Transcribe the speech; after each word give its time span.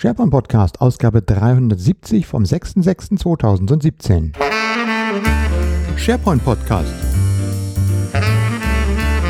SharePoint 0.00 0.30
Podcast, 0.30 0.80
Ausgabe 0.80 1.22
370 1.22 2.24
vom 2.24 2.44
06.06.2017. 2.44 4.30
SharePoint 5.96 6.44
Podcast. 6.44 6.94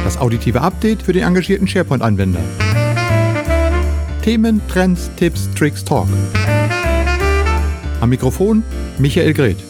Das 0.04 0.18
auditive 0.18 0.60
Update 0.60 1.00
für 1.00 1.14
den 1.14 1.22
engagierten 1.22 1.66
SharePoint-Anwender. 1.66 2.42
Themen, 4.22 4.60
Trends, 4.68 5.10
Tipps, 5.16 5.48
Tricks, 5.54 5.82
Talk. 5.82 6.06
Am 8.03 8.10
Mikrofon 8.10 8.62
Michael 8.98 9.32
Greth. 9.32 9.64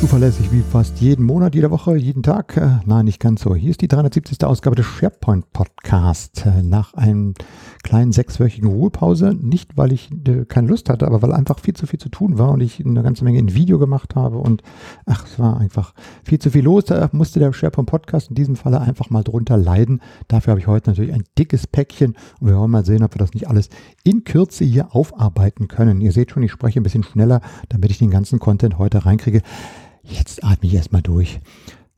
Zuverlässig 0.00 0.52
wie 0.52 0.62
fast 0.62 1.00
jeden 1.00 1.24
Monat, 1.24 1.54
jede 1.54 1.70
Woche, 1.70 1.96
jeden 1.96 2.22
Tag. 2.22 2.56
Äh, 2.56 2.80
nein, 2.84 3.06
nicht 3.06 3.20
ganz 3.20 3.42
so. 3.42 3.54
Hier 3.54 3.70
ist 3.70 3.80
die 3.80 3.88
370. 3.88 4.44
Ausgabe 4.44 4.76
des 4.76 4.84
SharePoint 4.84 5.52
Podcast. 5.52 6.44
Äh, 6.44 6.62
nach 6.62 6.94
einem 6.94 7.34
kleinen 7.82 8.12
sechswöchigen 8.12 8.68
Ruhepause. 8.68 9.34
Nicht, 9.34 9.76
weil 9.76 9.92
ich 9.92 10.10
äh, 10.26 10.44
keine 10.44 10.68
Lust 10.68 10.88
hatte, 10.88 11.06
aber 11.06 11.22
weil 11.22 11.32
einfach 11.32 11.58
viel 11.58 11.74
zu 11.74 11.86
viel 11.86 11.98
zu 11.98 12.08
tun 12.08 12.38
war 12.38 12.50
und 12.50 12.60
ich 12.60 12.84
eine 12.84 13.02
ganze 13.02 13.24
Menge 13.24 13.38
in 13.38 13.54
Video 13.54 13.78
gemacht 13.78 14.14
habe. 14.14 14.38
Und 14.38 14.62
ach, 15.06 15.26
es 15.26 15.38
war 15.38 15.58
einfach 15.58 15.94
viel 16.24 16.38
zu 16.38 16.50
viel 16.50 16.64
los. 16.64 16.84
Da 16.86 17.08
musste 17.12 17.40
der 17.40 17.52
SharePoint 17.52 17.88
Podcast 17.88 18.28
in 18.30 18.34
diesem 18.34 18.56
Falle 18.56 18.80
einfach 18.80 19.10
mal 19.10 19.22
drunter 19.22 19.56
leiden. 19.56 20.00
Dafür 20.28 20.52
habe 20.52 20.60
ich 20.60 20.66
heute 20.66 20.90
natürlich 20.90 21.12
ein 21.12 21.24
dickes 21.38 21.66
Päckchen 21.66 22.16
und 22.40 22.48
wir 22.48 22.56
wollen 22.56 22.70
mal 22.70 22.84
sehen, 22.84 23.02
ob 23.02 23.14
wir 23.14 23.18
das 23.18 23.34
nicht 23.34 23.48
alles 23.48 23.68
in 24.04 24.24
Kürze 24.24 24.64
hier 24.64 24.94
aufarbeiten 24.94 25.68
können. 25.68 26.00
Ihr 26.00 26.12
seht 26.12 26.30
schon, 26.30 26.42
ich 26.42 26.52
spreche 26.52 26.80
ein 26.80 26.82
bisschen 26.82 27.04
schneller, 27.04 27.40
damit 27.68 27.90
ich 27.90 27.98
den 27.98 28.10
ganzen 28.10 28.38
Content 28.38 28.78
heute 28.78 29.04
reinkriege. 29.04 29.42
Jetzt 30.02 30.44
atme 30.44 30.68
ich 30.68 30.74
erstmal 30.74 31.02
durch. 31.02 31.40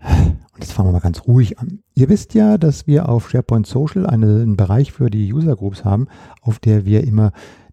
Und 0.00 0.60
jetzt 0.60 0.72
fangen 0.72 0.88
wir 0.88 0.92
mal 0.92 1.00
ganz 1.00 1.26
ruhig 1.26 1.58
an. 1.58 1.80
Ihr 1.94 2.08
wisst 2.08 2.34
ja, 2.34 2.58
dass 2.58 2.86
wir 2.86 3.08
auf 3.08 3.30
SharePoint 3.30 3.66
Social 3.66 4.06
einen 4.06 4.56
Bereich 4.56 4.92
für 4.92 5.10
die 5.10 5.32
User 5.32 5.56
Groups 5.56 5.84
haben, 5.84 6.08
auf 6.42 6.58
der 6.58 6.84
wir 6.84 7.04
immer 7.04 7.32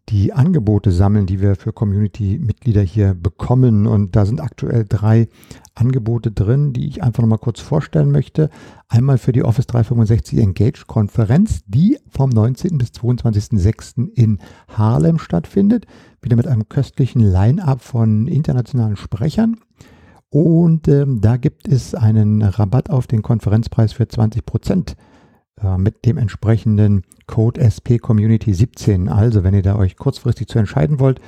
die 0.09 0.33
Angebote 0.33 0.91
sammeln, 0.91 1.25
die 1.25 1.41
wir 1.41 1.55
für 1.55 1.73
Community-Mitglieder 1.73 2.81
hier 2.81 3.15
bekommen. 3.15 3.87
Und 3.87 4.15
da 4.15 4.25
sind 4.25 4.39
aktuell 4.39 4.85
drei 4.87 5.27
Angebote 5.73 6.31
drin, 6.31 6.73
die 6.73 6.87
ich 6.87 7.01
einfach 7.01 7.21
nochmal 7.21 7.39
kurz 7.39 7.59
vorstellen 7.59 8.11
möchte. 8.11 8.49
Einmal 8.87 9.17
für 9.17 9.31
die 9.31 9.43
Office 9.43 9.65
365 9.67 10.39
Engage 10.39 10.85
Konferenz, 10.85 11.61
die 11.65 11.97
vom 12.09 12.29
19. 12.29 12.77
bis 12.77 12.89
22.06. 12.89 14.11
in 14.13 14.39
Harlem 14.67 15.17
stattfindet. 15.17 15.87
Wieder 16.21 16.35
mit 16.35 16.47
einem 16.47 16.69
köstlichen 16.69 17.21
Line-up 17.21 17.81
von 17.81 18.27
internationalen 18.27 18.97
Sprechern. 18.97 19.57
Und 20.35 20.89
ähm, 20.89 21.21
da 21.21 21.37
gibt 21.37 21.65
es 21.65 21.95
einen 21.95 22.41
Rabatt 22.41 22.89
auf 22.89 23.07
den 23.07 23.21
Konferenzpreis 23.21 23.93
für 23.93 24.05
20 24.05 24.45
Prozent 24.45 24.97
äh, 25.63 25.77
mit 25.77 26.05
dem 26.05 26.17
entsprechenden 26.17 27.03
Code 27.25 27.61
SP 27.63 27.99
Community 27.99 28.53
17. 28.53 29.07
Also, 29.07 29.45
wenn 29.45 29.53
ihr 29.53 29.61
da 29.61 29.77
euch 29.77 29.95
kurzfristig 29.95 30.49
zu 30.49 30.59
entscheiden 30.59 30.99
wollt, 30.99 31.21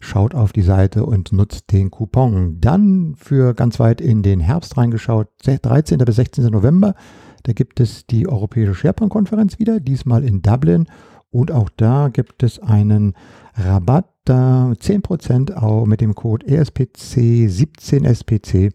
schaut 0.00 0.34
auf 0.34 0.54
die 0.54 0.62
Seite 0.62 1.04
und 1.04 1.30
nutzt 1.30 1.72
den 1.72 1.90
Coupon. 1.90 2.58
Dann 2.62 3.16
für 3.18 3.52
ganz 3.52 3.78
weit 3.80 4.00
in 4.00 4.22
den 4.22 4.40
Herbst 4.40 4.78
reingeschaut, 4.78 5.28
13. 5.44 5.98
bis 5.98 6.16
16. 6.16 6.46
November, 6.46 6.94
da 7.42 7.52
gibt 7.52 7.80
es 7.80 8.06
die 8.06 8.26
Europäische 8.26 8.74
SharePoint-Konferenz 8.74 9.58
wieder, 9.58 9.78
diesmal 9.78 10.24
in 10.24 10.40
Dublin. 10.40 10.86
Und 11.34 11.50
auch 11.50 11.68
da 11.76 12.10
gibt 12.10 12.44
es 12.44 12.60
einen 12.60 13.14
Rabatt, 13.54 14.06
da 14.24 14.70
10% 14.70 15.56
auch 15.56 15.84
mit 15.84 16.00
dem 16.00 16.14
Code 16.14 16.46
ESPC 16.46 17.48
17SPC. 17.48 18.72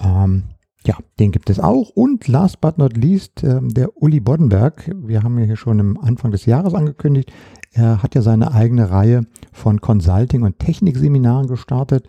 Ähm, 0.00 0.44
ja, 0.86 0.96
den 1.18 1.32
gibt 1.32 1.50
es 1.50 1.60
auch. 1.60 1.90
Und 1.90 2.26
last 2.28 2.62
but 2.62 2.78
not 2.78 2.96
least, 2.96 3.44
äh, 3.44 3.60
der 3.60 4.02
Uli 4.02 4.20
Boddenberg. 4.20 4.90
Wir 5.02 5.22
haben 5.22 5.38
ja 5.38 5.44
hier 5.44 5.56
schon 5.56 5.78
am 5.80 5.98
Anfang 5.98 6.30
des 6.30 6.46
Jahres 6.46 6.72
angekündigt. 6.72 7.30
Er 7.72 8.02
hat 8.02 8.14
ja 8.14 8.22
seine 8.22 8.54
eigene 8.54 8.90
Reihe 8.90 9.26
von 9.52 9.82
Consulting- 9.82 10.44
und 10.44 10.58
Technikseminaren 10.58 11.46
gestartet, 11.46 12.08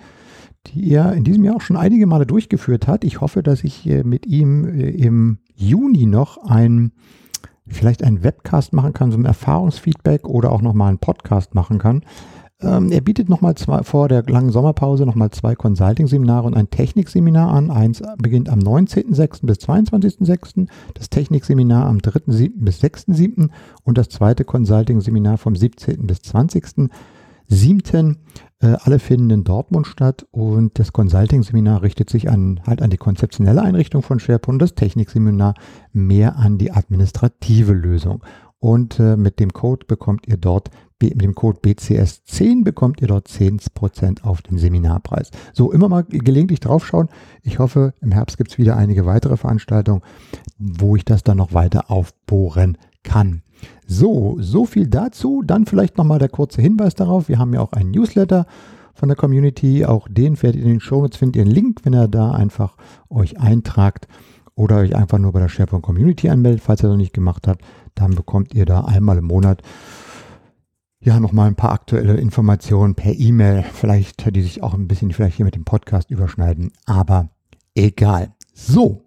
die 0.68 0.92
er 0.94 1.12
in 1.12 1.26
diesem 1.26 1.44
Jahr 1.44 1.58
auch 1.58 1.62
schon 1.62 1.76
einige 1.76 2.08
Male 2.08 2.26
durchgeführt 2.26 2.88
hat. 2.88 3.04
Ich 3.04 3.20
hoffe, 3.20 3.44
dass 3.44 3.66
ich 3.66 3.86
äh, 3.86 4.06
mit 4.06 4.26
ihm 4.26 4.64
äh, 4.64 4.92
im 4.92 5.40
Juni 5.56 6.06
noch 6.06 6.38
ein 6.38 6.94
vielleicht 7.68 8.04
einen 8.04 8.24
Webcast 8.24 8.74
machen 8.74 8.94
kann, 8.94 9.12
so 9.12 9.18
ein 9.18 9.26
Erfahrungsfeedback 9.26 10.28
oder 10.28 10.52
auch 10.52 10.62
nochmal 10.62 10.90
einen 10.90 11.00
Podcast 11.00 11.56
machen 11.56 11.78
kann. 11.78 12.04
Ähm, 12.64 12.92
er 12.92 13.02
bietet 13.02 13.28
nochmal 13.28 13.56
zwei, 13.56 13.84
vor 13.84 14.08
der 14.08 14.24
langen 14.24 14.52
Sommerpause 14.52 15.06
nochmal 15.06 15.32
zwei 15.32 15.56
Consulting-Seminare 15.56 16.46
und 16.46 16.56
ein 16.56 16.70
Technikseminar 16.70 17.52
an. 17.52 17.72
Eins 17.72 18.02
beginnt 18.18 18.50
am 18.50 18.60
19.06. 18.60 19.46
bis 19.46 19.58
22.06., 19.60 20.68
das 20.94 21.10
Technikseminar 21.10 21.88
am 21.88 21.98
3.07. 21.98 22.52
bis 22.56 22.82
6.07. 22.84 23.50
und 23.84 23.98
das 23.98 24.10
zweite 24.10 24.46
Consulting-Seminar 24.46 25.38
vom 25.38 25.56
17. 25.56 26.06
bis 26.06 26.22
20.07. 27.52 28.16
Äh, 28.62 28.78
alle 28.84 29.00
finden 29.00 29.30
in 29.32 29.44
Dortmund 29.44 29.88
statt 29.88 30.26
und 30.32 30.78
das 30.78 30.94
Consulting-Seminar 30.94 31.82
richtet 31.82 32.10
sich 32.10 32.30
an, 32.30 32.62
halt 32.66 32.82
an 32.82 32.92
die 32.92 32.98
konzeptionelle 32.98 33.62
Einrichtung 33.62 34.04
von 34.04 34.20
SharePoint 34.20 34.56
und 34.56 34.62
das 34.62 34.76
Technikseminar 34.76 35.56
mehr 35.92 36.38
an 36.38 36.58
die 36.58 36.72
administrative 36.72 37.74
Lösung. 37.74 38.24
Und 38.60 39.00
äh, 39.00 39.18
mit 39.18 39.40
dem 39.40 39.52
Code 39.54 39.88
bekommt 39.88 40.28
ihr 40.28 40.38
dort, 40.38 40.70
mit 41.02 41.20
dem 41.20 41.34
Code 41.34 41.60
BCS10 41.62 42.64
bekommt 42.64 43.02
ihr 43.02 43.08
dort 43.08 43.28
10% 43.28 44.24
auf 44.24 44.44
den 44.44 44.60
Seminarpreis. 44.60 45.32
So, 45.52 45.72
immer 45.72 45.90
mal 45.90 46.04
gelegentlich 46.04 46.60
draufschauen. 46.60 47.10
Ich 47.42 47.58
hoffe, 47.58 47.96
im 48.02 48.12
Herbst 48.12 48.38
gibt 48.38 48.52
es 48.52 48.60
wieder 48.60 48.78
einige 48.78 49.08
weitere 49.08 49.36
Veranstaltungen, 49.36 50.04
wo 50.60 50.96
ich 50.96 51.04
das 51.04 51.24
dann 51.24 51.38
noch 51.38 51.56
weiter 51.56 51.90
aufbohren 51.90 52.78
kann. 53.04 53.42
So, 53.86 54.38
so 54.40 54.66
viel 54.66 54.88
dazu. 54.88 55.44
Dann 55.46 55.66
vielleicht 55.66 55.98
nochmal 55.98 56.20
der 56.20 56.30
kurze 56.30 56.62
Hinweis 56.62 56.96
darauf. 56.96 57.30
Wir 57.30 57.40
haben 57.40 57.54
ja 57.54 57.62
auch 57.62 57.74
einen 57.74 57.92
Newsletter 57.92 58.46
von 58.94 59.10
der 59.10 59.16
Community. 59.16 59.86
Auch 59.86 60.08
den 60.10 60.42
werdet 60.42 60.62
ihr 60.62 60.66
in 60.66 60.74
den 60.74 60.80
Shownotes 60.80 61.18
findet 61.18 61.38
ihr 61.38 61.42
einen 61.44 61.52
Link, 61.52 61.82
wenn 61.84 61.94
ihr 61.94 62.08
da 62.08 62.32
einfach 62.32 62.78
euch 63.10 63.40
eintragt 63.40 64.08
oder 64.56 64.78
euch 64.78 64.96
einfach 64.96 65.18
nur 65.18 65.32
bei 65.32 65.40
der 65.40 65.50
SharePoint 65.50 65.84
Community 65.84 66.30
anmeldet, 66.30 66.62
falls 66.62 66.82
ihr 66.82 66.88
das 66.88 66.92
noch 66.92 66.98
nicht 66.98 67.14
gemacht 67.14 67.48
habt 67.48 67.64
dann 67.96 68.16
bekommt 68.16 68.54
ihr 68.54 68.66
da 68.66 68.82
einmal 68.82 69.18
im 69.18 69.26
Monat 69.26 69.62
ja 71.00 71.20
nochmal 71.20 71.48
ein 71.48 71.56
paar 71.56 71.72
aktuelle 71.72 72.16
Informationen 72.16 72.96
per 72.96 73.14
E-Mail, 73.14 73.64
vielleicht 73.74 74.36
die 74.36 74.42
sich 74.42 74.62
auch 74.62 74.74
ein 74.74 74.88
bisschen 74.88 75.12
vielleicht 75.12 75.38
hier 75.38 75.46
mit 75.46 75.56
dem 75.56 75.66
Podcast 75.66 76.12
überschneiden, 76.12 76.72
aber 76.86 77.30
egal. 77.74 78.34
So, 78.54 79.06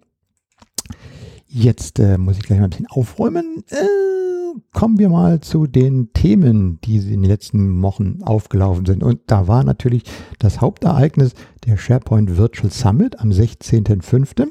jetzt 1.55 1.99
äh, 1.99 2.17
muss 2.17 2.37
ich 2.37 2.43
gleich 2.43 2.59
mal 2.59 2.65
ein 2.65 2.69
bisschen 2.69 2.87
aufräumen. 2.87 3.63
Äh, 3.69 4.59
kommen 4.73 4.99
wir 4.99 5.09
mal 5.09 5.39
zu 5.39 5.67
den 5.67 6.11
Themen, 6.13 6.79
die 6.81 6.97
in 6.97 7.21
den 7.21 7.23
letzten 7.23 7.81
Wochen 7.81 8.19
aufgelaufen 8.23 8.85
sind. 8.85 9.03
Und 9.03 9.21
da 9.27 9.47
war 9.47 9.63
natürlich 9.63 10.03
das 10.39 10.61
Hauptereignis 10.61 11.33
der 11.65 11.77
SharePoint 11.77 12.37
Virtual 12.37 12.71
Summit 12.71 13.19
am 13.19 13.29
16.05 13.29 14.49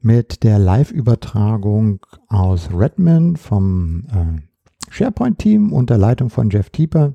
mit 0.00 0.42
der 0.44 0.58
Live-Übertragung 0.58 2.00
aus 2.28 2.70
Redmond 2.72 3.38
vom 3.38 4.04
äh, 4.12 4.90
SharePoint-Team 4.90 5.72
unter 5.72 5.98
Leitung 5.98 6.30
von 6.30 6.50
Jeff 6.50 6.70
Tieper. 6.70 7.14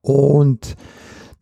Und 0.00 0.76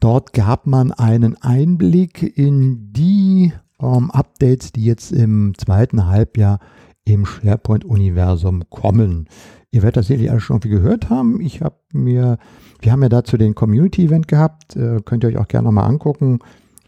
dort 0.00 0.32
gab 0.32 0.66
man 0.66 0.92
einen 0.92 1.40
Einblick 1.40 2.36
in 2.36 2.92
die 2.92 3.52
ähm, 3.82 4.10
Updates, 4.10 4.72
die 4.72 4.84
jetzt 4.84 5.12
im 5.12 5.54
zweiten 5.58 6.06
Halbjahr 6.06 6.60
im 7.04 7.26
SharePoint-Universum 7.26 8.64
kommen. 8.70 9.28
Ihr 9.70 9.82
werdet 9.82 9.96
das 9.96 10.06
sicherlich 10.06 10.30
alle 10.30 10.40
schon 10.40 10.56
irgendwie 10.56 10.76
gehört 10.76 11.10
haben. 11.10 11.40
Ich 11.40 11.62
habe 11.62 11.76
mir, 11.92 12.38
wir 12.80 12.92
haben 12.92 13.02
ja 13.02 13.08
dazu 13.08 13.36
den 13.36 13.54
Community-Event 13.54 14.28
gehabt. 14.28 14.76
Äh, 14.76 15.00
könnt 15.04 15.24
ihr 15.24 15.30
euch 15.30 15.38
auch 15.38 15.48
gerne 15.48 15.66
nochmal 15.66 15.88
angucken, 15.88 16.38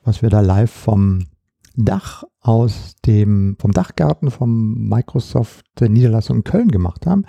was 0.05 0.23
wir 0.23 0.31
da 0.31 0.41
live 0.41 0.71
vom 0.71 1.25
Dach 1.77 2.25
aus 2.41 2.95
dem, 3.05 3.57
vom 3.59 3.73
Dachgarten 3.73 4.31
vom 4.31 4.89
Microsoft 4.89 5.65
Niederlassung 5.81 6.39
in 6.39 6.45
Köln 6.45 6.69
gemacht 6.69 7.07
haben. 7.07 7.25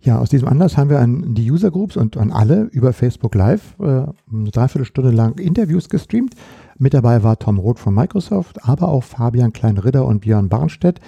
Ja, 0.00 0.18
aus 0.18 0.28
diesem 0.28 0.48
Anlass 0.48 0.76
haben 0.76 0.90
wir 0.90 0.98
an 0.98 1.34
die 1.34 1.50
User 1.50 1.70
Groups 1.70 1.96
und 1.96 2.16
an 2.16 2.32
alle 2.32 2.64
über 2.72 2.92
Facebook 2.92 3.34
Live 3.34 3.76
äh, 3.78 3.84
eine 3.84 4.50
Dreiviertelstunde 4.50 5.10
lang 5.10 5.38
Interviews 5.38 5.88
gestreamt. 5.88 6.34
Mit 6.78 6.94
dabei 6.94 7.22
war 7.22 7.38
Tom 7.38 7.58
Roth 7.58 7.78
von 7.78 7.94
Microsoft, 7.94 8.64
aber 8.64 8.88
auch 8.88 9.04
Fabian 9.04 9.52
Kleinritter 9.52 10.04
und 10.04 10.20
Björn 10.20 10.48
Barnstedt 10.48 11.00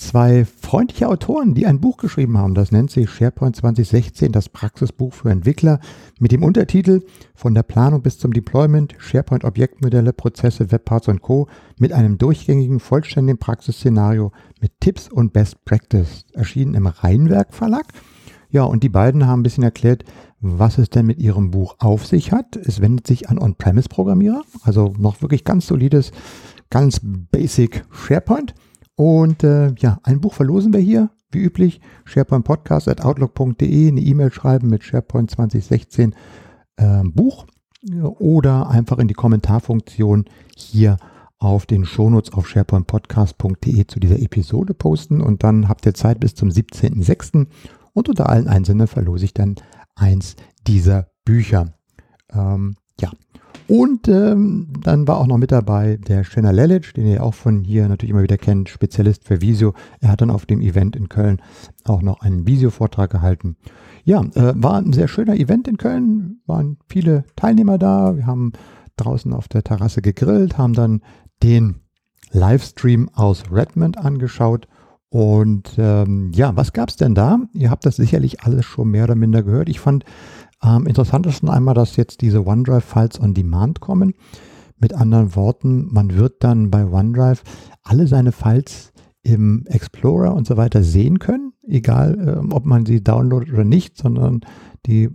zwei 0.00 0.46
freundliche 0.46 1.08
Autoren, 1.08 1.54
die 1.54 1.66
ein 1.66 1.80
Buch 1.80 1.98
geschrieben 1.98 2.38
haben. 2.38 2.54
Das 2.54 2.72
nennt 2.72 2.90
sich 2.90 3.10
SharePoint 3.10 3.54
2016, 3.56 4.32
das 4.32 4.48
Praxisbuch 4.48 5.12
für 5.12 5.30
Entwickler 5.30 5.78
mit 6.18 6.32
dem 6.32 6.42
Untertitel 6.42 7.02
Von 7.34 7.54
der 7.54 7.62
Planung 7.62 8.02
bis 8.02 8.18
zum 8.18 8.32
Deployment, 8.32 8.94
SharePoint 8.98 9.44
Objektmodelle, 9.44 10.12
Prozesse, 10.12 10.72
Webparts 10.72 11.08
und 11.08 11.20
Co. 11.20 11.48
mit 11.78 11.92
einem 11.92 12.16
durchgängigen, 12.18 12.80
vollständigen 12.80 13.38
Praxisszenario 13.38 14.32
mit 14.60 14.72
Tipps 14.80 15.08
und 15.08 15.32
Best 15.32 15.64
Practice. 15.64 16.24
Erschienen 16.32 16.74
im 16.74 16.86
Rheinwerk 16.86 17.52
Verlag. 17.52 17.86
Ja, 18.50 18.64
und 18.64 18.82
die 18.82 18.88
beiden 18.88 19.26
haben 19.26 19.40
ein 19.40 19.44
bisschen 19.44 19.64
erklärt, 19.64 20.04
was 20.40 20.78
es 20.78 20.90
denn 20.90 21.06
mit 21.06 21.18
ihrem 21.18 21.50
Buch 21.50 21.76
auf 21.78 22.06
sich 22.06 22.32
hat. 22.32 22.56
Es 22.56 22.80
wendet 22.80 23.06
sich 23.06 23.28
an 23.28 23.38
On-Premise-Programmierer, 23.38 24.42
also 24.62 24.94
noch 24.98 25.22
wirklich 25.22 25.44
ganz 25.44 25.66
solides, 25.66 26.12
ganz 26.70 27.00
basic 27.02 27.84
SharePoint. 27.90 28.54
Und 28.96 29.44
äh, 29.44 29.72
ja, 29.78 29.98
ein 30.02 30.20
Buch 30.20 30.34
verlosen 30.34 30.72
wir 30.72 30.80
hier. 30.80 31.10
wie 31.32 31.38
üblich, 31.38 31.80
sharepointpodcast.outlook.de, 32.06 33.88
eine 33.88 34.00
E-Mail 34.00 34.32
schreiben 34.32 34.68
mit 34.68 34.82
SharePoint 34.82 35.30
2016 35.30 36.14
äh, 36.76 37.02
Buch 37.04 37.46
oder 38.18 38.68
einfach 38.68 38.98
in 38.98 39.08
die 39.08 39.14
Kommentarfunktion 39.14 40.24
hier 40.56 40.96
auf 41.38 41.64
den 41.64 41.86
Shownotes 41.86 42.32
auf 42.32 42.48
sharepointpodcast.de 42.48 43.86
zu 43.86 44.00
dieser 44.00 44.20
Episode 44.20 44.74
posten 44.74 45.20
und 45.22 45.42
dann 45.42 45.68
habt 45.68 45.86
ihr 45.86 45.94
Zeit 45.94 46.20
bis 46.20 46.34
zum 46.34 46.50
17.06. 46.50 47.46
und 47.92 48.08
unter 48.08 48.28
allen 48.28 48.48
Einzelnen 48.48 48.86
verlose 48.86 49.24
ich 49.24 49.34
dann 49.34 49.56
eins 49.94 50.36
dieser 50.66 51.08
Bücher. 51.24 51.74
Ähm, 52.32 52.76
ja. 53.00 53.10
Und 53.68 54.08
ähm, 54.08 54.72
dann 54.82 55.06
war 55.06 55.18
auch 55.18 55.26
noch 55.26 55.36
mit 55.36 55.52
dabei 55.52 55.96
der 55.96 56.24
Shanna 56.24 56.50
Lelic, 56.50 56.92
den 56.94 57.06
ihr 57.06 57.22
auch 57.22 57.34
von 57.34 57.62
hier 57.62 57.86
natürlich 57.88 58.10
immer 58.10 58.22
wieder 58.22 58.36
kennt, 58.36 58.68
Spezialist 58.68 59.24
für 59.24 59.40
Visio. 59.40 59.74
Er 60.00 60.10
hat 60.10 60.20
dann 60.20 60.30
auf 60.30 60.44
dem 60.44 60.60
Event 60.60 60.96
in 60.96 61.08
Köln 61.08 61.40
auch 61.84 62.02
noch 62.02 62.20
einen 62.20 62.46
Visio-Vortrag 62.48 63.10
gehalten. 63.10 63.56
Ja, 64.04 64.22
äh, 64.34 64.54
war 64.56 64.78
ein 64.78 64.92
sehr 64.92 65.06
schöner 65.06 65.36
Event 65.36 65.68
in 65.68 65.76
Köln, 65.76 66.40
waren 66.46 66.78
viele 66.88 67.24
Teilnehmer 67.36 67.78
da. 67.78 68.16
Wir 68.16 68.26
haben 68.26 68.52
draußen 68.96 69.32
auf 69.32 69.46
der 69.46 69.62
Terrasse 69.62 70.02
gegrillt, 70.02 70.58
haben 70.58 70.74
dann 70.74 71.02
den 71.42 71.76
Livestream 72.32 73.08
aus 73.12 73.44
Redmond 73.52 73.98
angeschaut. 73.98 74.66
Und 75.10 75.72
ähm, 75.76 76.30
ja, 76.32 76.56
was 76.56 76.72
gab 76.72 76.88
es 76.88 76.96
denn 76.96 77.14
da? 77.14 77.40
Ihr 77.52 77.70
habt 77.70 77.84
das 77.84 77.96
sicherlich 77.96 78.42
alles 78.42 78.64
schon 78.64 78.90
mehr 78.90 79.04
oder 79.04 79.16
minder 79.16 79.42
gehört. 79.42 79.68
Ich 79.68 79.80
fand 79.80 80.04
am 80.60 80.86
interessantesten 80.86 81.48
einmal, 81.48 81.74
dass 81.74 81.96
jetzt 81.96 82.20
diese 82.20 82.46
OneDrive-Files 82.46 83.20
on 83.20 83.34
Demand 83.34 83.80
kommen. 83.80 84.14
Mit 84.78 84.94
anderen 84.94 85.34
Worten, 85.34 85.92
man 85.92 86.14
wird 86.16 86.44
dann 86.44 86.70
bei 86.70 86.86
OneDrive 86.86 87.42
alle 87.82 88.06
seine 88.06 88.32
Files 88.32 88.92
im 89.22 89.66
Explorer 89.66 90.34
und 90.34 90.46
so 90.46 90.56
weiter 90.56 90.82
sehen 90.82 91.18
können, 91.18 91.52
egal 91.66 92.42
äh, 92.48 92.54
ob 92.54 92.64
man 92.64 92.86
sie 92.86 93.02
downloadet 93.02 93.52
oder 93.52 93.64
nicht, 93.64 93.98
sondern 93.98 94.40
die 94.86 95.10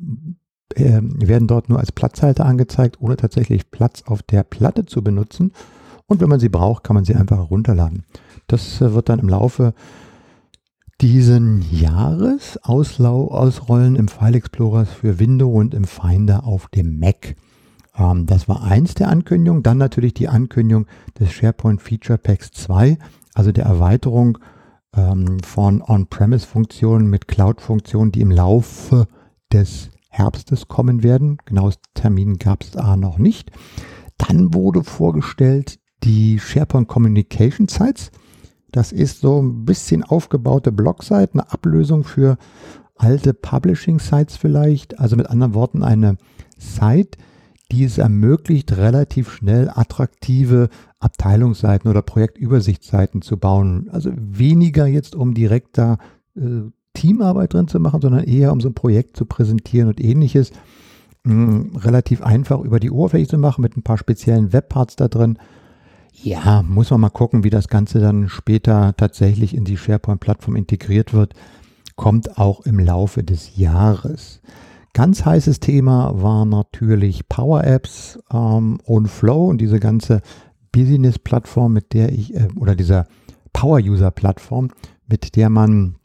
äh, 0.75 1.01
werden 1.01 1.47
dort 1.47 1.69
nur 1.69 1.79
als 1.79 1.91
Platzhalter 1.91 2.45
angezeigt, 2.45 2.97
ohne 2.99 3.17
tatsächlich 3.17 3.71
Platz 3.71 4.03
auf 4.05 4.21
der 4.21 4.43
Platte 4.43 4.85
zu 4.85 5.03
benutzen. 5.03 5.51
Und 6.07 6.21
wenn 6.21 6.29
man 6.29 6.39
sie 6.39 6.49
braucht, 6.49 6.83
kann 6.83 6.95
man 6.95 7.05
sie 7.05 7.15
einfach 7.15 7.37
herunterladen. 7.37 8.05
Das 8.47 8.81
äh, 8.81 8.93
wird 8.93 9.09
dann 9.09 9.19
im 9.19 9.29
Laufe 9.29 9.73
diesen 11.01 11.65
Jahres 11.71 12.57
Auslau 12.63 13.27
ausrollen 13.27 13.95
im 13.95 14.07
File 14.07 14.35
Explorer 14.35 14.85
für 14.85 15.19
Windows 15.19 15.53
und 15.53 15.73
im 15.73 15.85
Finder 15.85 16.45
auf 16.45 16.67
dem 16.67 16.99
Mac. 16.99 17.35
Ähm, 17.97 18.25
das 18.25 18.47
war 18.47 18.63
eins 18.63 18.93
der 18.93 19.09
Ankündigungen. 19.09 19.63
Dann 19.63 19.77
natürlich 19.77 20.13
die 20.13 20.29
Ankündigung 20.29 20.85
des 21.19 21.31
SharePoint 21.31 21.81
Feature 21.81 22.17
Packs 22.17 22.51
2, 22.51 22.97
also 23.33 23.51
der 23.51 23.65
Erweiterung 23.65 24.37
ähm, 24.95 25.39
von 25.43 25.81
On-Premise-Funktionen 25.81 27.09
mit 27.09 27.27
Cloud-Funktionen, 27.27 28.11
die 28.11 28.21
im 28.21 28.31
Laufe 28.31 29.07
des 29.51 29.89
Herbstes 30.09 30.67
kommen 30.67 31.03
werden. 31.03 31.37
Genaues 31.45 31.75
Termin 31.93 32.37
gab 32.37 32.63
es 32.63 32.71
da 32.71 32.95
noch 32.95 33.17
nicht. 33.17 33.51
Dann 34.17 34.53
wurde 34.53 34.83
vorgestellt 34.83 35.79
die 36.03 36.39
SharePoint 36.39 36.87
Communication 36.87 37.67
Sites. 37.67 38.11
Das 38.71 38.91
ist 38.91 39.21
so 39.21 39.41
ein 39.41 39.65
bisschen 39.65 40.03
aufgebaute 40.03 40.71
Blogseite, 40.71 41.33
eine 41.33 41.51
Ablösung 41.51 42.03
für 42.03 42.37
alte 42.95 43.33
Publishing 43.33 43.99
Sites 43.99 44.35
vielleicht. 44.35 44.99
Also 44.99 45.15
mit 45.15 45.29
anderen 45.29 45.53
Worten 45.53 45.83
eine 45.83 46.17
Site, 46.57 47.17
die 47.71 47.83
es 47.83 47.97
ermöglicht, 47.97 48.75
relativ 48.77 49.31
schnell 49.31 49.69
attraktive 49.73 50.69
Abteilungsseiten 50.99 51.89
oder 51.89 52.01
Projektübersichtsseiten 52.01 53.21
zu 53.21 53.37
bauen. 53.37 53.89
Also 53.91 54.11
weniger 54.15 54.87
jetzt, 54.87 55.15
um 55.15 55.33
direkt 55.33 55.77
da 55.77 55.97
äh, 56.35 56.69
Teamarbeit 56.93 57.53
drin 57.53 57.67
zu 57.67 57.79
machen, 57.79 58.01
sondern 58.01 58.23
eher 58.23 58.51
um 58.51 58.61
so 58.61 58.69
ein 58.69 58.75
Projekt 58.75 59.17
zu 59.17 59.25
präsentieren 59.25 59.89
und 59.89 59.99
ähnliches. 59.99 60.51
Mh, 61.23 61.79
relativ 61.79 62.21
einfach 62.21 62.61
über 62.61 62.79
die 62.79 62.91
Oberfläche 62.91 63.27
zu 63.27 63.37
machen 63.37 63.61
mit 63.61 63.75
ein 63.75 63.83
paar 63.83 63.97
speziellen 63.97 64.53
Webparts 64.53 64.95
da 64.95 65.07
drin. 65.07 65.37
Ja, 66.23 66.63
muss 66.63 66.91
man 66.91 67.01
mal 67.01 67.09
gucken, 67.09 67.43
wie 67.43 67.49
das 67.49 67.67
Ganze 67.67 67.99
dann 67.99 68.29
später 68.29 68.95
tatsächlich 68.97 69.55
in 69.55 69.65
die 69.65 69.77
SharePoint-Plattform 69.77 70.55
integriert 70.55 71.13
wird. 71.13 71.33
Kommt 71.95 72.37
auch 72.37 72.61
im 72.61 72.79
Laufe 72.79 73.23
des 73.23 73.57
Jahres. 73.57 74.41
Ganz 74.93 75.25
heißes 75.25 75.59
Thema 75.59 76.21
war 76.21 76.45
natürlich 76.45 77.27
Power 77.27 77.63
Apps 77.63 78.17
ähm, 78.31 78.79
und 78.85 79.07
Flow 79.07 79.47
und 79.49 79.59
diese 79.59 79.79
ganze 79.79 80.21
Business-Plattform, 80.71 81.73
mit 81.73 81.93
der 81.93 82.11
ich, 82.11 82.33
äh, 82.33 82.47
oder 82.55 82.75
dieser 82.75 83.07
Power-User-Plattform, 83.53 84.69
mit 85.07 85.35
der 85.35 85.49
man 85.49 85.95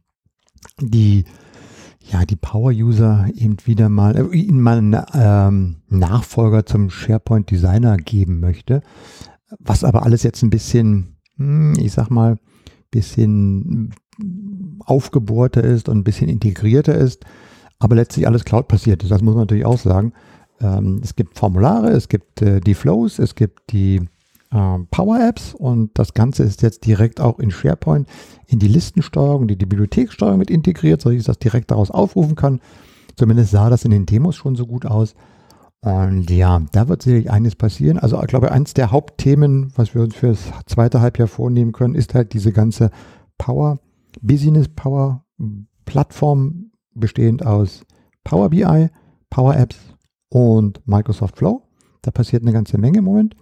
die, 0.81 1.25
ja, 2.01 2.25
die 2.25 2.37
Power-User 2.37 3.27
eben 3.35 3.57
wieder 3.65 3.89
mal, 3.89 4.17
äh, 4.17 4.37
ihnen 4.37 4.61
mal 4.61 4.79
einen 4.79 4.97
ähm, 5.15 5.77
Nachfolger 5.89 6.67
zum 6.67 6.91
SharePoint 6.91 7.51
Designer 7.51 7.97
geben 7.97 8.41
möchte 8.41 8.83
was 9.59 9.85
aber 9.85 10.05
alles 10.05 10.23
jetzt 10.23 10.43
ein 10.43 10.51
bisschen, 10.51 11.17
hm, 11.37 11.75
ich 11.79 11.93
sag 11.93 12.11
mal, 12.11 12.39
bisschen 12.91 13.91
aufgebohrter 14.81 15.63
ist 15.63 15.89
und 15.89 15.99
ein 15.99 16.05
bisschen 16.05 16.29
integrierter 16.29 16.95
ist, 16.95 17.25
aber 17.79 17.95
letztlich 17.95 18.27
alles 18.27 18.45
Cloud 18.45 18.69
passiert 18.69 19.03
ist. 19.03 19.11
Das 19.11 19.23
muss 19.23 19.35
man 19.35 19.43
natürlich 19.43 19.65
auch 19.65 19.79
sagen. 19.79 20.13
Ähm, 20.61 21.01
es 21.03 21.17
gibt 21.17 21.39
Formulare, 21.39 21.91
es 21.91 22.09
gibt 22.09 22.43
äh, 22.43 22.61
die 22.61 22.75
Flows, 22.75 23.19
es 23.19 23.35
gibt 23.35 23.73
die 23.73 24.09
äh, 24.51 24.79
Power 24.91 25.21
Apps 25.21 25.55
und 25.55 25.91
das 25.95 26.13
Ganze 26.13 26.43
ist 26.43 26.63
jetzt 26.63 26.85
direkt 26.85 27.21
auch 27.21 27.39
in 27.39 27.51
SharePoint 27.51 28.09
in 28.47 28.59
die 28.59 28.69
Listensteuerung, 28.69 29.49
die, 29.49 29.57
die 29.57 29.67
Bibliothekssteuerung 29.67 30.39
mit 30.39 30.51
integriert, 30.51 31.01
sodass 31.01 31.21
ich 31.21 31.25
das 31.25 31.39
direkt 31.39 31.71
daraus 31.71 31.91
aufrufen 31.91 32.35
kann. 32.35 32.61
Zumindest 33.17 33.53
sah 33.53 33.71
das 33.71 33.85
in 33.85 33.91
den 33.91 34.07
Demos 34.07 34.37
schon 34.37 34.57
so 34.57 34.67
gut 34.67 34.87
aus. 34.87 35.15
Und 35.83 36.31
ja, 36.31 36.61
da 36.73 36.89
wird 36.89 37.03
sicherlich 37.03 37.31
eines 37.31 37.57
passieren. 37.57 37.99
Also 37.99 38.21
ich 38.21 38.27
glaube, 38.27 38.53
eines 38.53 38.75
der 38.75 38.91
Hauptthemen, 38.91 39.73
was 39.77 39.95
wir 39.95 40.03
uns 40.03 40.15
für 40.15 40.29
das 40.29 40.51
zweite 40.67 41.01
Halbjahr 41.01 41.29
vornehmen 41.29 41.73
können, 41.73 41.95
ist 41.95 42.15
halt 42.15 42.35
diese 42.35 42.53
ganze 42.53 42.91
Power, 43.39 43.79
Business 44.21 44.69
Power 44.69 45.25
Plattform 45.87 46.73
bestehend 46.95 47.47
aus 47.47 47.85
Power 48.25 48.51
BI, 48.51 48.89
Power 49.31 49.57
Apps 49.57 49.79
und 50.29 50.87
Microsoft 50.87 51.39
Flow. 51.39 51.63
Da 52.03 52.11
passiert 52.11 52.43
eine 52.43 52.53
ganze 52.53 52.77
Menge 52.77 52.99
im 52.99 53.05
Moment. 53.05 53.35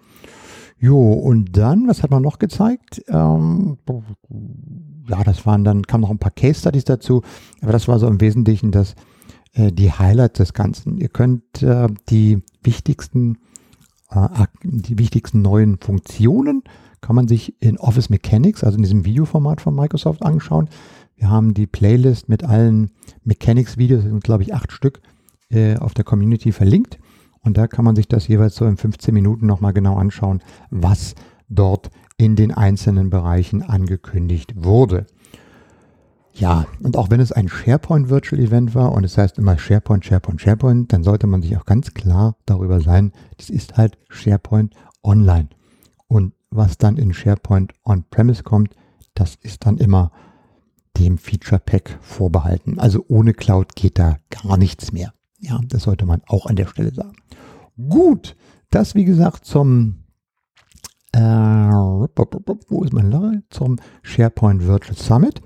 Jo, 0.78 1.12
und 1.12 1.56
dann, 1.56 1.88
was 1.88 2.04
hat 2.04 2.10
man 2.10 2.22
noch 2.22 2.38
gezeigt? 2.38 3.02
Ähm, 3.08 3.78
ja, 5.08 5.24
das 5.24 5.44
waren 5.44 5.64
dann, 5.64 5.82
kamen 5.82 6.02
noch 6.02 6.10
ein 6.10 6.18
paar 6.18 6.30
Case 6.30 6.60
Studies 6.60 6.84
dazu, 6.84 7.22
aber 7.60 7.72
das 7.72 7.88
war 7.88 7.98
so 7.98 8.06
im 8.06 8.20
Wesentlichen 8.20 8.70
das 8.70 8.94
äh, 9.52 9.72
die 9.72 9.92
Highlights 9.92 10.38
des 10.38 10.52
Ganzen. 10.52 10.98
Ihr 10.98 11.08
könnt 11.08 11.62
äh, 11.62 11.88
die 12.08 12.42
wichtigsten, 12.62 13.38
äh, 14.10 14.46
die 14.62 14.98
wichtigsten 14.98 15.42
neuen 15.42 15.78
Funktionen 15.78 16.62
kann 17.00 17.16
man 17.16 17.28
sich 17.28 17.60
in 17.62 17.78
Office 17.78 18.10
Mechanics, 18.10 18.64
also 18.64 18.76
in 18.76 18.82
diesem 18.82 19.04
Videoformat 19.04 19.60
von 19.60 19.74
Microsoft 19.74 20.22
anschauen. 20.22 20.68
Wir 21.16 21.30
haben 21.30 21.54
die 21.54 21.66
Playlist 21.66 22.28
mit 22.28 22.44
allen 22.44 22.90
Mechanics-Videos, 23.24 24.02
sind 24.02 24.24
glaube 24.24 24.42
ich 24.42 24.54
acht 24.54 24.72
Stück, 24.72 25.00
äh, 25.50 25.76
auf 25.76 25.94
der 25.94 26.04
Community 26.04 26.52
verlinkt. 26.52 26.98
Und 27.40 27.56
da 27.56 27.66
kann 27.66 27.84
man 27.84 27.96
sich 27.96 28.08
das 28.08 28.28
jeweils 28.28 28.56
so 28.56 28.66
in 28.66 28.76
15 28.76 29.14
Minuten 29.14 29.46
nochmal 29.46 29.72
genau 29.72 29.96
anschauen, 29.96 30.42
was 30.70 31.14
dort 31.48 31.90
in 32.16 32.36
den 32.36 32.52
einzelnen 32.52 33.10
Bereichen 33.10 33.62
angekündigt 33.62 34.54
wurde. 34.56 35.06
Ja, 36.38 36.66
und 36.80 36.96
auch 36.96 37.10
wenn 37.10 37.20
es 37.20 37.32
ein 37.32 37.48
SharePoint 37.48 38.10
Virtual 38.10 38.40
Event 38.40 38.74
war 38.74 38.92
und 38.92 39.02
es 39.02 39.18
heißt 39.18 39.38
immer 39.38 39.58
SharePoint, 39.58 40.04
SharePoint, 40.04 40.40
SharePoint, 40.40 40.92
dann 40.92 41.02
sollte 41.02 41.26
man 41.26 41.42
sich 41.42 41.56
auch 41.56 41.64
ganz 41.64 41.94
klar 41.94 42.36
darüber 42.46 42.80
sein, 42.80 43.12
das 43.38 43.50
ist 43.50 43.76
halt 43.76 43.98
SharePoint 44.08 44.74
Online. 45.02 45.48
Und 46.06 46.32
was 46.50 46.78
dann 46.78 46.96
in 46.96 47.12
SharePoint 47.12 47.74
On-Premise 47.84 48.44
kommt, 48.44 48.74
das 49.14 49.34
ist 49.42 49.66
dann 49.66 49.78
immer 49.78 50.12
dem 50.96 51.18
Feature 51.18 51.60
Pack 51.60 51.98
vorbehalten. 52.00 52.78
Also 52.78 53.04
ohne 53.08 53.34
Cloud 53.34 53.74
geht 53.74 53.98
da 53.98 54.16
gar 54.30 54.56
nichts 54.56 54.92
mehr. 54.92 55.12
Ja, 55.40 55.60
das 55.66 55.82
sollte 55.82 56.06
man 56.06 56.22
auch 56.26 56.46
an 56.46 56.56
der 56.56 56.66
Stelle 56.66 56.94
sagen. 56.94 57.16
Gut, 57.88 58.36
das 58.70 58.94
wie 58.94 59.04
gesagt 59.04 59.44
zum 59.44 60.04
äh, 61.12 61.20
wo 61.20 62.84
ist 62.84 62.92
mein 62.92 63.10
Lage? 63.10 63.42
Zum 63.50 63.78
SharePoint 64.02 64.66
Virtual 64.66 64.96
Summit. 64.96 65.40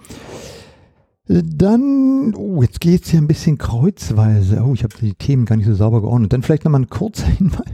Dann, 1.40 2.34
oh, 2.34 2.60
jetzt 2.60 2.80
geht 2.80 3.04
es 3.04 3.10
hier 3.10 3.20
ein 3.20 3.26
bisschen 3.26 3.56
kreuzweise. 3.56 4.62
Oh, 4.62 4.74
ich 4.74 4.84
habe 4.84 4.94
die 5.00 5.14
Themen 5.14 5.46
gar 5.46 5.56
nicht 5.56 5.66
so 5.66 5.74
sauber 5.74 6.02
geordnet. 6.02 6.32
Dann 6.32 6.42
vielleicht 6.42 6.64
nochmal 6.64 6.82
ein 6.82 6.90
kurzer 6.90 7.26
Hinweis. 7.38 7.72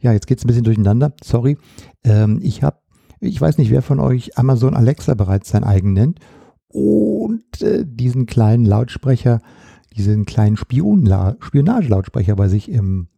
Ja, 0.00 0.12
jetzt 0.12 0.28
geht 0.28 0.38
es 0.38 0.44
ein 0.44 0.46
bisschen 0.46 0.64
durcheinander. 0.64 1.12
Sorry. 1.22 1.58
Ähm, 2.04 2.38
ich 2.42 2.62
habe, 2.62 2.76
ich 3.18 3.40
weiß 3.40 3.58
nicht, 3.58 3.70
wer 3.70 3.82
von 3.82 3.98
euch 3.98 4.38
Amazon 4.38 4.74
Alexa 4.74 5.14
bereits 5.14 5.48
sein 5.48 5.64
eigen 5.64 5.94
nennt. 5.94 6.20
Und 6.68 7.60
äh, 7.60 7.84
diesen 7.84 8.26
kleinen 8.26 8.64
Lautsprecher, 8.64 9.40
diesen 9.96 10.24
kleinen 10.24 10.56
Spion 10.56 11.12
Spionagelautsprecher 11.40 12.36
bei 12.36 12.46
sich 12.48 12.70
im, 12.70 13.08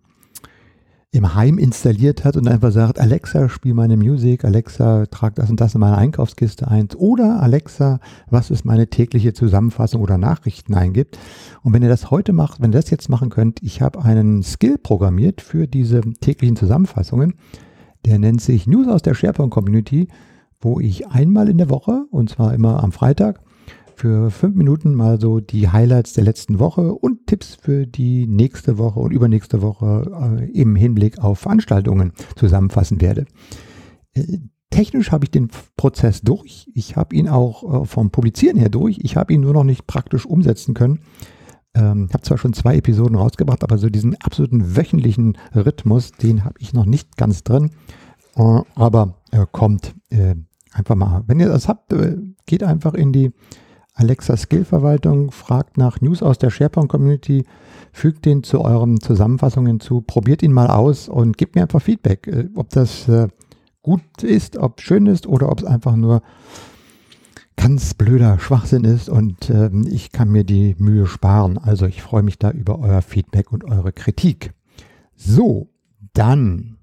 im 1.14 1.36
Heim 1.36 1.58
installiert 1.58 2.24
hat 2.24 2.36
und 2.36 2.48
einfach 2.48 2.72
sagt, 2.72 2.98
Alexa, 2.98 3.48
spiel 3.48 3.72
meine 3.72 3.96
Musik, 3.96 4.44
Alexa, 4.44 5.06
trag 5.06 5.36
das 5.36 5.48
und 5.48 5.60
das 5.60 5.74
in 5.74 5.80
meine 5.80 5.96
Einkaufskiste 5.96 6.66
ein 6.66 6.88
oder 6.96 7.40
Alexa, 7.40 8.00
was 8.30 8.50
ist 8.50 8.64
meine 8.64 8.88
tägliche 8.88 9.32
Zusammenfassung 9.32 10.02
oder 10.02 10.18
Nachrichten 10.18 10.74
eingibt. 10.74 11.16
Und 11.62 11.72
wenn 11.72 11.84
ihr 11.84 11.88
das 11.88 12.10
heute 12.10 12.32
macht, 12.32 12.60
wenn 12.60 12.72
ihr 12.72 12.80
das 12.80 12.90
jetzt 12.90 13.08
machen 13.08 13.30
könnt, 13.30 13.62
ich 13.62 13.80
habe 13.80 14.02
einen 14.02 14.42
Skill 14.42 14.76
programmiert 14.76 15.40
für 15.40 15.68
diese 15.68 16.00
täglichen 16.00 16.56
Zusammenfassungen, 16.56 17.34
der 18.04 18.18
nennt 18.18 18.40
sich 18.40 18.66
News 18.66 18.88
aus 18.88 19.02
der 19.02 19.14
SharePoint 19.14 19.52
Community, 19.52 20.08
wo 20.60 20.80
ich 20.80 21.06
einmal 21.06 21.48
in 21.48 21.58
der 21.58 21.70
Woche, 21.70 22.06
und 22.10 22.28
zwar 22.28 22.54
immer 22.54 22.82
am 22.82 22.90
Freitag, 22.90 23.40
für 23.96 24.30
fünf 24.30 24.56
Minuten 24.56 24.94
mal 24.94 25.20
so 25.20 25.40
die 25.40 25.68
Highlights 25.68 26.12
der 26.14 26.24
letzten 26.24 26.58
Woche 26.58 26.94
und 26.94 27.26
Tipps 27.26 27.54
für 27.54 27.86
die 27.86 28.26
nächste 28.26 28.78
Woche 28.78 29.00
und 29.00 29.12
übernächste 29.12 29.62
Woche 29.62 30.38
äh, 30.40 30.50
im 30.50 30.76
Hinblick 30.76 31.18
auf 31.18 31.38
Veranstaltungen 31.38 32.12
zusammenfassen 32.36 33.00
werde. 33.00 33.26
Äh, 34.14 34.38
technisch 34.70 35.12
habe 35.12 35.24
ich 35.24 35.30
den 35.30 35.48
Prozess 35.76 36.22
durch. 36.22 36.68
Ich 36.74 36.96
habe 36.96 37.14
ihn 37.14 37.28
auch 37.28 37.82
äh, 37.82 37.86
vom 37.86 38.10
Publizieren 38.10 38.58
her 38.58 38.68
durch. 38.68 38.98
Ich 39.02 39.16
habe 39.16 39.32
ihn 39.32 39.40
nur 39.40 39.52
noch 39.52 39.64
nicht 39.64 39.86
praktisch 39.86 40.26
umsetzen 40.26 40.74
können. 40.74 41.00
Ähm, 41.74 42.08
habe 42.12 42.22
zwar 42.22 42.38
schon 42.38 42.52
zwei 42.52 42.76
Episoden 42.76 43.16
rausgebracht, 43.16 43.64
aber 43.64 43.78
so 43.78 43.88
diesen 43.88 44.16
absoluten 44.20 44.76
wöchentlichen 44.76 45.38
Rhythmus, 45.54 46.12
den 46.12 46.44
habe 46.44 46.54
ich 46.58 46.72
noch 46.72 46.84
nicht 46.84 47.16
ganz 47.16 47.42
drin. 47.42 47.70
Äh, 48.36 48.60
aber 48.74 49.16
äh, 49.30 49.46
kommt 49.50 49.94
einfach 50.72 50.94
mal. 50.94 51.24
Wenn 51.26 51.40
ihr 51.40 51.48
das 51.48 51.66
habt, 51.66 51.92
geht 52.46 52.62
einfach 52.62 52.94
in 52.94 53.12
die 53.12 53.32
Alexa 53.94 54.36
Skill-Verwaltung 54.36 55.30
fragt 55.30 55.78
nach 55.78 56.00
News 56.00 56.22
aus 56.22 56.36
der 56.38 56.50
SharePoint-Community, 56.50 57.44
fügt 57.92 58.26
den 58.26 58.42
zu 58.42 58.60
euren 58.60 59.00
Zusammenfassungen 59.00 59.78
zu, 59.78 60.00
probiert 60.00 60.42
ihn 60.42 60.52
mal 60.52 60.66
aus 60.66 61.08
und 61.08 61.38
gebt 61.38 61.54
mir 61.54 61.62
einfach 61.62 61.80
Feedback, 61.80 62.26
äh, 62.26 62.48
ob 62.56 62.70
das 62.70 63.08
äh, 63.08 63.28
gut 63.82 64.22
ist, 64.22 64.56
ob 64.56 64.80
schön 64.80 65.06
ist 65.06 65.26
oder 65.26 65.50
ob 65.50 65.60
es 65.60 65.64
einfach 65.64 65.94
nur 65.94 66.22
ganz 67.56 67.94
blöder 67.94 68.40
Schwachsinn 68.40 68.84
ist 68.84 69.08
und 69.08 69.48
äh, 69.48 69.70
ich 69.88 70.10
kann 70.10 70.28
mir 70.28 70.42
die 70.42 70.74
Mühe 70.78 71.06
sparen. 71.06 71.56
Also 71.56 71.86
ich 71.86 72.02
freue 72.02 72.24
mich 72.24 72.38
da 72.38 72.50
über 72.50 72.80
euer 72.80 73.00
Feedback 73.00 73.52
und 73.52 73.64
eure 73.64 73.92
Kritik. 73.92 74.52
So, 75.14 75.68
dann, 76.14 76.78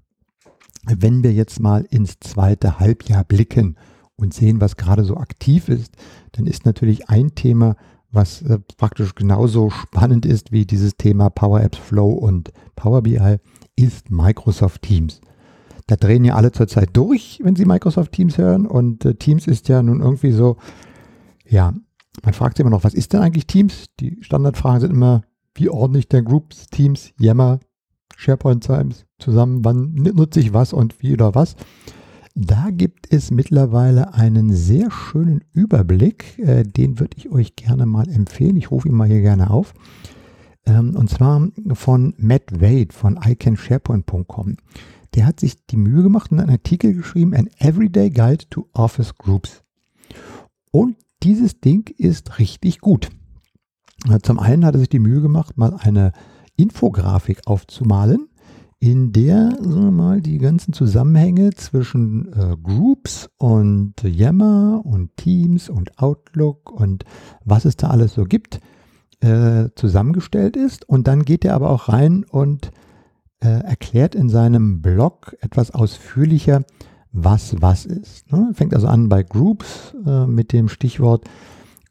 wenn 0.86 1.22
wir 1.22 1.32
jetzt 1.34 1.60
mal 1.60 1.84
ins 1.90 2.18
zweite 2.20 2.80
Halbjahr 2.80 3.24
blicken 3.24 3.76
und 4.16 4.34
sehen, 4.34 4.60
was 4.60 4.76
gerade 4.76 5.04
so 5.04 5.16
aktiv 5.16 5.68
ist, 5.68 5.94
dann 6.32 6.46
ist 6.46 6.66
natürlich 6.66 7.08
ein 7.08 7.34
Thema, 7.34 7.76
was 8.10 8.42
äh, 8.42 8.58
praktisch 8.76 9.14
genauso 9.14 9.70
spannend 9.70 10.26
ist 10.26 10.52
wie 10.52 10.66
dieses 10.66 10.96
Thema 10.96 11.30
Power 11.30 11.60
Apps 11.62 11.78
Flow 11.78 12.12
und 12.12 12.52
Power 12.76 13.02
BI, 13.02 13.38
ist 13.74 14.10
Microsoft 14.10 14.82
Teams. 14.82 15.20
Da 15.86 15.96
drehen 15.96 16.24
ja 16.24 16.34
alle 16.36 16.52
zurzeit 16.52 16.90
durch, 16.92 17.40
wenn 17.42 17.56
sie 17.56 17.64
Microsoft 17.64 18.12
Teams 18.12 18.38
hören. 18.38 18.66
Und 18.66 19.04
äh, 19.04 19.14
Teams 19.14 19.46
ist 19.46 19.68
ja 19.68 19.82
nun 19.82 20.00
irgendwie 20.00 20.32
so, 20.32 20.56
ja, 21.48 21.72
man 22.22 22.34
fragt 22.34 22.56
sich 22.56 22.62
immer 22.62 22.70
noch, 22.70 22.84
was 22.84 22.94
ist 22.94 23.12
denn 23.12 23.20
eigentlich 23.20 23.46
Teams? 23.46 23.86
Die 23.98 24.18
Standardfragen 24.20 24.80
sind 24.80 24.92
immer, 24.92 25.22
wie 25.54 25.68
ordne 25.68 25.98
ich 25.98 26.08
denn 26.08 26.24
Groups, 26.24 26.66
Teams, 26.68 27.12
Yammer, 27.18 27.60
SharePoint 28.16 28.64
Times 28.64 29.06
zusammen, 29.18 29.64
wann 29.64 29.94
nutze 29.94 30.40
ich 30.40 30.52
was 30.52 30.72
und 30.72 31.02
wie 31.02 31.14
oder 31.14 31.34
was. 31.34 31.56
Da 32.34 32.70
gibt 32.70 33.12
es 33.12 33.30
mittlerweile 33.30 34.14
einen 34.14 34.54
sehr 34.54 34.90
schönen 34.90 35.44
Überblick, 35.52 36.38
äh, 36.38 36.62
den 36.62 36.98
würde 36.98 37.16
ich 37.18 37.30
euch 37.30 37.56
gerne 37.56 37.84
mal 37.84 38.08
empfehlen. 38.08 38.56
Ich 38.56 38.70
rufe 38.70 38.88
ihn 38.88 38.94
mal 38.94 39.08
hier 39.08 39.20
gerne 39.20 39.50
auf. 39.50 39.74
Ähm, 40.64 40.96
und 40.96 41.10
zwar 41.10 41.48
von 41.74 42.14
Matt 42.16 42.60
Wade 42.60 42.92
von 42.92 43.18
icansharepoint.com. 43.22 44.56
Der 45.14 45.26
hat 45.26 45.40
sich 45.40 45.66
die 45.66 45.76
Mühe 45.76 46.02
gemacht 46.02 46.32
und 46.32 46.40
einen 46.40 46.50
Artikel 46.50 46.94
geschrieben, 46.94 47.34
An 47.34 47.50
Everyday 47.58 48.08
Guide 48.08 48.48
to 48.48 48.66
Office 48.72 49.14
Groups. 49.14 49.62
Und 50.70 50.96
dieses 51.22 51.60
Ding 51.60 51.90
ist 51.98 52.38
richtig 52.38 52.80
gut. 52.80 53.10
Zum 54.22 54.38
einen 54.38 54.64
hat 54.64 54.74
er 54.74 54.80
sich 54.80 54.88
die 54.88 54.98
Mühe 54.98 55.20
gemacht, 55.20 55.58
mal 55.58 55.76
eine 55.78 56.12
Infografik 56.56 57.46
aufzumalen, 57.46 58.28
in 58.82 59.12
der 59.12 59.50
sagen 59.60 59.84
wir 59.84 59.90
mal, 59.92 60.20
die 60.20 60.38
ganzen 60.38 60.72
Zusammenhänge 60.72 61.50
zwischen 61.50 62.32
äh, 62.32 62.56
Groups 62.60 63.30
und 63.38 63.94
Yammer 64.02 64.82
und 64.84 65.16
Teams 65.16 65.68
und 65.68 66.00
Outlook 66.00 66.68
und 66.72 67.04
was 67.44 67.64
es 67.64 67.76
da 67.76 67.90
alles 67.90 68.14
so 68.14 68.24
gibt, 68.24 68.58
äh, 69.20 69.68
zusammengestellt 69.76 70.56
ist. 70.56 70.88
Und 70.88 71.06
dann 71.06 71.24
geht 71.24 71.44
er 71.44 71.54
aber 71.54 71.70
auch 71.70 71.90
rein 71.90 72.24
und 72.24 72.72
äh, 73.38 73.50
erklärt 73.50 74.16
in 74.16 74.28
seinem 74.28 74.82
Blog 74.82 75.36
etwas 75.40 75.70
ausführlicher, 75.70 76.64
was 77.12 77.54
was 77.60 77.86
ist. 77.86 78.32
Ne? 78.32 78.50
Fängt 78.52 78.74
also 78.74 78.88
an 78.88 79.08
bei 79.08 79.22
Groups 79.22 79.94
äh, 80.04 80.26
mit 80.26 80.52
dem 80.52 80.68
Stichwort 80.68 81.30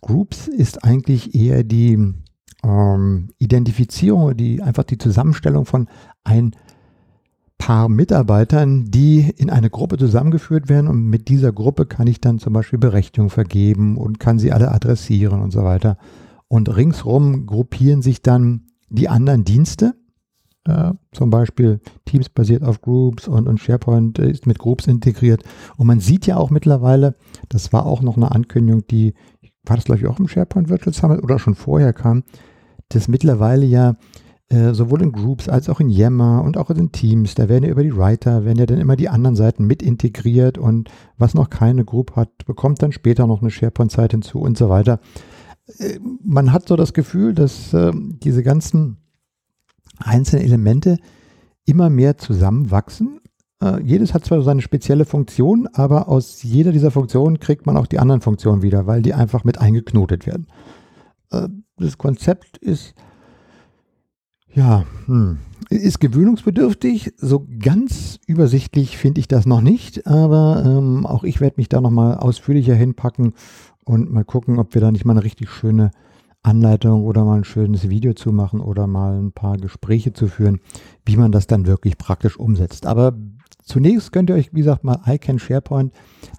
Groups 0.02 0.50
ist 0.50 0.84
eigentlich 0.84 1.36
eher 1.36 1.64
die 1.64 2.16
ähm, 2.66 3.30
Identifizierung, 3.38 4.36
die 4.36 4.62
einfach 4.62 4.84
die 4.84 4.98
Zusammenstellung 4.98 5.66
von 5.66 5.88
ein 6.26 6.54
paar 7.62 7.90
Mitarbeitern, 7.90 8.90
die 8.90 9.32
in 9.38 9.52
eine 9.52 9.70
Gruppe 9.70 10.00
zusammengeführt 10.00 10.68
werden 10.68 10.88
und 10.88 11.06
mit 11.06 11.28
dieser 11.30 11.54
Gruppe 11.54 11.86
kann 11.86 12.08
ich 12.08 12.20
dann 12.20 12.40
zum 12.40 12.54
Beispiel 12.54 12.80
Berechtigung 12.80 13.30
vergeben 13.30 13.98
und 13.98 14.20
kann 14.20 14.40
sie 14.40 14.52
alle 14.52 14.72
adressieren 14.72 15.44
und 15.44 15.52
so 15.52 15.64
weiter. 15.64 16.00
Und 16.48 16.76
ringsrum 16.76 17.46
gruppieren 17.46 18.02
sich 18.02 18.24
dann 18.24 18.64
die 18.90 19.10
anderen 19.10 19.44
Dienste, 19.44 19.94
äh, 20.66 20.94
zum 21.12 21.30
Beispiel 21.30 21.82
Teams 22.06 22.30
basiert 22.30 22.64
auf 22.64 22.82
Groups 22.82 23.28
und, 23.28 23.48
und 23.48 23.60
SharePoint 23.60 24.18
ist 24.18 24.48
mit 24.48 24.58
Groups 24.58 24.88
integriert. 24.88 25.44
Und 25.78 25.86
man 25.86 26.00
sieht 26.00 26.26
ja 26.26 26.38
auch 26.38 26.50
mittlerweile, 26.50 27.14
das 27.48 27.72
war 27.72 27.86
auch 27.86 28.02
noch 28.02 28.18
eine 28.18 28.32
Ankündigung, 28.32 28.88
die, 28.88 29.14
war 29.66 29.76
das 29.76 29.86
glaube 29.86 30.02
ich 30.02 30.08
auch 30.08 30.18
im 30.18 30.28
SharePoint 30.28 30.70
Virtual 30.70 30.96
Summit 30.96 31.22
oder 31.22 31.38
schon 31.38 31.54
vorher 31.54 31.94
kam, 31.94 32.24
dass 32.90 33.08
mittlerweile 33.08 33.68
ja 33.68 33.98
äh, 34.52 34.74
sowohl 34.74 35.02
in 35.02 35.14
Groups 35.14 35.48
als 35.48 35.70
auch 35.70 35.80
in 35.80 35.90
Yammer 35.90 36.44
und 36.44 36.58
auch 36.58 36.70
in 36.72 36.92
Teams, 36.92 37.36
da 37.36 37.48
werden 37.48 37.64
ja 37.64 37.70
über 37.70 37.84
die 37.84 37.96
Writer, 37.96 38.44
werden 38.44 38.60
ja 38.60 38.66
dann 38.66 38.82
immer 38.82 38.98
die 38.98 39.08
anderen 39.08 39.38
Seiten 39.38 39.66
mit 39.66 39.82
integriert 39.82 40.58
und 40.58 40.90
was 41.18 41.34
noch 41.34 41.50
keine 41.50 41.86
Group 41.86 42.18
hat, 42.18 42.46
bekommt 42.46 42.82
dann 42.82 42.92
später 42.92 43.28
noch 43.28 43.42
eine 43.42 43.50
SharePoint-Seite 43.50 44.16
hinzu 44.16 44.40
und 44.40 44.58
so 44.58 44.68
weiter. 44.68 45.00
Äh, 45.78 46.00
man 46.22 46.52
hat 46.52 46.68
so 46.68 46.76
das 46.76 46.92
Gefühl, 46.92 47.34
dass 47.34 47.74
äh, 47.74 47.94
diese 47.96 48.44
ganzen 48.44 48.98
einzelnen 50.00 50.44
Elemente 50.44 50.98
immer 51.66 51.90
mehr 51.90 52.18
zusammenwachsen. 52.18 53.22
Äh, 53.64 53.82
jedes 53.84 54.14
hat 54.14 54.26
zwar 54.26 54.42
seine 54.42 54.62
spezielle 54.62 55.06
Funktion, 55.06 55.70
aber 55.72 56.10
aus 56.10 56.44
jeder 56.44 56.74
dieser 56.74 56.92
Funktionen 56.92 57.40
kriegt 57.40 57.66
man 57.66 57.78
auch 57.78 57.88
die 57.88 58.00
anderen 58.00 58.20
Funktionen 58.20 58.64
wieder, 58.64 58.86
weil 58.86 59.02
die 59.02 59.14
einfach 59.14 59.46
mit 59.46 59.60
eingeknotet 59.60 60.28
werden. 60.28 60.48
Das 61.78 61.98
Konzept 61.98 62.58
ist 62.58 62.94
ja, 64.54 64.86
hm. 65.06 65.38
ist 65.70 66.00
gewöhnungsbedürftig. 66.00 67.14
So 67.18 67.48
ganz 67.60 68.20
übersichtlich 68.28 68.98
finde 68.98 69.20
ich 69.20 69.28
das 69.28 69.46
noch 69.46 69.62
nicht, 69.62 70.08
aber 70.08 70.64
ähm, 70.66 71.06
auch 71.06 71.24
ich 71.24 71.40
werde 71.40 71.56
mich 71.58 71.70
da 71.70 71.82
nochmal 71.82 72.18
ausführlicher 72.18 72.76
hinpacken 72.76 73.34
und 73.86 74.12
mal 74.12 74.26
gucken, 74.26 74.60
ob 74.60 74.74
wir 74.74 74.82
da 74.82 74.92
nicht 74.92 75.06
mal 75.06 75.14
eine 75.14 75.24
richtig 75.24 75.50
schöne 75.50 75.92
Anleitung 76.44 77.04
oder 77.04 77.24
mal 77.24 77.38
ein 77.38 77.44
schönes 77.44 77.90
Video 77.90 78.14
zu 78.14 78.32
machen 78.32 78.62
oder 78.62 78.88
mal 78.88 79.20
ein 79.20 79.32
paar 79.32 79.58
Gespräche 79.58 80.12
zu 80.12 80.28
führen, 80.28 80.60
wie 81.06 81.18
man 81.18 81.32
das 81.32 81.48
dann 81.48 81.68
wirklich 81.68 81.98
praktisch 81.98 82.38
umsetzt. 82.38 82.88
Aber 82.88 83.14
zunächst 83.64 84.12
könnt 84.12 84.30
ihr 84.32 84.36
euch, 84.36 84.54
wie 84.54 84.60
gesagt, 84.60 84.84
mal 84.84 85.00
iCan 85.06 85.40
SharePoint, 85.40 85.94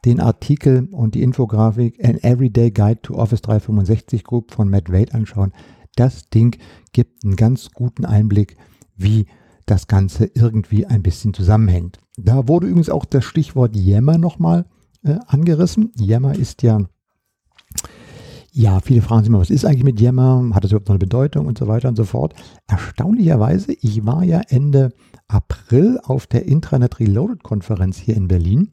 den 0.05 0.21
Artikel 0.21 0.89
und 0.91 1.15
die 1.15 1.23
Infografik 1.23 2.05
An 2.05 2.19
Everyday 2.19 2.71
Guide 2.73 3.01
to 3.03 3.15
Office 3.15 3.43
365 3.43 4.25
Group 4.25 4.51
von 4.51 4.69
Matt 4.69 4.93
Wade 4.93 5.15
anschauen 5.15 5.53
das 5.97 6.29
Ding 6.29 6.57
gibt 6.93 7.25
einen 7.25 7.37
ganz 7.37 7.71
guten 7.71 8.05
Einblick, 8.05 8.57
wie 8.97 9.27
das 9.67 9.87
Ganze 9.87 10.27
irgendwie 10.35 10.87
ein 10.87 11.03
bisschen 11.03 11.35
zusammenhängt. 11.35 11.99
Da 12.17 12.49
wurde 12.49 12.67
übrigens 12.67 12.91
auch 12.91 13.05
das 13.05 13.25
Stichwort 13.25 13.77
Yammer 13.77 14.19
nochmal 14.19 14.67
äh, 15.05 15.19
angerissen. 15.27 15.93
Yammer 15.97 16.35
ist 16.35 16.63
ja, 16.63 16.81
ja, 18.53 18.81
viele 18.81 19.03
fragen 19.03 19.23
sich 19.23 19.31
mal, 19.31 19.41
was 19.41 19.51
ist 19.51 19.65
eigentlich 19.65 19.85
mit 19.85 20.01
Yammer? 20.01 20.51
Hat 20.53 20.65
das 20.65 20.73
überhaupt 20.73 20.89
noch 20.89 20.95
eine 20.95 20.99
Bedeutung 20.99 21.47
und 21.47 21.57
so 21.57 21.69
weiter 21.69 21.89
und 21.89 21.97
so 21.97 22.05
fort. 22.05 22.35
Erstaunlicherweise, 22.67 23.73
ich 23.73 24.05
war 24.05 24.25
ja 24.25 24.43
Ende 24.49 24.93
April 25.29 26.01
auf 26.03 26.27
der 26.27 26.47
Intranet 26.47 27.01
Reloaded 27.01 27.43
Konferenz 27.43 27.99
hier 27.99 28.17
in 28.17 28.29
Berlin 28.29 28.73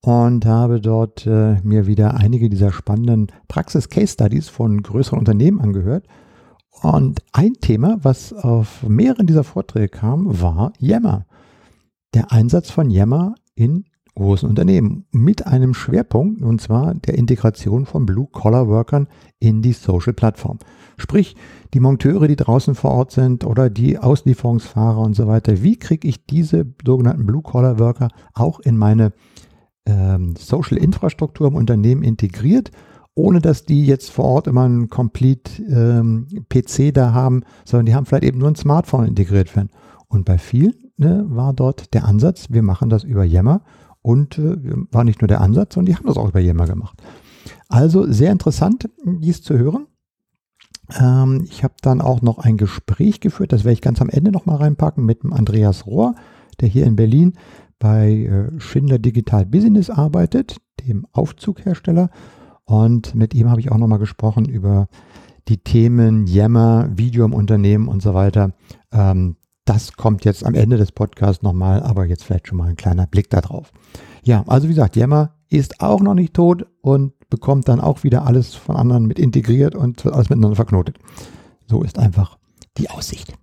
und 0.00 0.46
habe 0.46 0.80
dort 0.80 1.26
äh, 1.26 1.60
mir 1.62 1.86
wieder 1.86 2.14
einige 2.14 2.48
dieser 2.48 2.72
spannenden 2.72 3.28
Praxis-Case-Studies 3.48 4.48
von 4.48 4.82
größeren 4.82 5.18
Unternehmen 5.18 5.60
angehört 5.60 6.06
und 6.80 7.22
ein 7.32 7.54
Thema, 7.60 7.98
was 8.02 8.32
auf 8.32 8.82
mehreren 8.82 9.26
dieser 9.26 9.44
Vorträge 9.44 9.88
kam, 9.88 10.40
war 10.40 10.72
Yammer. 10.78 11.26
Der 12.14 12.32
Einsatz 12.32 12.70
von 12.70 12.90
Yammer 12.90 13.34
in 13.54 13.84
großen 14.14 14.48
Unternehmen 14.48 15.06
mit 15.10 15.46
einem 15.46 15.74
Schwerpunkt 15.74 16.42
und 16.42 16.60
zwar 16.60 16.94
der 16.94 17.14
Integration 17.14 17.86
von 17.86 18.04
Blue-Collar-Workern 18.04 19.08
in 19.38 19.62
die 19.62 19.72
Social-Plattform. 19.72 20.58
Sprich, 20.98 21.34
die 21.72 21.80
Monteure, 21.80 22.28
die 22.28 22.36
draußen 22.36 22.74
vor 22.74 22.90
Ort 22.90 23.12
sind 23.12 23.44
oder 23.44 23.70
die 23.70 23.98
Auslieferungsfahrer 23.98 25.00
und 25.00 25.14
so 25.14 25.26
weiter. 25.26 25.62
Wie 25.62 25.78
kriege 25.78 26.06
ich 26.06 26.26
diese 26.26 26.66
sogenannten 26.84 27.26
Blue-Collar-Worker 27.26 28.08
auch 28.34 28.60
in 28.60 28.76
meine 28.76 29.12
ähm, 29.86 30.34
Social-Infrastruktur 30.36 31.48
im 31.48 31.54
Unternehmen 31.54 32.02
integriert, 32.02 32.70
ohne 33.14 33.40
dass 33.40 33.64
die 33.64 33.84
jetzt 33.84 34.10
vor 34.10 34.24
Ort 34.24 34.46
immer 34.46 34.64
einen 34.64 34.88
Complete 34.88 35.62
ähm, 35.62 36.26
PC 36.48 36.94
da 36.94 37.12
haben, 37.12 37.42
sondern 37.64 37.86
die 37.86 37.94
haben 37.94 38.06
vielleicht 38.06 38.24
eben 38.24 38.38
nur 38.38 38.48
ein 38.48 38.56
Smartphone 38.56 39.06
integriert 39.06 39.54
werden. 39.54 39.70
Und 40.08 40.24
bei 40.24 40.38
vielen 40.38 40.74
ne, 40.96 41.24
war 41.28 41.52
dort 41.52 41.94
der 41.94 42.04
Ansatz, 42.04 42.48
wir 42.50 42.62
machen 42.62 42.88
das 42.88 43.04
über 43.04 43.24
Yammer 43.24 43.62
und 44.00 44.38
äh, 44.38 44.56
war 44.90 45.04
nicht 45.04 45.20
nur 45.20 45.28
der 45.28 45.40
Ansatz, 45.40 45.74
sondern 45.74 45.92
die 45.92 45.96
haben 45.96 46.06
das 46.06 46.16
auch 46.16 46.28
über 46.28 46.40
Yammer 46.40 46.66
gemacht. 46.66 47.02
Also 47.68 48.10
sehr 48.10 48.32
interessant, 48.32 48.88
dies 49.04 49.42
zu 49.42 49.58
hören. 49.58 49.86
Ähm, 51.00 51.44
ich 51.44 51.64
habe 51.64 51.74
dann 51.82 52.00
auch 52.00 52.22
noch 52.22 52.38
ein 52.38 52.56
Gespräch 52.56 53.20
geführt, 53.20 53.52
das 53.52 53.64
werde 53.64 53.74
ich 53.74 53.80
ganz 53.80 54.00
am 54.00 54.10
Ende 54.10 54.32
nochmal 54.32 54.56
reinpacken 54.56 55.04
mit 55.04 55.22
dem 55.22 55.32
Andreas 55.32 55.86
Rohr, 55.86 56.14
der 56.60 56.68
hier 56.68 56.84
in 56.84 56.96
Berlin 56.96 57.34
bei 57.78 58.10
äh, 58.10 58.60
Schindler 58.60 58.98
Digital 58.98 59.46
Business 59.46 59.90
arbeitet, 59.90 60.58
dem 60.86 61.06
Aufzughersteller. 61.12 62.10
Und 62.64 63.14
mit 63.14 63.34
ihm 63.34 63.50
habe 63.50 63.60
ich 63.60 63.70
auch 63.70 63.78
nochmal 63.78 63.98
gesprochen 63.98 64.46
über 64.46 64.88
die 65.48 65.58
Themen 65.58 66.26
Yammer, 66.26 66.88
Video 66.94 67.24
im 67.24 67.34
Unternehmen 67.34 67.88
und 67.88 68.02
so 68.02 68.14
weiter. 68.14 68.52
Ähm, 68.92 69.36
das 69.64 69.92
kommt 69.92 70.24
jetzt 70.24 70.44
am 70.44 70.54
Ende 70.54 70.76
des 70.76 70.92
Podcasts 70.92 71.42
nochmal, 71.42 71.82
aber 71.82 72.04
jetzt 72.04 72.24
vielleicht 72.24 72.48
schon 72.48 72.58
mal 72.58 72.68
ein 72.68 72.76
kleiner 72.76 73.06
Blick 73.06 73.30
darauf. 73.30 73.72
Ja, 74.24 74.44
also 74.46 74.68
wie 74.68 74.72
gesagt, 74.72 74.96
Yammer 74.96 75.34
ist 75.48 75.80
auch 75.80 76.00
noch 76.00 76.14
nicht 76.14 76.34
tot 76.34 76.66
und 76.80 77.12
bekommt 77.28 77.68
dann 77.68 77.80
auch 77.80 78.02
wieder 78.04 78.26
alles 78.26 78.54
von 78.54 78.76
anderen 78.76 79.06
mit 79.06 79.18
integriert 79.18 79.74
und 79.74 80.04
alles 80.06 80.30
miteinander 80.30 80.56
verknotet. 80.56 80.98
So 81.66 81.82
ist 81.82 81.98
einfach 81.98 82.38
die 82.78 82.90
Aussicht. 82.90 83.34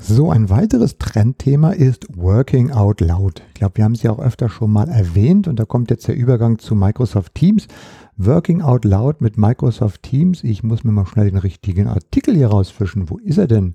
So, 0.00 0.30
ein 0.30 0.48
weiteres 0.48 0.98
Trendthema 0.98 1.70
ist 1.70 2.06
Working 2.16 2.70
Out 2.70 3.00
Loud. 3.00 3.42
Ich 3.48 3.54
glaube, 3.54 3.76
wir 3.76 3.84
haben 3.84 3.92
es 3.92 4.02
ja 4.02 4.12
auch 4.12 4.20
öfter 4.20 4.48
schon 4.48 4.70
mal 4.70 4.88
erwähnt 4.88 5.48
und 5.48 5.58
da 5.58 5.64
kommt 5.64 5.90
jetzt 5.90 6.08
der 6.08 6.16
Übergang 6.16 6.58
zu 6.58 6.74
Microsoft 6.74 7.34
Teams. 7.34 7.68
Working 8.16 8.62
Out 8.62 8.84
Loud 8.84 9.20
mit 9.20 9.36
Microsoft 9.36 10.02
Teams. 10.02 10.44
Ich 10.44 10.62
muss 10.62 10.84
mir 10.84 10.92
mal 10.92 11.06
schnell 11.06 11.30
den 11.30 11.38
richtigen 11.38 11.88
Artikel 11.88 12.34
hier 12.34 12.48
rausfischen. 12.48 13.10
Wo 13.10 13.18
ist 13.18 13.38
er 13.38 13.48
denn? 13.48 13.74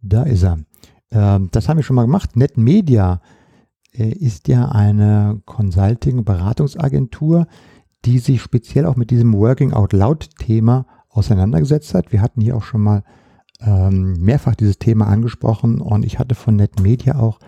Da 0.00 0.24
ist 0.24 0.42
er. 0.42 0.58
Ähm, 1.10 1.48
das 1.52 1.68
haben 1.68 1.76
wir 1.76 1.84
schon 1.84 1.96
mal 1.96 2.06
gemacht. 2.06 2.36
NetMedia 2.36 3.20
äh, 3.92 4.08
ist 4.08 4.48
ja 4.48 4.70
eine 4.70 5.42
Consulting-Beratungsagentur, 5.44 7.46
die 8.04 8.18
sich 8.18 8.40
speziell 8.40 8.86
auch 8.86 8.96
mit 8.96 9.10
diesem 9.10 9.34
Working 9.34 9.72
Out 9.72 9.92
Loud 9.92 10.30
Thema 10.38 10.86
auseinandergesetzt 11.08 11.94
hat. 11.94 12.12
Wir 12.12 12.22
hatten 12.22 12.40
hier 12.40 12.56
auch 12.56 12.64
schon 12.64 12.82
mal 12.82 13.02
ähm, 13.60 14.20
mehrfach 14.20 14.54
dieses 14.54 14.78
Thema 14.78 15.06
angesprochen 15.06 15.80
und 15.80 16.04
ich 16.04 16.18
hatte 16.18 16.34
von 16.34 16.56
NetMedia 16.56 17.18
auch 17.18 17.38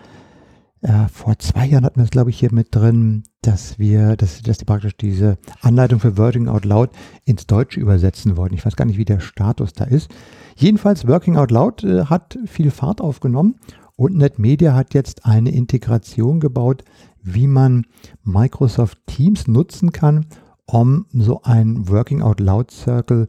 äh, 0.81 1.07
vor 1.09 1.37
zwei 1.37 1.67
Jahren 1.67 1.85
hatten 1.85 1.99
wir 1.99 2.05
es, 2.05 2.09
glaube 2.09 2.31
ich, 2.31 2.39
hier 2.39 2.51
mit 2.51 2.73
drin, 2.73 3.23
dass 3.41 3.77
wir, 3.77 4.15
dass, 4.15 4.41
dass 4.41 4.57
die 4.57 4.65
praktisch 4.65 4.97
diese 4.97 5.37
Anleitung 5.61 5.99
für 5.99 6.17
Working 6.17 6.47
Out 6.47 6.65
Loud 6.65 6.89
ins 7.23 7.45
Deutsche 7.45 7.79
übersetzen 7.79 8.35
wollten. 8.35 8.55
Ich 8.55 8.65
weiß 8.65 8.75
gar 8.75 8.85
nicht, 8.85 8.97
wie 8.97 9.05
der 9.05 9.19
Status 9.19 9.73
da 9.73 9.83
ist. 9.83 10.09
Jedenfalls, 10.55 11.07
Working 11.07 11.37
Out 11.37 11.51
Loud 11.51 11.83
äh, 11.83 12.05
hat 12.05 12.37
viel 12.45 12.71
Fahrt 12.71 12.99
aufgenommen 12.99 13.55
und 13.95 14.17
NetMedia 14.17 14.73
hat 14.73 14.95
jetzt 14.95 15.25
eine 15.25 15.51
Integration 15.51 16.39
gebaut, 16.39 16.83
wie 17.21 17.47
man 17.47 17.85
Microsoft 18.23 18.97
Teams 19.05 19.47
nutzen 19.47 19.91
kann, 19.91 20.25
um 20.65 21.05
so 21.13 21.41
ein 21.43 21.89
Working 21.89 22.23
Out 22.23 22.39
Loud 22.39 22.71
Circle 22.71 23.27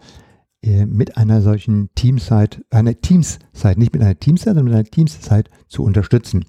mit 0.64 1.16
einer 1.16 1.42
solchen 1.42 1.90
Teamsite, 1.94 2.64
einer 2.70 2.94
Teams-Site, 2.94 3.78
nicht 3.78 3.92
mit 3.92 4.02
einer 4.02 4.18
Teams-Site, 4.18 4.54
sondern 4.54 4.64
mit 4.66 4.74
einer 4.74 4.84
Teams-Site 4.84 5.50
zu 5.66 5.82
unterstützen. 5.82 6.44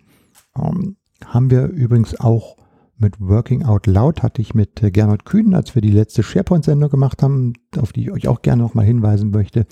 Ähm, 0.55 0.97
haben 1.25 1.49
wir 1.49 1.67
übrigens 1.67 2.19
auch 2.19 2.57
mit 2.97 3.19
Working 3.19 3.63
Out 3.63 3.87
Loud, 3.87 4.23
hatte 4.23 4.41
ich 4.41 4.53
mit 4.53 4.81
äh, 4.81 4.91
Gernot 4.91 5.25
Kühn, 5.25 5.53
als 5.53 5.75
wir 5.75 5.81
die 5.81 5.91
letzte 5.91 6.23
SharePoint-Sendung 6.23 6.89
gemacht 6.89 7.23
haben, 7.23 7.53
auf 7.77 7.93
die 7.93 8.03
ich 8.03 8.11
euch 8.11 8.27
auch 8.27 8.41
gerne 8.41 8.61
nochmal 8.61 8.85
hinweisen 8.85 9.31
möchte. 9.31 9.65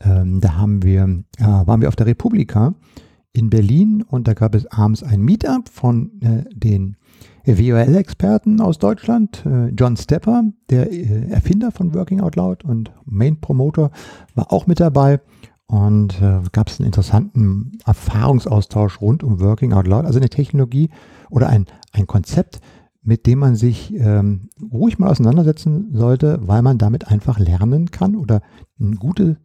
Ähm, 0.00 0.40
da 0.40 0.56
haben 0.56 0.82
wir, 0.82 1.22
äh, 1.38 1.44
waren 1.44 1.80
wir 1.80 1.88
auf 1.88 1.96
der 1.96 2.06
Republika 2.06 2.74
in 3.32 3.50
Berlin 3.50 4.02
und 4.02 4.26
da 4.26 4.34
gab 4.34 4.54
es 4.54 4.66
abends 4.66 5.02
ein 5.02 5.20
Meetup 5.20 5.68
von 5.68 6.20
äh, 6.20 6.44
den 6.52 6.96
WOL-Experten 7.58 8.60
aus 8.60 8.78
Deutschland. 8.78 9.44
Äh, 9.46 9.68
John 9.68 9.96
Stepper, 9.96 10.44
der 10.68 10.92
äh, 10.92 11.30
Erfinder 11.30 11.70
von 11.70 11.94
Working 11.94 12.20
Out 12.20 12.36
Loud 12.36 12.64
und 12.64 12.92
Main 13.04 13.40
Promoter, 13.40 13.90
war 14.34 14.52
auch 14.52 14.66
mit 14.66 14.80
dabei. 14.80 15.20
Und 15.66 16.20
äh, 16.20 16.40
gab 16.50 16.68
es 16.68 16.80
einen 16.80 16.86
interessanten 16.86 17.78
Erfahrungsaustausch 17.86 19.00
rund 19.00 19.22
um 19.22 19.40
Working 19.40 19.72
Out 19.72 19.86
Loud, 19.86 20.04
also 20.04 20.18
eine 20.18 20.28
Technologie 20.28 20.90
oder 21.30 21.48
ein, 21.48 21.66
ein 21.92 22.08
Konzept, 22.08 22.60
mit 23.02 23.26
dem 23.26 23.38
man 23.38 23.54
sich 23.54 23.94
ähm, 23.94 24.50
ruhig 24.72 24.98
mal 24.98 25.10
auseinandersetzen 25.10 25.90
sollte, 25.92 26.40
weil 26.42 26.62
man 26.62 26.78
damit 26.78 27.08
einfach 27.08 27.38
lernen 27.38 27.90
kann 27.92 28.16
oder 28.16 28.42
eine 28.80 28.96
gute 28.96 29.36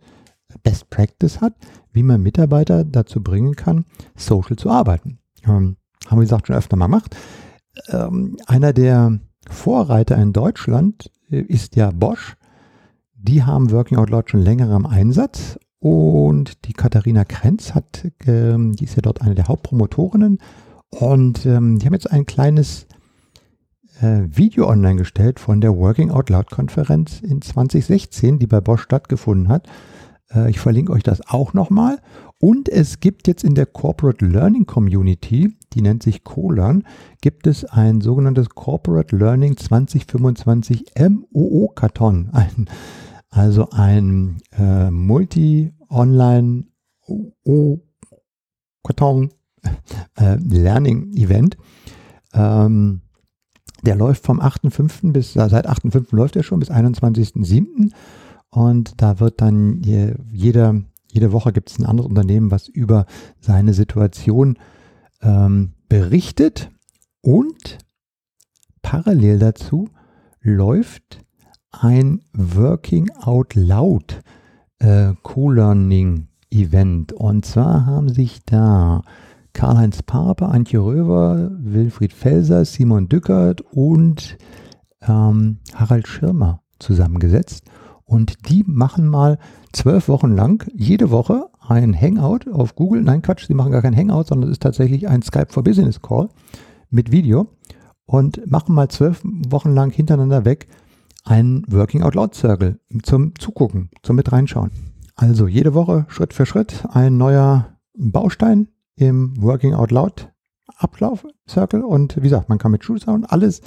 Best 0.63 0.89
Practice 0.89 1.41
hat, 1.41 1.53
wie 1.91 2.03
man 2.03 2.23
Mitarbeiter 2.23 2.83
dazu 2.83 3.21
bringen 3.21 3.55
kann, 3.55 3.85
social 4.15 4.55
zu 4.55 4.69
arbeiten. 4.69 5.19
Ähm, 5.45 5.77
haben 6.07 6.17
wir 6.17 6.23
gesagt 6.23 6.47
schon 6.47 6.55
öfter 6.55 6.75
mal 6.75 6.87
gemacht. 6.87 7.15
Ähm, 7.89 8.37
einer 8.47 8.73
der 8.73 9.19
Vorreiter 9.49 10.17
in 10.17 10.33
Deutschland 10.33 11.11
äh, 11.29 11.39
ist 11.39 11.75
ja 11.75 11.91
Bosch. 11.91 12.35
Die 13.15 13.43
haben 13.43 13.71
Working 13.71 13.97
Out 13.97 14.09
Loud 14.09 14.29
schon 14.29 14.41
länger 14.41 14.75
im 14.75 14.85
Einsatz 14.85 15.57
und 15.79 16.65
die 16.65 16.73
Katharina 16.73 17.25
Krenz 17.25 17.73
hat, 17.73 18.07
ähm, 18.25 18.73
die 18.73 18.85
ist 18.85 18.95
ja 18.95 19.01
dort 19.01 19.21
eine 19.21 19.35
der 19.35 19.47
Hauptpromotorinnen 19.47 20.39
und 20.89 21.45
ähm, 21.45 21.79
die 21.79 21.85
haben 21.85 21.93
jetzt 21.93 22.11
ein 22.11 22.25
kleines 22.25 22.87
äh, 24.01 24.23
Video 24.27 24.67
online 24.67 24.97
gestellt 24.97 25.39
von 25.39 25.61
der 25.61 25.75
Working 25.75 26.11
Out 26.11 26.29
Loud 26.29 26.49
Konferenz 26.51 27.21
in 27.21 27.41
2016, 27.41 28.39
die 28.39 28.47
bei 28.47 28.61
Bosch 28.61 28.83
stattgefunden 28.83 29.49
hat. 29.49 29.67
Äh, 30.33 30.49
ich 30.49 30.59
verlinke 30.59 30.91
euch 30.91 31.03
das 31.03 31.27
auch 31.27 31.53
nochmal. 31.53 31.99
Und 32.45 32.69
es 32.69 32.99
gibt 32.99 33.27
jetzt 33.27 33.43
in 33.43 33.55
der 33.55 33.65
Corporate 33.65 34.23
Learning 34.23 34.67
Community, 34.67 35.57
die 35.73 35.81
nennt 35.81 36.03
sich 36.03 36.23
CoLearn, 36.23 36.83
gibt 37.19 37.47
es 37.47 37.65
ein 37.65 38.01
sogenanntes 38.01 38.49
Corporate 38.49 39.15
Learning 39.15 39.57
2025 39.57 40.91
MOO-Karton. 40.95 42.29
Ein, 42.33 42.69
also 43.31 43.71
ein 43.71 44.43
äh, 44.59 44.91
Multi-Online 44.91 46.65
karton 48.83 49.31
äh, 50.19 50.35
Learning 50.35 51.15
Event. 51.15 51.57
Ähm, 52.31 53.01
der 53.81 53.95
läuft 53.95 54.23
vom 54.23 54.39
8.5. 54.39 55.13
bis, 55.13 55.33
seit 55.33 55.67
8.5. 55.67 56.15
läuft 56.15 56.35
er 56.35 56.43
schon 56.43 56.59
bis 56.59 56.69
21.7. 56.69 57.91
Und 58.51 59.01
da 59.01 59.19
wird 59.19 59.41
dann 59.41 59.81
jeder, 59.81 60.83
jede 61.15 61.31
Woche 61.31 61.53
gibt 61.53 61.69
es 61.71 61.79
ein 61.79 61.85
anderes 61.85 62.09
Unternehmen, 62.09 62.51
was 62.51 62.67
über 62.67 63.05
seine 63.39 63.73
Situation 63.73 64.57
ähm, 65.21 65.71
berichtet. 65.87 66.69
Und 67.21 67.77
parallel 68.81 69.39
dazu 69.39 69.87
läuft 70.41 71.21
ein 71.71 72.21
Working 72.33 73.09
Out 73.21 73.55
Loud 73.55 74.19
äh, 74.79 75.13
Co-Learning 75.23 76.27
Event. 76.51 77.13
Und 77.13 77.45
zwar 77.45 77.85
haben 77.85 78.09
sich 78.09 78.43
da 78.45 79.01
Karl-Heinz 79.53 80.03
Pape, 80.03 80.45
Antje 80.45 80.79
Röver, 80.79 81.49
Wilfried 81.57 82.11
Felser, 82.11 82.65
Simon 82.65 83.07
Dückert 83.07 83.61
und 83.61 84.37
ähm, 85.01 85.59
Harald 85.73 86.09
Schirmer 86.09 86.61
zusammengesetzt 86.79 87.63
und 88.05 88.49
die 88.49 88.63
machen 88.65 89.07
mal 89.07 89.39
zwölf 89.73 90.07
Wochen 90.07 90.35
lang 90.35 90.69
jede 90.73 91.09
Woche 91.09 91.49
ein 91.67 91.99
Hangout 91.99 92.51
auf 92.51 92.75
Google. 92.75 93.01
Nein, 93.01 93.21
Quatsch, 93.21 93.47
sie 93.47 93.53
machen 93.53 93.71
gar 93.71 93.81
kein 93.81 93.95
Hangout, 93.95 94.25
sondern 94.27 94.49
es 94.49 94.55
ist 94.55 94.63
tatsächlich 94.63 95.07
ein 95.07 95.21
Skype 95.21 95.47
for 95.49 95.63
Business 95.63 96.01
Call 96.01 96.29
mit 96.89 97.11
Video 97.11 97.47
und 98.05 98.49
machen 98.49 98.75
mal 98.75 98.89
zwölf 98.89 99.21
Wochen 99.23 99.73
lang 99.73 99.91
hintereinander 99.91 100.45
weg 100.45 100.67
einen 101.23 101.65
Working 101.67 102.03
Out 102.03 102.13
Loud 102.13 102.35
Circle 102.35 102.79
zum 103.01 103.33
Zugucken, 103.39 103.89
zum 104.03 104.15
mit 104.15 104.31
reinschauen. 104.31 104.71
Also 105.15 105.47
jede 105.47 105.73
Woche 105.73 106.05
Schritt 106.09 106.33
für 106.33 106.45
Schritt 106.45 106.85
ein 106.91 107.17
neuer 107.17 107.77
Baustein 107.97 108.67
im 108.95 109.41
Working 109.41 109.73
Out 109.73 109.91
Loud 109.91 110.31
Ablauf 110.77 111.25
Circle 111.49 111.83
und 111.83 112.17
wie 112.17 112.21
gesagt, 112.21 112.49
man 112.49 112.57
kann 112.57 112.71
mit 112.71 112.83
Schulsound 112.83 113.31
alles 113.31 113.61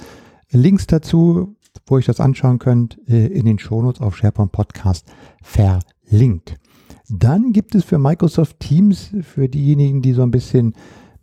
Links 0.51 0.87
dazu 0.87 1.55
wo 1.89 1.97
ihr 1.97 2.03
das 2.03 2.19
anschauen 2.19 2.59
könnt, 2.59 2.99
äh, 3.07 3.27
in 3.27 3.45
den 3.45 3.59
Shownotes 3.59 4.01
auf 4.01 4.17
SharePoint 4.17 4.51
Podcast 4.51 5.05
verlinkt. 5.41 6.55
Dann 7.09 7.53
gibt 7.53 7.75
es 7.75 7.83
für 7.83 7.97
Microsoft 7.97 8.59
Teams, 8.59 9.11
für 9.21 9.49
diejenigen, 9.49 10.01
die 10.01 10.13
so 10.13 10.21
ein 10.21 10.31
bisschen 10.31 10.73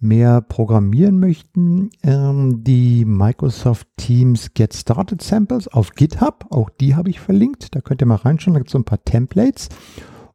mehr 0.00 0.40
programmieren 0.40 1.18
möchten, 1.18 1.90
ähm, 2.02 2.62
die 2.64 3.04
Microsoft 3.04 3.86
Teams 3.96 4.52
Get 4.54 4.74
Started 4.74 5.22
Samples 5.22 5.68
auf 5.68 5.92
GitHub. 5.92 6.46
Auch 6.50 6.70
die 6.70 6.94
habe 6.94 7.10
ich 7.10 7.20
verlinkt. 7.20 7.74
Da 7.74 7.80
könnt 7.80 8.02
ihr 8.02 8.06
mal 8.06 8.16
reinschauen. 8.16 8.54
Da 8.54 8.60
gibt 8.60 8.68
es 8.68 8.72
so 8.72 8.78
ein 8.78 8.84
paar 8.84 9.04
Templates. 9.04 9.68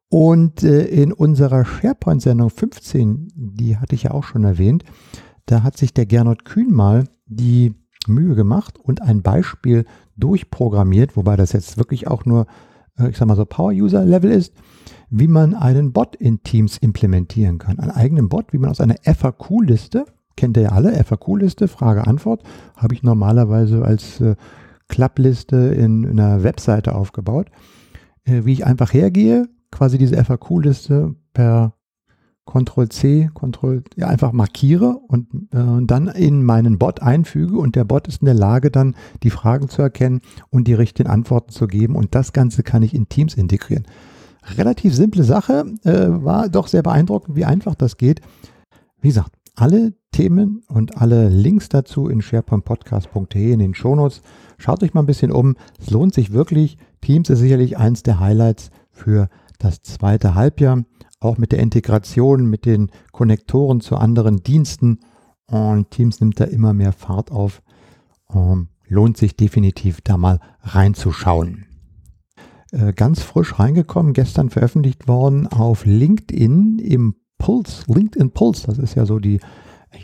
Und 0.09 0.63
äh, 0.63 0.85
in 0.85 1.13
unserer 1.13 1.63
SharePoint-Sendung 1.63 2.49
15, 2.49 3.29
die 3.35 3.77
hatte 3.77 3.95
ich 3.95 4.03
ja 4.03 4.11
auch 4.11 4.23
schon 4.23 4.43
erwähnt, 4.43 4.83
da 5.45 5.63
hat 5.63 5.77
sich 5.77 5.93
der 5.93 6.05
Gernot 6.05 6.43
Kühn 6.43 6.73
mal 6.73 7.05
die 7.27 7.73
Mühe 8.07 8.35
gemacht 8.35 8.77
und 8.77 9.01
ein 9.01 9.21
Beispiel 9.21 9.85
durchprogrammiert, 10.17 11.15
wobei 11.15 11.35
das 11.35 11.53
jetzt 11.53 11.77
wirklich 11.77 12.07
auch 12.07 12.25
nur, 12.25 12.45
äh, 12.97 13.09
ich 13.09 13.17
sag 13.17 13.27
mal 13.27 13.35
so, 13.35 13.45
Power-User-Level 13.45 14.31
ist, 14.31 14.53
wie 15.09 15.27
man 15.27 15.53
einen 15.53 15.91
Bot 15.91 16.15
in 16.15 16.43
Teams 16.43 16.77
implementieren 16.77 17.57
kann. 17.57 17.79
Einen 17.79 17.91
eigenen 17.91 18.29
Bot, 18.29 18.53
wie 18.53 18.57
man 18.57 18.69
aus 18.69 18.81
einer 18.81 18.95
FAQ-Liste, 19.03 20.05
kennt 20.37 20.57
ihr 20.57 20.63
ja 20.63 20.69
alle, 20.69 20.93
FAQ-Liste, 21.03 21.67
Frage-Antwort, 21.67 22.43
habe 22.77 22.93
ich 22.93 23.03
normalerweise 23.03 23.83
als 23.83 24.21
äh, 24.21 24.35
Klappliste 24.87 25.55
in, 25.55 26.03
in 26.03 26.19
einer 26.19 26.43
Webseite 26.43 26.95
aufgebaut, 26.95 27.49
äh, 28.25 28.45
wie 28.45 28.53
ich 28.53 28.65
einfach 28.65 28.93
hergehe, 28.93 29.47
quasi 29.71 29.97
diese 29.97 30.21
FAQ-Liste 30.23 31.15
per 31.33 31.73
Ctrl-C, 32.45 33.29
Ctrl, 33.33 33.83
ja, 33.95 34.07
einfach 34.07 34.31
markiere 34.31 34.99
und 35.07 35.27
äh, 35.53 35.85
dann 35.85 36.07
in 36.07 36.43
meinen 36.43 36.77
Bot 36.79 37.01
einfüge 37.01 37.57
und 37.57 37.75
der 37.75 37.83
Bot 37.83 38.07
ist 38.07 38.21
in 38.21 38.25
der 38.25 38.35
Lage, 38.35 38.71
dann 38.71 38.95
die 39.23 39.29
Fragen 39.29 39.69
zu 39.69 39.81
erkennen 39.81 40.21
und 40.49 40.67
die 40.67 40.73
richtigen 40.73 41.09
Antworten 41.09 41.51
zu 41.51 41.67
geben 41.67 41.95
und 41.95 42.15
das 42.15 42.33
Ganze 42.33 42.63
kann 42.63 42.83
ich 42.83 42.93
in 42.93 43.09
Teams 43.09 43.35
integrieren. 43.35 43.85
Relativ 44.57 44.95
simple 44.95 45.23
Sache, 45.23 45.65
äh, 45.83 46.07
war 46.09 46.49
doch 46.49 46.67
sehr 46.67 46.81
beeindruckend, 46.81 47.35
wie 47.35 47.45
einfach 47.45 47.75
das 47.75 47.97
geht. 47.97 48.21
Wie 48.99 49.09
gesagt, 49.09 49.33
alle 49.55 49.93
Themen 50.11 50.63
und 50.67 50.97
alle 50.97 51.29
Links 51.29 51.69
dazu 51.69 52.07
in 52.07 52.21
sharepointpodcast.de 52.21 53.51
in 53.51 53.59
den 53.59 53.75
Shownotes. 53.75 54.21
Schaut 54.57 54.83
euch 54.83 54.93
mal 54.93 55.01
ein 55.01 55.07
bisschen 55.07 55.31
um. 55.31 55.55
Es 55.79 55.89
lohnt 55.89 56.13
sich 56.13 56.33
wirklich. 56.33 56.77
Teams 57.01 57.29
ist 57.29 57.39
sicherlich 57.39 57.77
eins 57.77 58.03
der 58.03 58.19
Highlights 58.19 58.71
für 58.91 59.29
das 59.59 59.81
zweite 59.83 60.35
Halbjahr 60.35 60.83
auch 61.21 61.37
mit 61.37 61.53
der 61.53 61.59
Integration 61.59 62.49
mit 62.49 62.65
den 62.65 62.91
Konnektoren 63.13 63.79
zu 63.79 63.95
anderen 63.95 64.43
Diensten. 64.43 64.99
Und 65.45 65.91
Teams 65.91 66.19
nimmt 66.19 66.39
da 66.39 66.45
immer 66.45 66.73
mehr 66.73 66.91
Fahrt 66.91 67.31
auf. 67.31 67.61
Ähm, 68.33 68.67
lohnt 68.87 69.15
sich 69.17 69.37
definitiv 69.37 70.01
da 70.01 70.17
mal 70.17 70.39
reinzuschauen. 70.61 71.65
Äh, 72.71 72.93
ganz 72.93 73.21
frisch 73.21 73.59
reingekommen, 73.59 74.13
gestern 74.13 74.49
veröffentlicht 74.49 75.07
worden 75.07 75.47
auf 75.47 75.85
LinkedIn 75.85 76.79
im 76.79 77.15
Pulse, 77.37 77.83
LinkedIn 77.87 78.31
Pulse, 78.31 78.67
das 78.67 78.77
ist 78.77 78.95
ja 78.95 79.05
so 79.05 79.19
die 79.19 79.39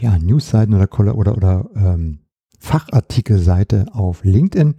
ja, 0.01 0.17
Newsseiten 0.17 0.73
oder, 0.73 0.89
oder, 1.17 1.37
oder 1.37 1.69
ähm, 1.75 2.19
Fachartikelseite 2.59 3.85
auf 3.93 4.23
LinkedIn. 4.23 4.75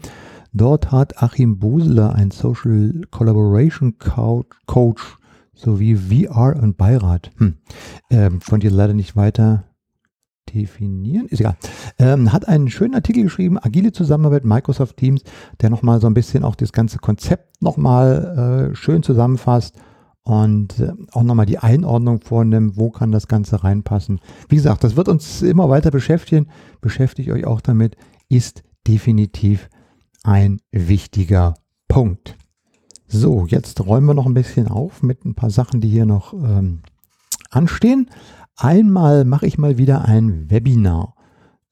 Dort 0.53 0.90
hat 0.90 1.22
Achim 1.22 1.59
Buseler, 1.59 2.14
ein 2.14 2.31
Social 2.31 3.03
Collaboration 3.11 3.96
Coach, 3.98 5.17
sowie 5.59 5.97
VR 5.97 6.57
und 6.62 6.77
Beirat. 6.77 7.31
Hm. 7.38 7.55
Ähm, 8.11 8.40
von 8.40 8.61
dir 8.61 8.71
leider 8.71 8.94
nicht 8.94 9.16
weiter 9.16 9.64
definieren, 10.55 11.27
ist 11.27 11.40
egal. 11.40 11.57
Ähm, 11.99 12.33
hat 12.33 12.49
einen 12.49 12.71
schönen 12.71 12.94
Artikel 12.94 13.23
geschrieben, 13.23 13.59
agile 13.61 13.92
Zusammenarbeit 13.92 14.44
Microsoft 14.44 14.97
Teams, 14.97 15.23
der 15.61 15.71
nochmal 15.71 16.01
so 16.01 16.07
ein 16.07 16.14
bisschen 16.14 16.44
auch 16.44 16.55
das 16.55 16.73
ganze 16.73 16.99
Konzept 16.99 17.61
nochmal 17.61 18.71
äh, 18.71 18.75
schön 18.75 19.03
zusammenfasst 19.03 19.77
und 20.23 20.79
äh, 20.79 20.92
auch 21.12 21.23
nochmal 21.23 21.47
die 21.47 21.59
Einordnung 21.59 22.21
vornimmt, 22.21 22.77
wo 22.77 22.90
kann 22.90 23.12
das 23.12 23.29
Ganze 23.29 23.62
reinpassen. 23.62 24.21
Wie 24.49 24.57
gesagt, 24.57 24.85
das 24.85 24.97
wird 24.97 25.09
uns 25.09 25.42
immer 25.42 25.68
weiter 25.68 25.90
beschäftigen. 25.90 26.49
Beschäftigt 26.81 27.31
euch 27.31 27.47
auch 27.47 27.61
damit, 27.61 27.97
ist 28.29 28.62
definitiv 28.87 29.68
ein 30.23 30.61
wichtiger 30.71 31.55
Punkt. 31.88 32.37
So, 33.11 33.47
jetzt 33.47 33.87
räumen 33.87 34.07
wir 34.07 34.12
noch 34.12 34.27
ein 34.27 34.35
bisschen 34.35 34.68
auf 34.68 35.03
mit 35.03 35.25
ein 35.25 35.35
paar 35.35 35.49
Sachen, 35.49 35.81
die 35.81 35.88
hier 35.88 36.05
noch 36.05 36.35
ähm, 36.35 36.81
anstehen. 37.51 38.11
Einmal 38.55 39.25
mache 39.25 39.47
ich 39.47 39.57
mal 39.57 39.79
wieder 39.79 40.05
ein 40.05 40.51
Webinar 40.51 41.14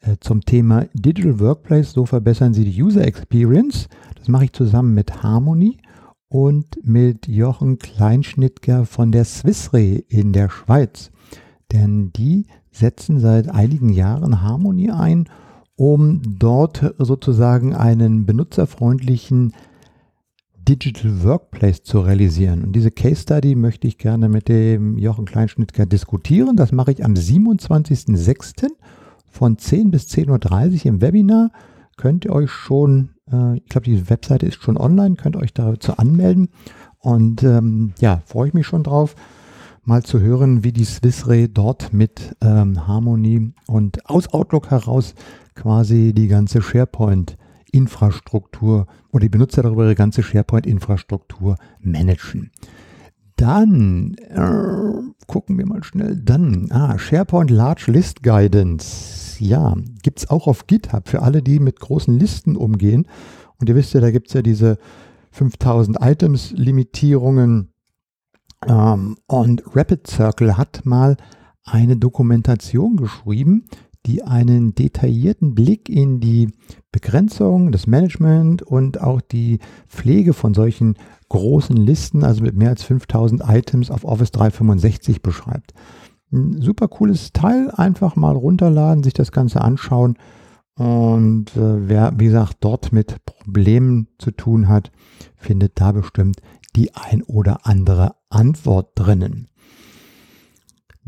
äh, 0.01 0.16
zum 0.18 0.40
Thema 0.40 0.87
Digital 0.94 1.38
Workplace. 1.38 1.92
So 1.92 2.07
verbessern 2.07 2.55
Sie 2.55 2.64
die 2.64 2.83
User 2.83 3.07
Experience. 3.07 3.88
Das 4.14 4.29
mache 4.29 4.46
ich 4.46 4.55
zusammen 4.55 4.94
mit 4.94 5.22
Harmony 5.22 5.77
und 6.29 6.79
mit 6.83 7.29
Jochen 7.29 7.79
Kleinschnittger 7.79 8.87
von 8.87 9.12
der 9.12 9.27
Swissre 9.27 9.83
in 9.83 10.33
der 10.33 10.49
Schweiz. 10.49 11.11
Denn 11.70 12.14
die 12.14 12.46
setzen 12.70 13.20
seit 13.20 13.51
einigen 13.51 13.90
Jahren 13.90 14.40
Harmony 14.40 14.90
ein, 14.90 15.29
um 15.75 16.22
dort 16.38 16.94
sozusagen 16.96 17.75
einen 17.75 18.25
benutzerfreundlichen 18.25 19.53
Digital 20.68 21.22
Workplace 21.22 21.83
zu 21.83 22.00
realisieren. 22.00 22.64
Und 22.64 22.72
diese 22.74 22.90
Case 22.90 23.22
Study 23.22 23.55
möchte 23.55 23.87
ich 23.87 23.98
gerne 23.98 24.29
mit 24.29 24.48
dem 24.48 24.98
Jochen 24.98 25.24
Kleinschnittger 25.24 25.87
diskutieren. 25.87 26.57
Das 26.57 26.72
mache 26.72 26.92
ich 26.92 27.05
am 27.05 27.14
27.06. 27.14 28.68
von 29.31 29.59
10 29.59 29.90
bis 29.90 30.09
10.30 30.09 30.81
Uhr 30.81 30.87
im 30.87 31.00
Webinar. 31.00 31.50
Könnt 31.96 32.24
ihr 32.24 32.33
euch 32.33 32.50
schon, 32.50 33.11
äh, 33.31 33.57
ich 33.59 33.66
glaube, 33.66 33.85
die 33.85 34.11
Webseite 34.11 34.46
ist 34.46 34.62
schon 34.62 34.76
online, 34.76 35.14
könnt 35.14 35.37
ihr 35.37 35.40
euch 35.40 35.55
dazu 35.55 35.96
anmelden. 35.96 36.48
Und 36.98 37.42
ähm, 37.42 37.92
ja, 38.00 38.22
freue 38.26 38.48
ich 38.48 38.55
mich 38.55 38.66
schon 38.66 38.83
drauf, 38.83 39.14
mal 39.85 40.02
zu 40.02 40.20
hören, 40.20 40.64
wie 40.64 40.72
die 40.72 40.85
Swissray 40.85 41.48
dort 41.48 41.92
mit 41.92 42.35
ähm, 42.42 42.87
Harmony 42.88 43.52
und 43.68 44.11
aus 44.11 44.29
Outlook 44.33 44.70
heraus 44.70 45.14
quasi 45.55 46.12
die 46.12 46.26
ganze 46.26 46.61
SharePoint 46.61 47.37
Infrastruktur 47.72 48.87
oder 49.11 49.22
die 49.22 49.29
Benutzer 49.29 49.62
darüber 49.62 49.85
ihre 49.85 49.94
ganze 49.94 50.22
SharePoint-Infrastruktur 50.22 51.57
managen. 51.81 52.50
Dann 53.37 54.14
äh, 54.14 55.26
gucken 55.26 55.59
wir 55.59 55.66
mal 55.66 55.85
schnell. 55.85 56.16
Dann 56.16 56.68
ah, 56.70 56.98
SharePoint 56.98 57.50
Large 57.50 57.92
List 57.92 58.22
Guidance. 58.22 59.44
Ja, 59.44 59.74
gibt 60.02 60.20
es 60.20 60.31
auch 60.31 60.46
auf 60.46 60.66
GitHub 60.66 61.09
für 61.09 61.22
alle, 61.22 61.42
die 61.42 61.59
mit 61.59 61.79
großen 61.79 62.18
Listen 62.18 62.57
umgehen. 62.57 63.07
Und 63.59 63.68
ihr 63.68 63.74
wisst 63.74 63.92
ja, 63.92 64.00
da 64.00 64.11
gibt 64.11 64.29
es 64.29 64.35
ja 64.35 64.42
diese 64.42 64.79
5000 65.33 65.98
Items 66.00 66.52
Limitierungen. 66.52 67.72
Ähm, 68.66 69.16
und 69.26 69.62
Rapid 69.74 70.07
Circle 70.07 70.57
hat 70.57 70.87
mal 70.87 71.16
eine 71.64 71.96
Dokumentation 71.96 72.96
geschrieben, 72.96 73.66
die 74.07 74.23
einen 74.23 74.75
detaillierten 74.75 75.55
Blick 75.55 75.88
in 75.88 76.21
die 76.21 76.51
Begrenzung, 76.92 77.73
das 77.73 77.87
Management 77.87 78.62
und 78.62 79.01
auch 79.01 79.21
die 79.21 79.59
Pflege 79.88 80.33
von 80.33 80.55
solchen 80.55 80.95
großen 81.29 81.77
Listen, 81.77 82.25
also 82.25 82.42
mit 82.42 82.57
mehr 82.57 82.71
als 82.71 82.85
5000 82.85 83.42
Items 83.47 83.90
auf 83.90 84.05
Office 84.05 84.31
365 84.31 85.23
beschreibt. 85.23 85.75
Ein 86.33 86.61
super 86.61 86.88
cooles 86.88 87.33
Teil, 87.33 87.71
einfach 87.71 88.16
mal 88.16 88.35
runterladen, 88.35 89.03
sich 89.03 89.14
das 89.14 89.33
Ganze 89.33 89.61
anschauen 89.61 90.16
und 90.79 91.57
äh, 91.57 91.88
wer, 91.88 92.12
wie 92.19 92.27
gesagt, 92.27 92.59
dort 92.61 92.92
mit 92.92 93.25
Problemen 93.25 94.09
zu 94.19 94.31
tun 94.31 94.69
hat, 94.69 94.92
findet 95.35 95.81
da 95.81 95.92
bestimmt 95.92 96.40
die 96.75 96.95
ein 96.95 97.23
oder 97.23 97.66
andere 97.66 98.14
Antwort 98.29 98.90
drinnen. 98.95 99.49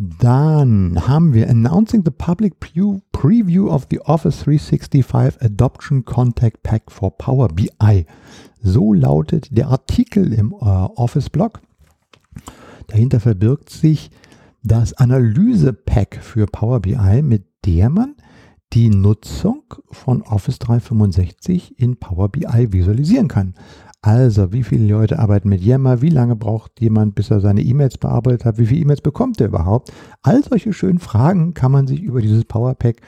Dann 0.01 1.09
haben 1.09 1.35
wir 1.35 1.51
Announcing 1.51 2.05
the 2.05 2.13
Public 2.13 2.61
Preview 2.61 3.69
of 3.69 3.89
the 3.91 4.01
Office 4.03 4.39
365 4.45 5.43
Adoption 5.43 6.05
Contact 6.05 6.63
Pack 6.63 6.89
for 6.89 7.11
Power 7.19 7.49
BI. 7.49 8.07
So 8.63 8.93
lautet 8.93 9.49
der 9.51 9.67
Artikel 9.67 10.33
im 10.33 10.53
äh, 10.53 10.65
Office-Blog. 10.65 11.61
Dahinter 12.87 13.19
verbirgt 13.19 13.71
sich 13.71 14.13
das 14.63 14.93
Analyse-Pack 14.93 16.21
für 16.23 16.47
Power 16.47 16.79
BI, 16.79 17.21
mit 17.23 17.47
der 17.67 17.91
man 17.91 18.15
die 18.73 18.91
Nutzung 18.91 19.63
von 19.91 20.23
Office 20.23 20.59
365 20.59 21.79
in 21.79 21.97
Power 21.97 22.29
BI 22.29 22.73
visualisieren 22.73 23.29
kann. 23.29 23.55
Also, 24.01 24.53
wie 24.53 24.63
viele 24.63 24.87
Leute 24.87 25.19
arbeiten 25.19 25.49
mit 25.49 25.61
Yammer? 25.61 26.03
Wie 26.03 26.11
lange 26.11 26.37
braucht 26.37 26.81
jemand, 26.81 27.17
bis 27.17 27.31
er 27.31 27.41
seine 27.41 27.63
E-Mails 27.63 27.99
bearbeitet 27.99 28.45
hat? 28.45 28.59
Wie 28.59 28.67
viele 28.67 28.83
E-Mails 28.83 29.01
bekommt 29.01 29.41
er 29.41 29.49
überhaupt? 29.49 29.93
All 30.23 30.43
solche 30.45 30.73
schönen 30.73 31.01
Fragen 31.01 31.53
kann 31.55 31.73
man 31.73 31.89
sich 31.89 32.03
über 32.03 32.21
dieses 32.21 32.45
Powerpack 32.45 33.01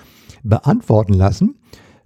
beantworten 0.43 1.15
lassen. 1.15 1.57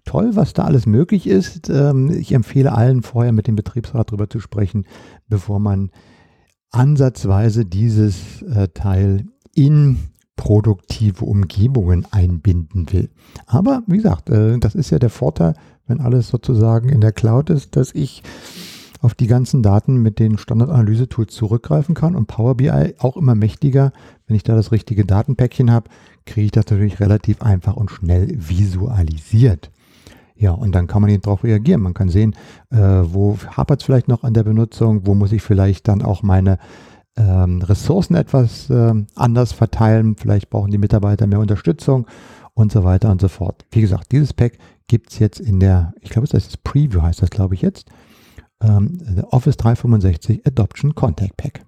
Toll, 0.04 0.36
was 0.36 0.52
da 0.52 0.64
alles 0.64 0.84
möglich 0.84 1.26
ist. 1.26 1.70
Ähm, 1.70 2.10
ich 2.10 2.32
empfehle 2.32 2.72
allen 2.72 3.02
vorher 3.02 3.32
mit 3.32 3.46
dem 3.46 3.56
Betriebsrat 3.56 4.10
darüber 4.10 4.28
zu 4.28 4.38
sprechen, 4.38 4.84
bevor 5.28 5.60
man 5.60 5.90
ansatzweise 6.70 7.64
dieses 7.64 8.42
äh, 8.42 8.68
Teil 8.68 9.28
in 9.54 9.96
produktive 10.36 11.24
Umgebungen 11.24 12.06
einbinden 12.10 12.92
will. 12.92 13.10
Aber 13.46 13.82
wie 13.86 13.96
gesagt, 13.96 14.30
äh, 14.30 14.58
das 14.58 14.74
ist 14.74 14.90
ja 14.90 14.98
der 14.98 15.10
Vorteil, 15.10 15.54
wenn 15.86 16.00
alles 16.00 16.28
sozusagen 16.28 16.88
in 16.88 17.00
der 17.00 17.12
Cloud 17.12 17.50
ist, 17.50 17.76
dass 17.76 17.94
ich 17.94 18.22
auf 19.00 19.14
die 19.14 19.26
ganzen 19.26 19.62
Daten 19.62 19.98
mit 19.98 20.18
den 20.18 20.38
Standardanalyse-Tools 20.38 21.34
zurückgreifen 21.34 21.94
kann 21.94 22.16
und 22.16 22.26
Power 22.26 22.56
BI 22.56 22.94
auch 22.98 23.18
immer 23.18 23.34
mächtiger. 23.34 23.92
Wenn 24.26 24.34
ich 24.34 24.44
da 24.44 24.54
das 24.54 24.72
richtige 24.72 25.04
Datenpäckchen 25.04 25.70
habe, 25.70 25.90
kriege 26.24 26.46
ich 26.46 26.52
das 26.52 26.64
natürlich 26.66 27.00
relativ 27.00 27.42
einfach 27.42 27.76
und 27.76 27.90
schnell 27.90 28.28
visualisiert. 28.30 29.70
Ja, 30.36 30.52
und 30.52 30.74
dann 30.74 30.86
kann 30.86 31.02
man 31.02 31.10
eben 31.10 31.22
darauf 31.22 31.44
reagieren. 31.44 31.82
Man 31.82 31.94
kann 31.94 32.08
sehen, 32.08 32.34
äh, 32.70 32.78
wo 32.78 33.38
hapert 33.56 33.82
es 33.82 33.86
vielleicht 33.86 34.08
noch 34.08 34.24
an 34.24 34.34
der 34.34 34.42
Benutzung, 34.42 35.06
wo 35.06 35.14
muss 35.14 35.32
ich 35.32 35.42
vielleicht 35.42 35.86
dann 35.86 36.02
auch 36.02 36.22
meine 36.22 36.58
ähm, 37.16 37.62
Ressourcen 37.62 38.14
etwas 38.14 38.70
äh, 38.70 38.94
anders 39.14 39.52
verteilen. 39.52 40.16
Vielleicht 40.16 40.50
brauchen 40.50 40.70
die 40.70 40.78
Mitarbeiter 40.78 41.26
mehr 41.26 41.40
Unterstützung 41.40 42.06
und 42.54 42.72
so 42.72 42.84
weiter 42.84 43.10
und 43.10 43.20
so 43.20 43.28
fort. 43.28 43.64
Wie 43.70 43.80
gesagt, 43.80 44.12
dieses 44.12 44.32
Pack 44.32 44.58
gibt 44.86 45.12
es 45.12 45.18
jetzt 45.18 45.40
in 45.40 45.60
der, 45.60 45.92
ich 46.00 46.10
glaube, 46.10 46.28
das 46.28 46.46
ist 46.46 46.64
Preview, 46.64 47.02
heißt 47.02 47.22
das, 47.22 47.30
glaube 47.30 47.54
ich, 47.54 47.62
jetzt. 47.62 47.88
Ähm, 48.62 48.98
Office 49.30 49.56
365 49.56 50.46
Adoption 50.46 50.94
Contact 50.94 51.36
Pack. 51.36 51.64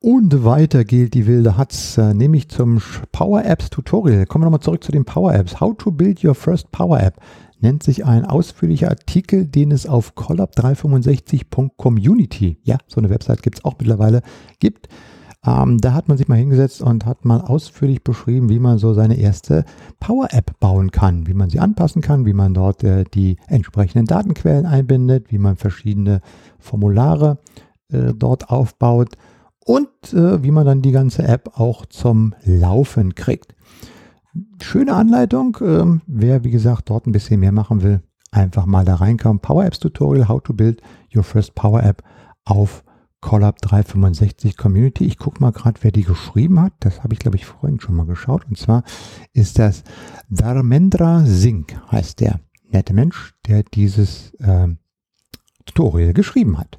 Und 0.00 0.44
weiter 0.44 0.84
gilt 0.84 1.14
die 1.14 1.26
wilde 1.26 1.56
Hatz, 1.56 1.96
äh, 1.98 2.12
nämlich 2.12 2.48
zum 2.48 2.82
Power 3.12 3.44
Apps 3.44 3.70
Tutorial. 3.70 4.26
Kommen 4.26 4.42
wir 4.42 4.46
nochmal 4.46 4.60
zurück 4.60 4.84
zu 4.84 4.92
den 4.92 5.04
Power 5.04 5.34
Apps. 5.34 5.60
How 5.60 5.76
to 5.76 5.90
build 5.90 6.22
your 6.22 6.34
first 6.34 6.70
Power 6.70 7.00
App 7.00 7.18
nennt 7.60 7.82
sich 7.82 8.04
ein 8.04 8.24
ausführlicher 8.24 8.90
Artikel, 8.90 9.46
den 9.46 9.72
es 9.72 9.86
auf 9.86 10.14
collab365.community, 10.14 12.58
ja, 12.62 12.78
so 12.86 13.00
eine 13.00 13.10
Website 13.10 13.42
gibt 13.42 13.58
es 13.58 13.64
auch 13.64 13.74
mittlerweile, 13.78 14.22
gibt. 14.58 14.88
Ähm, 15.46 15.78
da 15.78 15.94
hat 15.94 16.08
man 16.08 16.18
sich 16.18 16.28
mal 16.28 16.38
hingesetzt 16.38 16.82
und 16.82 17.06
hat 17.06 17.24
mal 17.24 17.40
ausführlich 17.40 18.02
beschrieben, 18.02 18.48
wie 18.48 18.58
man 18.58 18.78
so 18.78 18.94
seine 18.94 19.16
erste 19.16 19.64
Power-App 20.00 20.58
bauen 20.58 20.90
kann, 20.90 21.28
wie 21.28 21.34
man 21.34 21.50
sie 21.50 21.60
anpassen 21.60 22.02
kann, 22.02 22.26
wie 22.26 22.32
man 22.32 22.52
dort 22.52 22.82
äh, 22.82 23.04
die 23.04 23.36
entsprechenden 23.46 24.06
Datenquellen 24.06 24.66
einbindet, 24.66 25.30
wie 25.30 25.38
man 25.38 25.56
verschiedene 25.56 26.20
Formulare 26.58 27.38
äh, 27.92 28.12
dort 28.14 28.50
aufbaut 28.50 29.10
und 29.64 29.88
äh, 30.12 30.42
wie 30.42 30.50
man 30.50 30.66
dann 30.66 30.82
die 30.82 30.92
ganze 30.92 31.22
App 31.22 31.52
auch 31.54 31.86
zum 31.86 32.34
Laufen 32.44 33.14
kriegt. 33.14 33.54
Schöne 34.62 34.94
Anleitung. 34.94 35.56
Ähm, 35.60 36.02
wer, 36.06 36.44
wie 36.44 36.50
gesagt, 36.50 36.90
dort 36.90 37.06
ein 37.06 37.12
bisschen 37.12 37.40
mehr 37.40 37.52
machen 37.52 37.82
will, 37.82 38.00
einfach 38.30 38.66
mal 38.66 38.84
da 38.84 38.96
reinkommen. 38.96 39.40
Power 39.40 39.64
Apps 39.64 39.78
Tutorial, 39.78 40.28
How 40.28 40.42
to 40.42 40.52
Build 40.52 40.82
Your 41.14 41.22
First 41.22 41.54
Power 41.54 41.82
App 41.82 42.02
auf 42.44 42.84
Collab 43.20 43.60
365 43.62 44.56
Community. 44.56 45.04
Ich 45.04 45.18
gucke 45.18 45.40
mal 45.40 45.52
gerade, 45.52 45.80
wer 45.82 45.90
die 45.90 46.04
geschrieben 46.04 46.60
hat. 46.60 46.74
Das 46.80 47.02
habe 47.02 47.14
ich, 47.14 47.18
glaube 47.18 47.36
ich, 47.36 47.46
vorhin 47.46 47.80
schon 47.80 47.96
mal 47.96 48.06
geschaut. 48.06 48.46
Und 48.48 48.58
zwar 48.58 48.84
ist 49.32 49.58
das 49.58 49.82
Dharmendra 50.28 51.24
Singh, 51.24 51.74
heißt 51.90 52.20
der 52.20 52.40
nette 52.70 52.94
Mensch, 52.94 53.34
der 53.46 53.62
dieses 53.62 54.34
äh, 54.34 54.68
Tutorial 55.64 56.12
geschrieben 56.12 56.58
hat. 56.58 56.78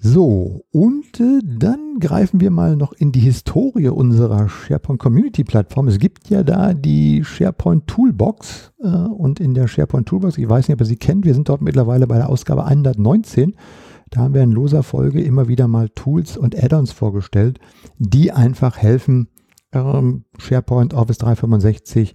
So, 0.00 0.64
und 0.70 1.18
äh, 1.18 1.40
dann 1.44 1.98
greifen 1.98 2.40
wir 2.40 2.50
mal 2.50 2.76
noch 2.76 2.92
in 2.92 3.10
die 3.10 3.20
Historie 3.20 3.88
unserer 3.88 4.48
SharePoint 4.48 5.00
Community 5.00 5.42
Plattform. 5.42 5.88
Es 5.88 5.98
gibt 5.98 6.30
ja 6.30 6.44
da 6.44 6.72
die 6.72 7.24
SharePoint 7.24 7.88
Toolbox 7.88 8.72
äh, 8.80 8.86
und 8.86 9.40
in 9.40 9.54
der 9.54 9.66
SharePoint 9.66 10.06
Toolbox, 10.06 10.38
ich 10.38 10.48
weiß 10.48 10.68
nicht, 10.68 10.74
ob 10.74 10.82
ihr 10.82 10.86
sie 10.86 10.96
kennt, 10.96 11.24
wir 11.24 11.34
sind 11.34 11.48
dort 11.48 11.62
mittlerweile 11.62 12.06
bei 12.06 12.16
der 12.16 12.28
Ausgabe 12.28 12.64
119. 12.64 13.56
Da 14.10 14.20
haben 14.20 14.34
wir 14.34 14.42
in 14.42 14.52
loser 14.52 14.84
Folge 14.84 15.20
immer 15.20 15.48
wieder 15.48 15.66
mal 15.66 15.88
Tools 15.88 16.36
und 16.36 16.56
Add-ons 16.56 16.92
vorgestellt, 16.92 17.58
die 17.98 18.30
einfach 18.30 18.78
helfen, 18.78 19.28
ähm, 19.72 20.24
SharePoint, 20.38 20.94
Office 20.94 21.18
365 21.18 22.14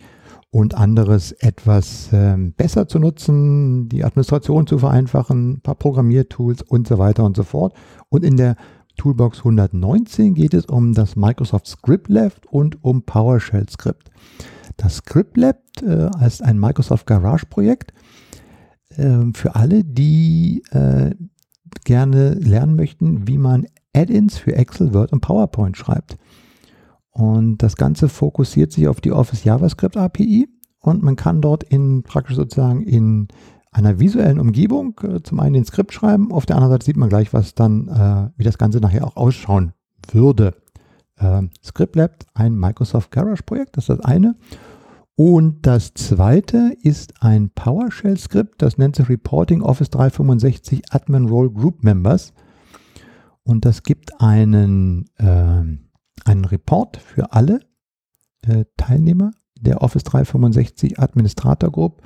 und 0.54 0.76
anderes 0.76 1.32
etwas 1.32 2.10
ähm, 2.13 2.54
besser 2.54 2.88
zu 2.88 3.00
nutzen, 3.00 3.89
die 3.89 4.04
Administration 4.04 4.68
zu 4.68 4.78
vereinfachen, 4.78 5.54
ein 5.54 5.62
paar 5.62 5.74
Programmiertools 5.74 6.62
und 6.62 6.88
so 6.88 7.00
weiter 7.00 7.24
und 7.24 7.36
so 7.36 7.42
fort. 7.42 7.74
Und 8.10 8.24
in 8.24 8.38
der 8.38 8.56
Toolbox 8.96 9.39
119 9.39 10.36
geht 10.36 10.54
es 10.54 10.68
um 10.68 10.94
das 10.94 11.16
Microsoft 11.16 11.66
Script 11.66 12.08
Lab 12.08 12.34
und 12.52 12.84
um 12.84 13.02
PowerShell 13.02 13.68
Script. 13.68 14.12
Das 14.78 14.98
Script 14.98 15.38
Lab 15.38 15.58
äh, 15.82 16.12
ist 16.24 16.44
ein 16.44 16.60
Microsoft 16.60 17.08
Garage 17.08 17.48
Projekt 17.48 17.92
äh, 18.89 19.24
für 19.34 19.56
alle, 19.56 19.84
die 19.84 20.62
äh, 20.70 21.16
gerne 21.84 22.36
lernen 22.36 22.76
möchten, 22.76 23.28
wie 23.28 23.39
man 23.39 23.66
Add-ins 23.96 24.38
für 24.38 24.56
Excel, 24.56 24.94
Word 24.94 25.13
und 25.13 25.22
PowerPoint 25.22 25.78
schreibt. 25.78 26.18
Und 27.13 27.60
das 27.60 27.78
Ganze 27.78 28.10
fokussiert 28.10 28.71
sich 28.71 28.88
auf 28.88 28.99
die 28.99 29.12
Office 29.12 29.43
JavaScript 29.43 29.95
API 29.97 30.49
und 30.80 31.04
man 31.04 31.15
kann 31.15 31.41
dort 31.41 31.63
in 31.63 32.04
praktisch 32.04 32.36
sozusagen 32.36 32.82
in 32.82 33.28
einer 33.71 33.99
visuellen 33.99 34.39
Umgebung 34.39 34.99
äh, 35.04 35.21
zum 35.21 35.39
einen 35.39 35.54
den 35.54 35.65
Skript 35.65 35.93
schreiben, 35.93 36.32
auf 36.32 36.45
der 36.45 36.56
anderen 36.56 36.73
Seite 36.73 36.86
sieht 36.86 36.97
man 36.97 37.10
gleich, 37.10 37.34
was 37.34 37.56
dann, 37.56 37.88
äh, 37.88 38.30
wie 38.38 38.43
das 38.43 38.58
Ganze 38.58 38.80
nachher 38.80 39.06
auch 39.06 39.15
ausschauen 39.15 39.73
würde. 40.12 40.56
Äh, 41.17 41.43
Scriptlab, 41.63 42.26
ein 42.34 42.56
Microsoft 42.56 43.12
Garage 43.12 43.43
Projekt, 43.43 43.78
das 43.78 43.89
ist 43.89 43.97
das 43.97 44.06
eine. 44.06 44.36
Und 45.15 45.65
das 45.67 45.93
zweite 45.93 46.76
ist 46.82 47.13
ein 47.21 47.52
PowerShell-Skript, 47.52 48.62
das 48.62 48.78
nennt 48.78 48.95
sich 48.95 49.10
Reporting 49.10 49.62
Office 49.62 49.91
365 49.91 50.91
Admin 50.91 51.28
Role 51.28 51.52
Group 51.52 51.84
Members. 51.84 52.34
Und 53.43 53.65
das 53.65 53.84
gibt 53.84 54.21
einen 54.21 55.06
äh, 55.17 55.63
einen 56.26 56.46
Report 56.46 56.98
für 56.98 57.34
alle 57.34 57.62
äh, 58.42 58.66
Teilnehmer 58.78 59.32
der 59.60 59.82
Office 59.82 60.04
365 60.04 61.00
Administrator 61.00 61.72
Group 61.72 62.02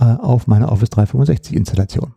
äh, 0.00 0.04
auf 0.04 0.46
meiner 0.46 0.70
Office 0.70 0.90
365 0.90 1.56
Installation. 1.56 2.14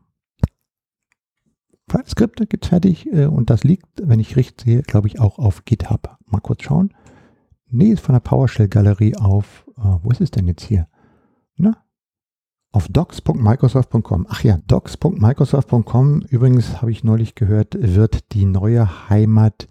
Skripte 2.06 2.46
gibt 2.46 2.66
es 2.66 2.70
fertig 2.70 3.12
äh, 3.14 3.26
und 3.26 3.50
das 3.50 3.64
liegt, 3.64 3.88
wenn 4.02 4.20
ich 4.20 4.36
richtig 4.36 4.62
sehe, 4.62 4.82
glaube 4.82 5.08
ich 5.08 5.20
auch 5.20 5.40
auf 5.40 5.66
GitHub. 5.66 6.18
Mal 6.26 6.42
kurz 6.42 6.64
schauen. 6.64 6.94
Nee, 7.70 7.90
ist 7.90 8.02
von 8.02 8.14
der 8.14 8.20
PowerShell-Galerie 8.20 9.16
auf, 9.16 9.66
äh, 9.78 9.82
wo 10.02 10.10
ist 10.12 10.22
es 10.22 10.32
denn 10.32 10.48
jetzt 10.48 10.64
hier? 10.64 10.88
Na? 11.56 11.78
Auf 12.72 12.88
docs.microsoft.com. 12.90 14.28
Ach 14.30 14.44
ja, 14.44 14.60
docs.microsoft.com. 14.68 16.22
Übrigens 16.30 16.82
habe 16.82 16.92
ich 16.92 17.04
neulich 17.04 17.36
gehört, 17.36 17.78
wird 17.80 18.34
die 18.34 18.46
neue 18.46 19.10
Heimat 19.10 19.68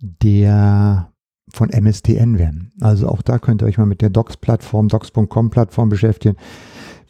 der 0.00 1.12
von 1.52 1.70
MSTN 1.70 2.38
werden. 2.38 2.72
Also 2.80 3.08
auch 3.08 3.22
da 3.22 3.38
könnt 3.38 3.62
ihr 3.62 3.66
euch 3.66 3.78
mal 3.78 3.86
mit 3.86 4.02
der 4.02 4.10
Docs-Plattform, 4.10 4.88
docs.com-Plattform 4.88 5.88
beschäftigen. 5.88 6.36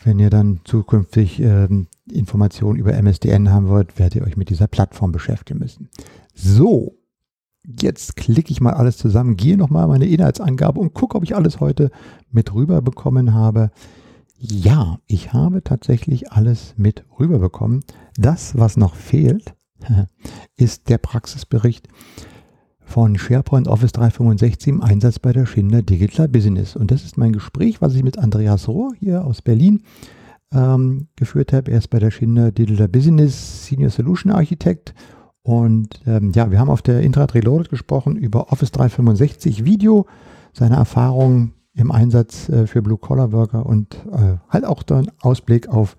Wenn 0.02 0.18
ihr 0.18 0.30
dann 0.30 0.60
zukünftig 0.64 1.40
ähm, 1.40 1.88
Informationen 2.10 2.78
über 2.78 2.94
MSDN 2.94 3.52
haben 3.52 3.68
wollt, 3.68 3.98
werdet 3.98 4.16
ihr 4.16 4.26
euch 4.26 4.36
mit 4.36 4.48
dieser 4.48 4.66
Plattform 4.66 5.12
beschäftigen 5.12 5.58
müssen. 5.58 5.90
So, 6.34 6.96
jetzt 7.64 8.16
klicke 8.16 8.50
ich 8.50 8.62
mal 8.62 8.72
alles 8.72 8.96
zusammen, 8.96 9.36
gehe 9.36 9.58
nochmal 9.58 9.86
meine 9.88 10.06
Inhaltsangabe 10.06 10.80
und 10.80 10.94
gucke, 10.94 11.16
ob 11.16 11.22
ich 11.22 11.36
alles 11.36 11.60
heute 11.60 11.90
mit 12.30 12.54
rüber 12.54 12.80
bekommen 12.80 13.34
habe. 13.34 13.70
Ja, 14.38 14.98
ich 15.06 15.34
habe 15.34 15.62
tatsächlich 15.62 16.32
alles 16.32 16.72
mit 16.78 17.04
rüber 17.18 17.38
bekommen. 17.38 17.84
Das, 18.16 18.56
was 18.56 18.78
noch 18.78 18.94
fehlt, 18.94 19.54
ist 20.56 20.88
der 20.88 20.96
Praxisbericht 20.96 21.88
von 22.90 23.16
SharePoint 23.16 23.68
Office 23.68 23.92
365 23.92 24.68
im 24.68 24.82
Einsatz 24.82 25.20
bei 25.20 25.32
der 25.32 25.46
Schinder 25.46 25.80
Digital 25.80 26.26
Business. 26.26 26.74
Und 26.74 26.90
das 26.90 27.04
ist 27.04 27.16
mein 27.16 27.32
Gespräch, 27.32 27.80
was 27.80 27.94
ich 27.94 28.02
mit 28.02 28.18
Andreas 28.18 28.66
Rohr 28.66 28.92
hier 28.98 29.24
aus 29.24 29.42
Berlin 29.42 29.82
ähm, 30.52 31.06
geführt 31.14 31.52
habe. 31.52 31.70
Er 31.70 31.78
ist 31.78 31.88
bei 31.88 32.00
der 32.00 32.10
Schinder 32.10 32.50
Digital 32.50 32.88
Business 32.88 33.66
Senior 33.66 33.90
Solution 33.90 34.32
Architect. 34.32 34.92
Und 35.42 36.00
ähm, 36.04 36.32
ja, 36.34 36.50
wir 36.50 36.58
haben 36.58 36.68
auf 36.68 36.82
der 36.82 37.00
Intranet 37.00 37.34
Reloaded 37.34 37.70
gesprochen 37.70 38.16
über 38.16 38.52
Office 38.52 38.72
365 38.72 39.64
Video, 39.64 40.06
seine 40.52 40.74
Erfahrungen 40.74 41.54
im 41.74 41.92
Einsatz 41.92 42.48
äh, 42.48 42.66
für 42.66 42.82
Blue 42.82 42.98
Collar 42.98 43.30
Worker 43.30 43.66
und 43.66 43.94
äh, 44.10 44.38
halt 44.48 44.64
auch 44.64 44.82
dann 44.82 45.12
Ausblick 45.20 45.68
auf 45.68 45.96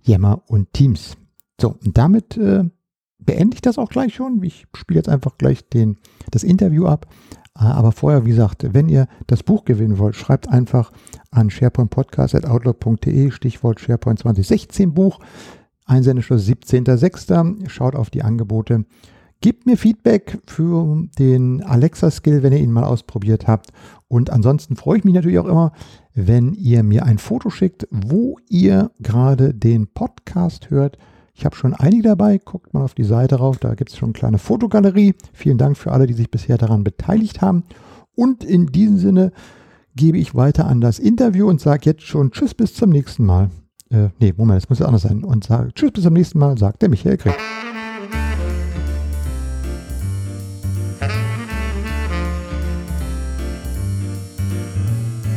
Yammer 0.00 0.42
und 0.48 0.72
Teams. 0.72 1.16
So, 1.60 1.76
und 1.84 1.96
damit 1.96 2.36
äh, 2.36 2.64
beende 3.24 3.54
ich 3.54 3.62
das 3.62 3.78
auch 3.78 3.88
gleich 3.88 4.14
schon. 4.14 4.42
Ich 4.42 4.66
spiele 4.74 4.98
jetzt 4.98 5.08
einfach 5.08 5.38
gleich 5.38 5.68
den, 5.68 5.98
das 6.30 6.42
Interview 6.42 6.86
ab. 6.86 7.06
Ah, 7.54 7.72
aber 7.74 7.92
vorher, 7.92 8.24
wie 8.24 8.30
gesagt, 8.30 8.66
wenn 8.72 8.88
ihr 8.88 9.08
das 9.26 9.42
Buch 9.42 9.64
gewinnen 9.64 9.98
wollt, 9.98 10.16
schreibt 10.16 10.48
einfach 10.48 10.90
an 11.30 11.50
sharepointpodcast.outlook.de, 11.50 13.30
Stichwort 13.30 13.80
SharePoint 13.80 14.20
2016 14.20 14.94
Buch, 14.94 15.18
Einsendeschluss 15.84 16.46
17.06. 16.48 17.68
Schaut 17.68 17.94
auf 17.94 18.08
die 18.08 18.22
Angebote. 18.22 18.86
Gebt 19.42 19.66
mir 19.66 19.76
Feedback 19.76 20.38
für 20.46 21.04
den 21.18 21.62
Alexa-Skill, 21.62 22.42
wenn 22.42 22.52
ihr 22.52 22.60
ihn 22.60 22.72
mal 22.72 22.84
ausprobiert 22.84 23.48
habt. 23.48 23.72
Und 24.08 24.30
ansonsten 24.30 24.76
freue 24.76 24.98
ich 24.98 25.04
mich 25.04 25.14
natürlich 25.14 25.40
auch 25.40 25.48
immer, 25.48 25.72
wenn 26.14 26.54
ihr 26.54 26.82
mir 26.82 27.04
ein 27.04 27.18
Foto 27.18 27.50
schickt, 27.50 27.86
wo 27.90 28.38
ihr 28.48 28.92
gerade 29.00 29.52
den 29.52 29.88
Podcast 29.88 30.70
hört 30.70 30.96
ich 31.34 31.44
habe 31.44 31.56
schon 31.56 31.74
einige 31.74 32.02
dabei. 32.02 32.38
Guckt 32.38 32.74
mal 32.74 32.84
auf 32.84 32.94
die 32.94 33.04
Seite 33.04 33.36
rauf, 33.36 33.58
da 33.58 33.74
gibt 33.74 33.90
es 33.90 33.96
schon 33.96 34.08
eine 34.08 34.12
kleine 34.14 34.38
Fotogalerie. 34.38 35.14
Vielen 35.32 35.58
Dank 35.58 35.76
für 35.76 35.92
alle, 35.92 36.06
die 36.06 36.14
sich 36.14 36.30
bisher 36.30 36.58
daran 36.58 36.84
beteiligt 36.84 37.40
haben. 37.40 37.64
Und 38.14 38.44
in 38.44 38.66
diesem 38.66 38.98
Sinne 38.98 39.32
gebe 39.96 40.18
ich 40.18 40.34
weiter 40.34 40.66
an 40.66 40.80
das 40.80 40.98
Interview 40.98 41.48
und 41.48 41.60
sage 41.60 41.82
jetzt 41.84 42.02
schon 42.02 42.30
Tschüss 42.30 42.54
bis 42.54 42.74
zum 42.74 42.90
nächsten 42.90 43.24
Mal. 43.24 43.50
äh, 43.90 44.08
nee, 44.20 44.34
Moment, 44.36 44.62
das 44.62 44.68
muss 44.68 44.78
ja 44.78 44.86
anders 44.86 45.02
sein. 45.02 45.24
Und 45.24 45.44
sagt 45.44 45.76
Tschüss, 45.76 45.92
bis 45.92 46.04
zum 46.04 46.14
nächsten 46.14 46.38
Mal, 46.38 46.58
sagt 46.58 46.82
der 46.82 46.88
Michael 46.88 47.16
Krieg. 47.16 47.34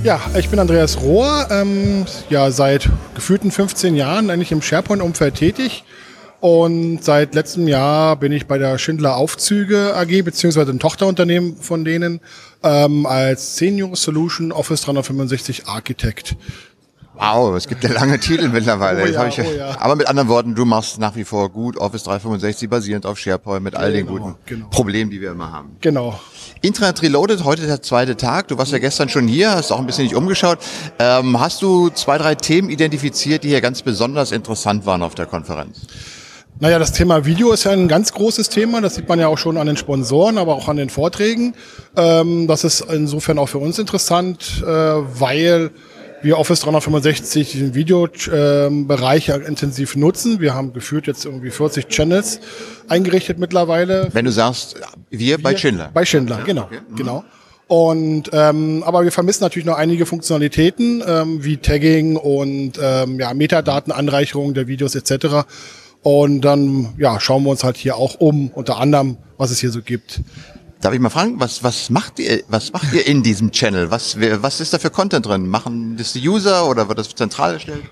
Ja, 0.05 0.21
ich 0.37 0.49
bin 0.49 0.59
Andreas 0.59 1.01
Rohr, 1.01 1.47
ähm, 1.49 2.05
ja, 2.29 2.51
seit 2.51 2.87
gefühlten 3.15 3.49
15 3.49 3.95
Jahren 3.95 4.29
eigentlich 4.29 4.51
im 4.51 4.61
SharePoint-Umfeld 4.61 5.33
tätig. 5.33 5.83
Und 6.41 7.03
seit 7.03 7.33
letztem 7.33 7.67
Jahr 7.67 8.15
bin 8.15 8.31
ich 8.31 8.45
bei 8.45 8.59
der 8.59 8.77
Schindler 8.77 9.15
Aufzüge 9.15 9.95
AG, 9.95 10.21
beziehungsweise 10.21 10.69
ein 10.69 10.77
Tochterunternehmen 10.77 11.57
von 11.57 11.83
denen, 11.83 12.21
ähm, 12.61 13.07
als 13.07 13.57
Senior 13.57 13.95
Solution 13.95 14.51
Office 14.51 14.81
365 14.81 15.65
Architect. 15.65 16.35
Wow, 17.17 17.55
es 17.55 17.67
gibt 17.67 17.83
ja 17.83 17.91
lange 17.91 18.19
Titel 18.19 18.49
mittlerweile. 18.49 19.03
Oh 19.03 19.07
ja, 19.07 19.27
ich, 19.27 19.39
oh 19.39 19.43
ja. 19.43 19.79
Aber 19.79 19.95
mit 19.95 20.07
anderen 20.07 20.27
Worten, 20.27 20.55
du 20.55 20.65
machst 20.65 20.99
nach 20.99 21.15
wie 21.15 21.23
vor 21.23 21.49
gut 21.49 21.77
Office 21.77 22.03
365 22.03 22.69
basierend 22.69 23.05
auf 23.05 23.17
SharePoint 23.17 23.63
mit 23.63 23.75
all 23.75 23.91
den 23.91 24.07
genau, 24.07 24.19
guten 24.19 24.35
genau. 24.45 24.67
Problemen, 24.69 25.11
die 25.11 25.21
wir 25.21 25.31
immer 25.31 25.51
haben. 25.51 25.77
Genau. 25.81 26.19
Intranet 26.61 27.01
Reloaded, 27.01 27.43
heute 27.43 27.65
der 27.65 27.81
zweite 27.81 28.17
Tag. 28.17 28.47
Du 28.47 28.57
warst 28.57 28.71
ja 28.71 28.79
gestern 28.79 29.09
schon 29.09 29.27
hier, 29.27 29.51
hast 29.51 29.71
auch 29.71 29.79
ein 29.79 29.85
bisschen 29.85 30.03
nicht 30.03 30.15
umgeschaut. 30.15 30.59
Ähm, 30.99 31.39
hast 31.39 31.61
du 31.61 31.89
zwei, 31.89 32.17
drei 32.17 32.35
Themen 32.35 32.69
identifiziert, 32.69 33.43
die 33.43 33.49
hier 33.49 33.61
ganz 33.61 33.81
besonders 33.81 34.31
interessant 34.31 34.85
waren 34.85 35.03
auf 35.03 35.15
der 35.15 35.25
Konferenz? 35.25 35.81
Naja, 36.57 36.79
das 36.79 36.93
Thema 36.93 37.25
Video 37.25 37.51
ist 37.51 37.65
ja 37.65 37.71
ein 37.71 37.89
ganz 37.89 38.13
großes 38.13 38.47
Thema. 38.47 38.79
Das 38.79 38.95
sieht 38.95 39.09
man 39.09 39.19
ja 39.19 39.27
auch 39.27 39.37
schon 39.37 39.57
an 39.57 39.67
den 39.67 39.75
Sponsoren, 39.75 40.37
aber 40.37 40.55
auch 40.55 40.69
an 40.69 40.77
den 40.77 40.89
Vorträgen. 40.89 41.53
Ähm, 41.97 42.47
das 42.47 42.63
ist 42.63 42.79
insofern 42.79 43.39
auch 43.39 43.49
für 43.49 43.57
uns 43.57 43.77
interessant, 43.77 44.63
äh, 44.65 44.65
weil 44.65 45.71
wir 46.25 46.39
Office 46.39 46.61
365 46.61 47.53
den 47.53 47.75
Videobereich 47.75 49.29
ähm, 49.29 49.41
intensiv 49.45 49.95
nutzen. 49.95 50.41
Wir 50.41 50.55
haben 50.55 50.73
geführt 50.73 51.05
jetzt 51.05 51.23
irgendwie 51.23 51.51
40 51.51 51.87
Channels 51.87 52.39
eingerichtet 52.89 53.37
mittlerweile. 53.37 54.09
Wenn 54.11 54.25
du 54.25 54.31
sagst, 54.31 54.75
wir, 55.11 55.19
wir 55.19 55.37
bei 55.43 55.55
Schindler. 55.55 55.91
Bei 55.93 56.03
Schindler, 56.03 56.41
genau, 56.43 56.63
okay. 56.63 56.79
Mhm. 56.89 56.95
genau. 56.95 57.23
Und 57.67 58.29
ähm, 58.33 58.83
aber 58.83 59.03
wir 59.03 59.11
vermissen 59.11 59.43
natürlich 59.43 59.65
noch 59.65 59.77
einige 59.77 60.05
Funktionalitäten 60.05 61.03
ähm, 61.07 61.43
wie 61.43 61.57
Tagging 61.57 62.15
und 62.15 62.73
ähm, 62.81 63.19
ja, 63.19 63.33
Metadatenanreicherung 63.33 64.53
der 64.55 64.67
Videos 64.67 64.95
etc. 64.95 65.45
Und 66.01 66.41
dann 66.41 66.93
ja, 66.97 67.19
schauen 67.19 67.43
wir 67.43 67.51
uns 67.51 67.63
halt 67.63 67.77
hier 67.77 67.97
auch 67.97 68.19
um, 68.19 68.49
unter 68.49 68.77
anderem, 68.77 69.17
was 69.37 69.51
es 69.51 69.59
hier 69.59 69.71
so 69.71 69.81
gibt. 69.81 70.21
Darf 70.81 70.93
ich 70.93 70.99
mal 70.99 71.09
fragen, 71.09 71.39
was, 71.39 71.63
was 71.63 71.89
macht 71.89 72.19
ihr, 72.19 72.43
was 72.47 72.71
macht 72.71 72.93
ihr 72.93 73.07
in 73.07 73.23
diesem 73.23 73.51
Channel? 73.51 73.91
Was, 73.91 74.17
was 74.19 74.59
ist 74.59 74.73
da 74.73 74.79
für 74.79 74.89
Content 74.89 75.25
drin? 75.25 75.47
Machen 75.47 75.97
das 75.97 76.13
die 76.13 76.27
User 76.27 76.67
oder 76.67 76.87
wird 76.87 76.99
das 76.99 77.09
zentral 77.15 77.53
erstellt? 77.53 77.83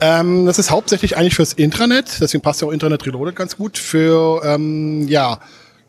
Ähm, 0.00 0.46
das 0.46 0.58
ist 0.58 0.70
hauptsächlich 0.70 1.16
eigentlich 1.16 1.34
fürs 1.34 1.52
Intranet, 1.52 2.18
deswegen 2.20 2.42
passt 2.42 2.62
ja 2.62 2.68
auch 2.68 2.72
Internet 2.72 3.06
Reloaded 3.06 3.36
ganz 3.36 3.56
gut 3.56 3.76
für 3.76 4.40
ähm, 4.44 5.06
ja 5.08 5.38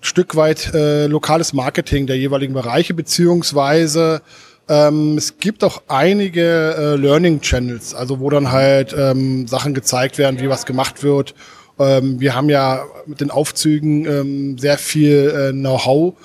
Stück 0.02 0.36
weit 0.36 0.74
äh, 0.74 1.06
lokales 1.06 1.54
Marketing 1.54 2.08
der 2.08 2.18
jeweiligen 2.18 2.54
Bereiche 2.54 2.94
beziehungsweise 2.94 4.22
ähm, 4.68 5.18
es 5.18 5.38
gibt 5.38 5.64
auch 5.64 5.84
einige 5.88 6.76
äh, 6.78 6.96
Learning 6.96 7.42
Channels, 7.42 7.94
also 7.94 8.20
wo 8.20 8.30
dann 8.30 8.52
halt 8.52 8.94
ähm, 8.98 9.48
Sachen 9.48 9.74
gezeigt 9.74 10.18
werden, 10.18 10.40
wie 10.40 10.50
was 10.50 10.66
gemacht 10.66 11.04
wird. 11.04 11.34
Ähm, 11.82 12.20
wir 12.20 12.36
haben 12.36 12.50
ja 12.50 12.86
mit 13.06 13.22
den 13.22 13.32
Aufzügen 13.32 14.06
ähm, 14.06 14.58
sehr 14.58 14.78
viel 14.78 15.52
äh, 15.52 15.52
Know-how 15.52 16.16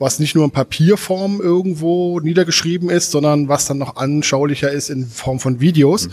was 0.00 0.18
nicht 0.18 0.34
nur 0.34 0.44
in 0.46 0.50
Papierform 0.50 1.40
irgendwo 1.40 2.20
niedergeschrieben 2.20 2.88
ist, 2.88 3.10
sondern 3.10 3.48
was 3.48 3.66
dann 3.66 3.78
noch 3.78 3.96
anschaulicher 3.96 4.70
ist 4.70 4.88
in 4.88 5.06
Form 5.06 5.38
von 5.38 5.60
Videos. 5.60 6.08
Mhm. 6.08 6.12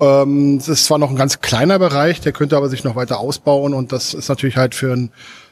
Ähm, 0.00 0.58
das 0.58 0.68
ist 0.68 0.84
zwar 0.86 0.98
noch 0.98 1.10
ein 1.10 1.16
ganz 1.16 1.40
kleiner 1.40 1.78
Bereich, 1.78 2.20
der 2.20 2.32
könnte 2.32 2.56
aber 2.56 2.68
sich 2.68 2.84
noch 2.84 2.96
weiter 2.96 3.18
ausbauen 3.18 3.74
und 3.74 3.92
das 3.92 4.14
ist 4.14 4.28
natürlich 4.28 4.56
halt 4.56 4.74
für 4.76 4.92
einen 4.92 5.10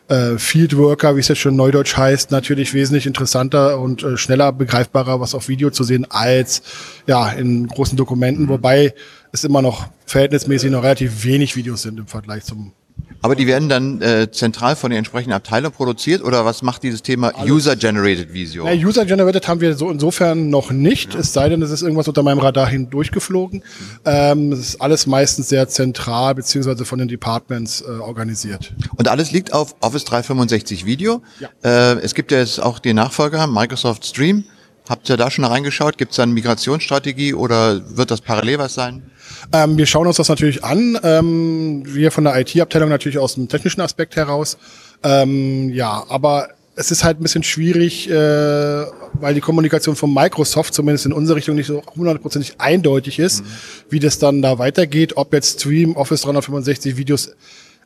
äh, 0.09 0.39
Fieldworker, 0.39 1.17
wie 1.17 1.21
es 1.21 1.29
jetzt 1.29 1.41
schon 1.41 1.57
neudeutsch 1.57 1.97
heißt, 1.97 2.31
natürlich 2.31 2.73
wesentlich 2.73 3.07
interessanter 3.07 3.81
und 3.81 4.05
äh, 4.05 4.17
schneller 4.17 4.53
begreifbarer, 4.53 5.21
was 5.21 5.35
auf 5.35 5.49
Video 5.49 5.71
zu 5.71 5.83
sehen, 5.83 6.07
als 6.09 6.63
ja 7.09 7.31
in 7.31 7.67
großen 7.67 7.97
Dokumenten, 7.97 8.45
mhm. 8.45 8.49
wobei 8.49 8.95
es 9.33 9.43
immer 9.43 9.63
noch 9.63 9.89
verhältnismäßig 10.07 10.71
noch 10.71 10.85
relativ 10.85 11.25
wenig 11.25 11.57
Videos 11.57 11.83
sind 11.83 11.99
im 11.99 12.07
Vergleich 12.07 12.45
zum 12.45 12.73
aber 13.23 13.37
die 13.37 13.47
werden 13.47 13.69
dann 13.69 14.03
äh, 14.03 14.31
zentral 14.31 14.75
von 14.75 14.91
den 14.91 14.99
entsprechenden 14.99 15.33
Abteilungen 15.33 15.75
produziert 15.75 16.23
oder 16.23 16.45
was 16.45 16.63
macht 16.63 16.83
dieses 16.83 17.03
Thema 17.03 17.33
User-Generated 17.47 18.33
Video? 18.33 18.67
Ja, 18.67 18.73
User-Generated 18.73 19.47
haben 19.47 19.61
wir 19.61 19.77
so 19.77 19.91
insofern 19.91 20.51
noch 20.51 20.73
nicht, 20.73 21.15
ja. 21.15 21.21
es 21.21 21.33
sei 21.33 21.49
denn, 21.49 21.63
es 21.63 21.71
ist 21.71 21.83
irgendwas 21.83 22.09
unter 22.09 22.23
meinem 22.25 22.41
Radar 22.41 22.69
hindurchgeflogen. 22.69 23.61
Mhm. 23.61 24.01
Ähm, 24.05 24.53
es 24.53 24.59
ist 24.61 24.81
alles 24.81 25.07
meistens 25.07 25.49
sehr 25.49 25.69
zentral 25.69 26.35
beziehungsweise 26.35 26.85
von 26.85 26.99
den 26.99 27.09
Departments 27.09 27.81
äh, 27.81 27.85
organisiert. 27.85 28.73
Und 28.97 29.07
alles 29.07 29.31
liegt 29.31 29.53
auf 29.53 29.77
Office 29.81 30.05
365 30.05 30.85
Video. 30.85 31.23
Ja. 31.39 31.49
Äh, 31.63 32.01
es 32.01 32.15
gibt 32.15 32.33
ja 32.33 32.39
jetzt 32.39 32.61
auch 32.61 32.81
den 32.81 32.97
Nachfolger, 32.97 33.47
Microsoft 33.47 34.05
Stream. 34.05 34.45
Habt 34.89 35.09
ihr 35.09 35.17
da 35.17 35.31
schon 35.31 35.45
reingeschaut? 35.45 35.97
Gibt 35.97 36.11
es 36.11 36.17
da 36.17 36.25
eine 36.25 36.33
Migrationsstrategie 36.33 37.35
oder 37.35 37.97
wird 37.97 38.11
das 38.11 38.21
parallel 38.21 38.59
was 38.59 38.75
sein? 38.75 39.03
Ähm, 39.53 39.77
wir 39.77 39.87
schauen 39.87 40.07
uns 40.07 40.17
das 40.17 40.29
natürlich 40.29 40.65
an. 40.65 40.99
Ähm, 41.03 41.83
wir 41.87 42.11
von 42.11 42.25
der 42.25 42.39
IT-Abteilung 42.41 42.89
natürlich 42.89 43.19
aus 43.19 43.35
dem 43.35 43.49
technischen 43.49 43.81
Aspekt 43.81 44.17
heraus. 44.17 44.57
Ähm, 45.03 45.71
ja, 45.71 46.05
aber 46.09 46.49
es 46.75 46.91
ist 46.91 47.05
halt 47.05 47.21
ein 47.21 47.23
bisschen 47.23 47.43
schwierig, 47.43 48.09
äh, 48.09 48.15
weil 48.15 49.35
die 49.35 49.41
Kommunikation 49.41 49.95
von 49.95 50.13
Microsoft 50.13 50.73
zumindest 50.73 51.07
in 51.07 51.13
unsere 51.13 51.37
Richtung 51.37 51.55
nicht 51.55 51.67
so 51.67 51.83
hundertprozentig 51.97 52.55
eindeutig 52.59 53.19
ist, 53.19 53.43
mhm. 53.43 53.49
wie 53.91 54.01
das 54.01 54.19
dann 54.19 54.41
da 54.41 54.59
weitergeht, 54.59 55.17
ob 55.17 55.33
jetzt 55.33 55.61
Stream, 55.61 55.97
Office 55.97 56.23
365 56.23 56.97
Videos 56.97 57.33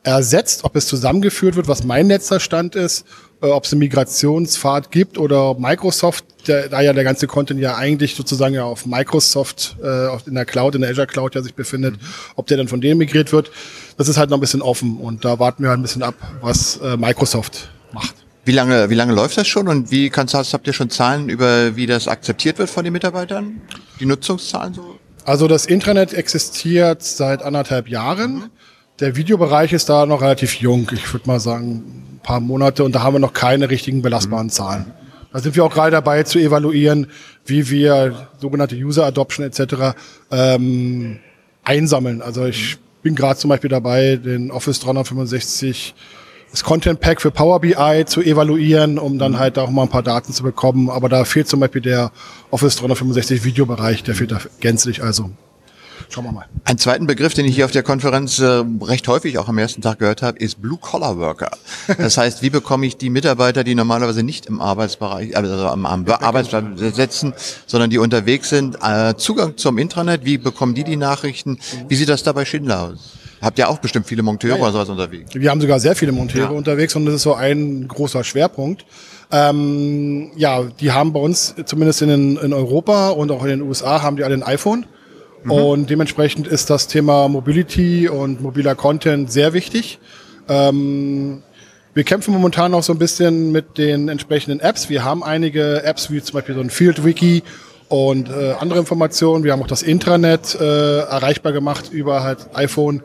ersetzt, 0.06 0.62
ob 0.64 0.76
es 0.76 0.86
zusammengeführt 0.86 1.56
wird, 1.56 1.66
was 1.66 1.82
mein 1.84 2.06
letzter 2.06 2.38
Stand 2.38 2.76
ist, 2.76 3.04
äh, 3.42 3.46
ob 3.46 3.64
es 3.64 3.72
eine 3.72 3.80
Migrationspfad 3.80 4.90
gibt 4.92 5.18
oder 5.18 5.54
Microsoft, 5.58 6.24
der, 6.46 6.68
da 6.68 6.80
ja 6.80 6.92
der 6.92 7.02
ganze 7.02 7.26
Content 7.26 7.60
ja 7.60 7.76
eigentlich 7.76 8.14
sozusagen 8.14 8.54
ja 8.54 8.64
auf 8.64 8.86
Microsoft 8.86 9.76
äh, 9.82 10.16
in 10.26 10.34
der 10.34 10.44
Cloud, 10.44 10.76
in 10.76 10.82
der 10.82 10.90
Azure 10.90 11.08
Cloud 11.08 11.34
ja 11.34 11.42
sich 11.42 11.54
befindet, 11.54 11.94
mhm. 11.94 12.06
ob 12.36 12.46
der 12.46 12.56
dann 12.56 12.68
von 12.68 12.80
denen 12.80 12.98
migriert 12.98 13.32
wird, 13.32 13.50
das 13.96 14.08
ist 14.08 14.16
halt 14.16 14.30
noch 14.30 14.38
ein 14.38 14.40
bisschen 14.40 14.62
offen 14.62 14.96
und 14.98 15.24
da 15.24 15.40
warten 15.40 15.64
wir 15.64 15.70
halt 15.70 15.80
ein 15.80 15.82
bisschen 15.82 16.04
ab, 16.04 16.14
was 16.40 16.76
äh, 16.76 16.96
Microsoft 16.96 17.68
macht. 17.92 18.14
Wie 18.44 18.52
lange, 18.52 18.88
wie 18.90 18.94
lange 18.94 19.12
läuft 19.12 19.36
das 19.36 19.48
schon 19.48 19.66
und 19.66 19.90
wie 19.90 20.08
kannst 20.08 20.34
du, 20.34 20.38
habt 20.38 20.68
ihr 20.68 20.72
schon 20.72 20.88
Zahlen 20.88 21.28
über, 21.28 21.74
wie 21.74 21.86
das 21.86 22.06
akzeptiert 22.06 22.58
wird 22.58 22.70
von 22.70 22.84
den 22.84 22.92
Mitarbeitern? 22.92 23.60
Die 23.98 24.06
Nutzungszahlen 24.06 24.72
so? 24.72 25.00
Also 25.24 25.48
das 25.48 25.66
Intranet 25.66 26.14
existiert 26.14 27.02
seit 27.02 27.42
anderthalb 27.42 27.88
Jahren. 27.88 28.50
Mhm. 28.96 29.00
Der 29.00 29.16
Videobereich 29.16 29.72
ist 29.72 29.88
da 29.88 30.06
noch 30.06 30.22
relativ 30.22 30.54
jung. 30.56 30.90
Ich 30.92 31.12
würde 31.12 31.26
mal 31.26 31.40
sagen, 31.40 32.14
ein 32.14 32.20
paar 32.22 32.40
Monate 32.40 32.84
und 32.84 32.94
da 32.94 33.02
haben 33.02 33.14
wir 33.14 33.20
noch 33.20 33.32
keine 33.32 33.70
richtigen 33.70 34.02
belastbaren 34.02 34.50
Zahlen. 34.50 34.86
Da 35.32 35.40
sind 35.40 35.54
wir 35.54 35.64
auch 35.64 35.72
gerade 35.72 35.90
dabei 35.90 36.22
zu 36.22 36.38
evaluieren, 36.38 37.08
wie 37.44 37.68
wir 37.68 38.28
sogenannte 38.38 38.74
User 38.74 39.04
Adoption 39.04 39.44
etc. 39.44 39.94
Ähm, 40.30 41.18
einsammeln. 41.62 42.22
Also 42.22 42.46
ich 42.46 42.78
bin 43.02 43.14
gerade 43.14 43.38
zum 43.38 43.50
Beispiel 43.50 43.68
dabei, 43.70 44.16
den 44.16 44.50
Office 44.50 44.80
365 44.80 45.94
das 46.50 46.64
Content 46.64 47.00
Pack 47.00 47.20
für 47.20 47.30
Power 47.30 47.60
BI 47.60 48.04
zu 48.06 48.22
evaluieren, 48.22 48.98
um 48.98 49.18
dann 49.18 49.38
halt 49.38 49.58
auch 49.58 49.68
mal 49.68 49.82
ein 49.82 49.88
paar 49.90 50.02
Daten 50.02 50.32
zu 50.32 50.42
bekommen. 50.42 50.88
Aber 50.88 51.10
da 51.10 51.24
fehlt 51.24 51.48
zum 51.48 51.60
Beispiel 51.60 51.82
der 51.82 52.12
Office 52.50 52.76
365 52.76 53.44
Videobereich, 53.44 54.02
der 54.04 54.14
fehlt 54.14 54.32
da 54.32 54.40
gänzlich. 54.60 55.02
Also 55.02 55.30
Schauen 56.08 56.24
wir 56.24 56.32
mal. 56.32 56.46
Einen 56.64 56.78
zweiten 56.78 57.06
Begriff, 57.06 57.34
den 57.34 57.46
ich 57.46 57.54
hier 57.54 57.64
auf 57.64 57.70
der 57.70 57.82
Konferenz 57.82 58.38
äh, 58.38 58.64
recht 58.82 59.06
häufig 59.08 59.38
auch 59.38 59.48
am 59.48 59.58
ersten 59.58 59.82
Tag 59.82 59.98
gehört 59.98 60.22
habe, 60.22 60.38
ist 60.38 60.62
Blue-Collar-Worker. 60.62 61.50
Das 61.98 62.16
heißt, 62.18 62.42
wie 62.42 62.50
bekomme 62.50 62.86
ich 62.86 62.96
die 62.96 63.10
Mitarbeiter, 63.10 63.64
die 63.64 63.74
normalerweise 63.74 64.22
nicht 64.22 64.46
im 64.46 64.60
Arbeitsbereich, 64.60 65.36
also 65.36 65.52
am, 65.68 65.84
am 65.86 66.06
Arbeitsplatz 66.08 66.78
sitzen, 66.94 67.34
sondern 67.66 67.90
die 67.90 67.98
unterwegs 67.98 68.48
sind, 68.48 68.78
äh, 68.82 69.14
Zugang 69.16 69.56
zum 69.56 69.78
Intranet? 69.78 70.24
Wie 70.24 70.38
bekommen 70.38 70.74
die 70.74 70.84
die 70.84 70.96
Nachrichten? 70.96 71.58
Wie 71.88 71.96
sieht 71.96 72.08
das 72.08 72.22
da 72.22 72.32
bei 72.32 72.44
Schindler 72.44 72.82
aus? 72.82 73.12
Habt 73.42 73.58
ihr 73.58 73.68
auch 73.68 73.78
bestimmt 73.78 74.06
viele 74.06 74.22
Monteure 74.22 74.52
ja, 74.52 74.56
ja. 74.56 74.62
oder 74.62 74.72
sowas 74.72 74.88
unterwegs? 74.88 75.34
Wir 75.34 75.50
haben 75.50 75.60
sogar 75.60 75.78
sehr 75.78 75.94
viele 75.94 76.12
Monteure 76.12 76.50
ja. 76.50 76.56
unterwegs 76.56 76.96
und 76.96 77.04
das 77.06 77.16
ist 77.16 77.22
so 77.22 77.34
ein 77.34 77.86
großer 77.86 78.24
Schwerpunkt. 78.24 78.84
Ähm, 79.30 80.30
ja, 80.36 80.62
die 80.62 80.92
haben 80.92 81.12
bei 81.12 81.20
uns 81.20 81.54
zumindest 81.66 82.02
in, 82.02 82.36
in 82.36 82.52
Europa 82.52 83.10
und 83.10 83.30
auch 83.30 83.42
in 83.42 83.48
den 83.48 83.62
USA 83.62 84.02
haben 84.02 84.16
die 84.16 84.24
alle 84.24 84.34
ein 84.34 84.42
iPhone. 84.42 84.86
Mhm. 85.46 85.52
Und 85.52 85.90
dementsprechend 85.90 86.48
ist 86.48 86.70
das 86.70 86.88
Thema 86.88 87.28
Mobility 87.28 88.08
und 88.08 88.40
mobiler 88.42 88.74
Content 88.74 89.30
sehr 89.30 89.52
wichtig. 89.52 89.98
Ähm, 90.48 91.42
wir 91.94 92.04
kämpfen 92.04 92.34
momentan 92.34 92.74
auch 92.74 92.82
so 92.82 92.92
ein 92.92 92.98
bisschen 92.98 93.52
mit 93.52 93.78
den 93.78 94.08
entsprechenden 94.08 94.60
Apps. 94.60 94.90
Wir 94.90 95.04
haben 95.04 95.22
einige 95.22 95.82
Apps, 95.84 96.10
wie 96.10 96.20
zum 96.20 96.34
Beispiel 96.34 96.54
so 96.54 96.60
ein 96.60 96.70
Field 96.70 97.04
Wiki 97.04 97.42
und 97.88 98.28
äh, 98.28 98.54
andere 98.58 98.80
Informationen. 98.80 99.44
Wir 99.44 99.52
haben 99.52 99.62
auch 99.62 99.68
das 99.68 99.82
Intranet 99.82 100.56
äh, 100.60 100.98
erreichbar 100.98 101.52
gemacht 101.52 101.90
über 101.92 102.24
halt 102.24 102.48
iPhone. 102.54 103.02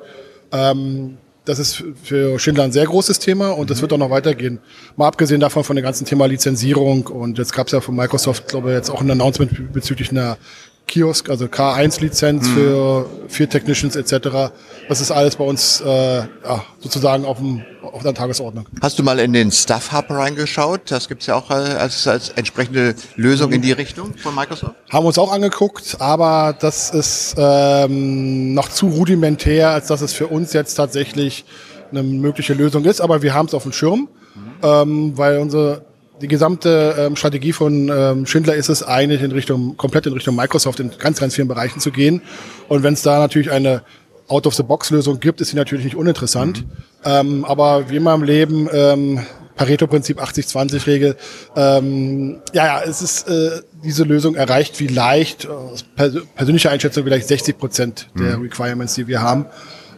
Ähm, 0.52 1.18
das 1.46 1.60
ist 1.60 1.84
für 2.04 2.38
Schindler 2.40 2.66
ein 2.66 2.72
sehr 2.72 2.86
großes 2.86 3.20
Thema 3.20 3.52
und 3.52 3.70
das 3.70 3.78
mhm. 3.78 3.82
wird 3.84 3.94
auch 3.94 3.98
noch 3.98 4.10
weitergehen. 4.10 4.60
Mal 4.96 5.08
abgesehen 5.08 5.40
davon 5.40 5.64
von 5.64 5.76
dem 5.76 5.84
ganzen 5.84 6.06
Thema 6.06 6.26
Lizenzierung 6.26 7.08
und 7.08 7.38
jetzt 7.38 7.54
gab 7.54 7.68
es 7.68 7.74
ja 7.74 7.82
von 7.82 7.96
Microsoft, 7.96 8.48
glaube 8.48 8.70
ich, 8.70 8.76
jetzt 8.76 8.90
auch 8.90 9.02
ein 9.02 9.10
Announcement 9.10 9.72
bezüglich 9.72 10.12
einer 10.12 10.38
Kiosk, 10.92 11.30
also 11.30 11.46
K1-Lizenz 11.46 12.50
mhm. 12.50 12.54
für 12.54 13.10
vier 13.30 13.50
Technicians 13.50 13.96
etc. 13.96 14.52
Das 14.90 15.00
ist 15.00 15.10
alles 15.10 15.38
bei 15.38 15.46
uns 15.46 15.80
äh, 15.82 16.18
ja, 16.18 16.66
sozusagen 16.80 17.24
auf, 17.24 17.38
dem, 17.38 17.64
auf 17.82 18.04
der 18.04 18.14
Tagesordnung. 18.14 18.66
Hast 18.82 19.00
du 19.00 19.04
mal 19.04 19.18
in 19.20 19.32
den 19.32 19.52
Stuff 19.52 19.94
Hub 19.94 20.10
reingeschaut? 20.10 20.92
Das 20.92 21.08
gibt's 21.08 21.28
ja 21.28 21.36
auch 21.36 21.50
äh, 21.50 21.54
als, 21.54 22.06
als 22.08 22.30
entsprechende 22.30 22.96
Lösung 23.16 23.54
in 23.54 23.62
die 23.62 23.72
Richtung 23.72 24.14
von 24.18 24.36
Microsoft? 24.36 24.76
Haben 24.90 25.06
wir 25.06 25.08
uns 25.08 25.18
auch 25.18 25.32
angeguckt, 25.32 25.96
aber 26.00 26.56
das 26.60 26.90
ist 26.90 27.36
ähm, 27.38 28.54
noch 28.54 28.68
zu 28.68 28.90
rudimentär, 28.90 29.70
als 29.70 29.88
dass 29.88 30.02
es 30.02 30.12
für 30.12 30.28
uns 30.28 30.52
jetzt 30.52 30.76
tatsächlich 30.76 31.46
eine 31.90 32.04
mögliche 32.04 32.54
Lösung 32.54 32.84
ist. 32.84 33.00
Aber 33.00 33.22
wir 33.22 33.34
haben 33.34 33.46
es 33.46 33.54
auf 33.54 33.64
dem 33.64 33.72
Schirm, 33.72 34.10
mhm. 34.36 34.52
ähm, 34.62 35.18
weil 35.18 35.40
unsere 35.40 35.86
die 36.22 36.28
gesamte 36.28 36.96
ähm, 36.98 37.16
Strategie 37.16 37.54
von 37.54 37.90
ähm, 37.90 38.26
Schindler 38.26 38.56
ist 38.56 38.70
es 38.70 38.84
eigentlich 38.84 39.22
in 39.22 39.32
Richtung, 39.32 39.76
komplett 39.78 40.06
in 40.06 40.14
Richtung 40.14 40.36
Microsoft 40.36 40.80
in 40.80 40.92
ganz, 40.98 41.20
ganz 41.20 41.36
vielen 41.36 41.48
Bereichen 41.48 41.80
zu 41.80 41.92
gehen. 41.92 42.22
Und 42.68 42.84
wenn 42.84 42.94
es 42.94 43.02
da 43.02 43.20
natürlich 43.20 43.52
eine 43.52 43.84
Out-of-the-Box-Lösung 44.28 45.20
gibt, 45.20 45.42
ist 45.42 45.50
sie 45.50 45.58
natürlich 45.58 45.84
nicht 45.84 45.96
uninteressant. 45.96 46.62
Mhm. 46.62 46.72
Ähm, 47.04 47.46
aber 47.46 47.90
wie 47.90 47.98
immer 47.98 48.14
im 48.14 48.24
Leben, 48.24 48.70
ähm, 48.72 49.20
Pareto-Prinzip 49.56 50.22
80-20-Regel, 50.22 51.18
ähm, 51.56 52.42
ja, 52.54 52.66
ja, 52.66 52.82
es 52.82 53.02
ist, 53.02 53.28
äh, 53.28 53.62
diese 53.84 54.04
Lösung 54.04 54.36
erreicht 54.36 54.76
vielleicht, 54.76 55.48
aus 55.48 55.84
persönlicher 56.36 56.72
Einschätzung 56.72 57.04
vielleicht 57.04 57.28
60 57.28 57.58
Prozent 57.58 58.08
der 58.18 58.38
mhm. 58.38 58.44
Requirements, 58.44 58.96
die 58.96 59.08
wir 59.08 59.22
haben. 59.22 59.46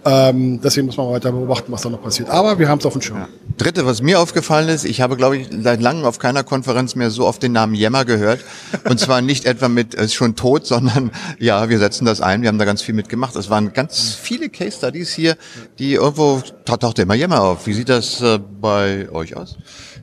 Ähm, 0.06 0.60
deswegen 0.62 0.88
muss 0.88 0.98
man 0.98 1.10
weiter 1.10 1.32
beobachten, 1.32 1.72
was 1.72 1.82
da 1.82 1.90
noch 1.90 2.02
passiert. 2.02 2.30
Aber 2.30 2.60
wir 2.60 2.68
haben 2.68 2.80
es 2.80 2.86
auf 2.86 2.94
dem 2.94 3.02
Schirm. 3.02 3.18
Ja. 3.20 3.30
Dritte, 3.58 3.86
was 3.86 4.02
mir 4.02 4.20
aufgefallen 4.20 4.68
ist, 4.68 4.84
ich 4.84 5.02
habe, 5.02 5.16
glaube 5.16 5.38
ich, 5.38 5.48
seit 5.62 5.82
langem 5.82 6.06
auf 6.06 6.20
keiner 6.20 6.44
Konferenz 6.44 6.96
mehr 6.96 7.10
so 7.10 7.26
oft 7.26 7.42
den 7.42 7.54
Namen 7.54 7.76
Yammer 7.76 8.04
gehört. 8.04 8.42
Und 8.86 9.00
zwar 9.00 9.22
nicht 9.22 9.46
etwa 9.46 9.70
mit 9.70 9.94
ist 9.94 10.14
schon 10.14 10.36
tot, 10.36 10.66
sondern 10.66 11.12
ja, 11.40 11.70
wir 11.70 11.80
setzen 11.80 12.06
das 12.06 12.22
ein. 12.22 12.42
Wir 12.42 12.50
haben 12.50 12.58
da 12.58 12.66
ganz 12.66 12.82
viel 12.82 12.96
mitgemacht. 12.96 13.36
Es 13.36 13.50
waren 13.50 13.74
ganz 13.74 14.14
viele 14.14 14.50
Case 14.50 14.78
Studies 14.78 15.14
hier, 15.14 15.38
die 15.80 15.94
irgendwo 15.94 16.42
taucht 16.66 17.00
immer 17.00 17.16
Yammer 17.16 17.42
auf. 17.42 17.68
Wie 17.68 17.74
sieht 17.74 17.90
das 17.90 18.22
äh, 18.22 18.40
bei 18.40 19.10
euch 19.12 19.38
aus? 19.38 19.58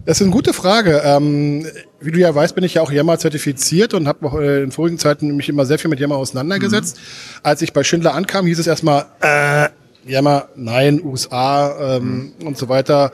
Das 0.07 0.19
ist 0.19 0.23
eine 0.23 0.33
gute 0.33 0.53
Frage. 0.53 1.03
Ähm, 1.05 1.67
wie 2.01 2.11
du 2.11 2.19
ja 2.19 2.35
weißt, 2.35 2.55
bin 2.55 2.65
ich 2.65 2.75
ja 2.75 2.83
auch 2.83 2.91
Yammer 2.91 3.19
zertifiziert 3.19 3.93
und 3.93 4.09
habe 4.09 4.43
äh, 4.43 4.63
in 4.63 4.73
vorigen 4.73 4.99
Zeiten 4.99 5.37
mich 5.37 5.49
immer 5.49 5.67
sehr 5.67 5.79
viel 5.79 5.91
mit 5.91 6.01
Yammer 6.01 6.17
auseinandergesetzt. 6.17 6.97
Mhm. 6.97 7.41
Als 7.43 7.63
ich 7.63 7.73
bei 7.73 7.85
Schindler 7.85 8.15
ankam, 8.15 8.47
hieß 8.47 8.59
es 8.59 8.67
erstmal, 8.67 9.07
äh, 9.21 9.69
Jammer, 10.07 10.49
nein, 10.57 11.01
USA 11.05 11.97
ähm, 11.97 12.33
mhm. 12.39 12.47
und 12.47 12.59
so 12.59 12.69
weiter, 12.69 13.13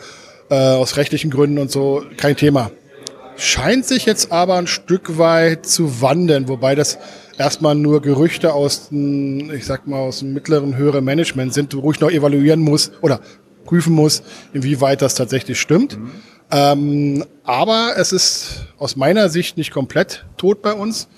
äh, 0.50 0.54
aus 0.54 0.96
rechtlichen 0.96 1.30
Gründen 1.30 1.58
und 1.58 1.70
so, 1.70 2.04
kein 2.16 2.36
Thema. 2.36 2.70
Scheint 3.36 3.84
sich 3.84 4.06
jetzt 4.06 4.32
aber 4.32 4.56
ein 4.56 4.66
Stück 4.66 5.18
weit 5.18 5.66
zu 5.66 6.00
wandeln, 6.00 6.48
wobei 6.48 6.74
das 6.74 6.98
erstmal 7.38 7.74
nur 7.74 8.00
Gerüchte 8.00 8.54
aus 8.54 8.88
dem, 8.88 9.50
ich 9.50 9.66
sag 9.66 9.86
mal, 9.86 9.98
aus 9.98 10.20
dem 10.20 10.32
mittleren, 10.32 10.76
höheren 10.76 11.04
Management 11.04 11.52
sind, 11.52 11.74
wo 11.76 11.90
ich 11.92 12.00
noch 12.00 12.10
evaluieren 12.10 12.60
muss 12.60 12.92
oder 13.02 13.20
prüfen 13.64 13.92
muss, 13.92 14.22
inwieweit 14.52 15.02
das 15.02 15.14
tatsächlich 15.14 15.60
stimmt. 15.60 15.98
Mhm. 15.98 16.10
Ähm, 16.50 17.24
aber 17.44 17.94
es 17.96 18.12
ist 18.12 18.66
aus 18.78 18.96
meiner 18.96 19.28
Sicht 19.28 19.56
nicht 19.56 19.72
komplett 19.72 20.24
tot 20.36 20.62
bei 20.62 20.72
uns. 20.72 21.08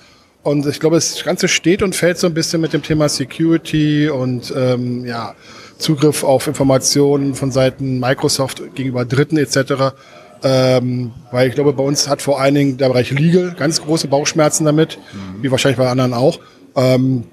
Und 0.43 0.67
ich 0.67 0.81
glaube, 0.81 0.97
das 0.97 1.23
Ganze 1.25 1.49
steht 1.49 1.83
und 1.83 1.95
fällt 1.95 2.19
so 2.19 2.27
ein 2.27 2.35
bisschen 2.35 2.61
mit 2.61 2.73
dem 2.73 2.83
Thema 2.83 3.09
Security 3.09 4.09
und 4.09 4.53
ähm, 4.57 5.05
ja, 5.05 5.35
Zugriff 5.79 6.25
auf 6.25 6.47
Informationen 6.47 7.35
von 7.35 7.51
Seiten 7.51 7.99
Microsoft 8.01 8.63
gegenüber 8.75 9.05
Dritten 9.05 9.37
etc. 9.37 9.95
Ähm, 10.43 11.13
weil 11.31 11.49
ich 11.49 11.55
glaube, 11.55 11.73
bei 11.73 11.83
uns 11.83 12.09
hat 12.09 12.23
vor 12.23 12.41
allen 12.41 12.55
Dingen 12.55 12.77
der 12.77 12.89
Bereich 12.89 13.11
Legal 13.11 13.55
ganz 13.59 13.83
große 13.83 14.09
Bauchschmerzen 14.09 14.65
damit, 14.65 14.99
mhm. 15.13 15.43
wie 15.43 15.51
wahrscheinlich 15.51 15.79
bei 15.79 15.89
anderen 15.89 16.15
auch. 16.15 16.39
Ähm, 16.77 17.25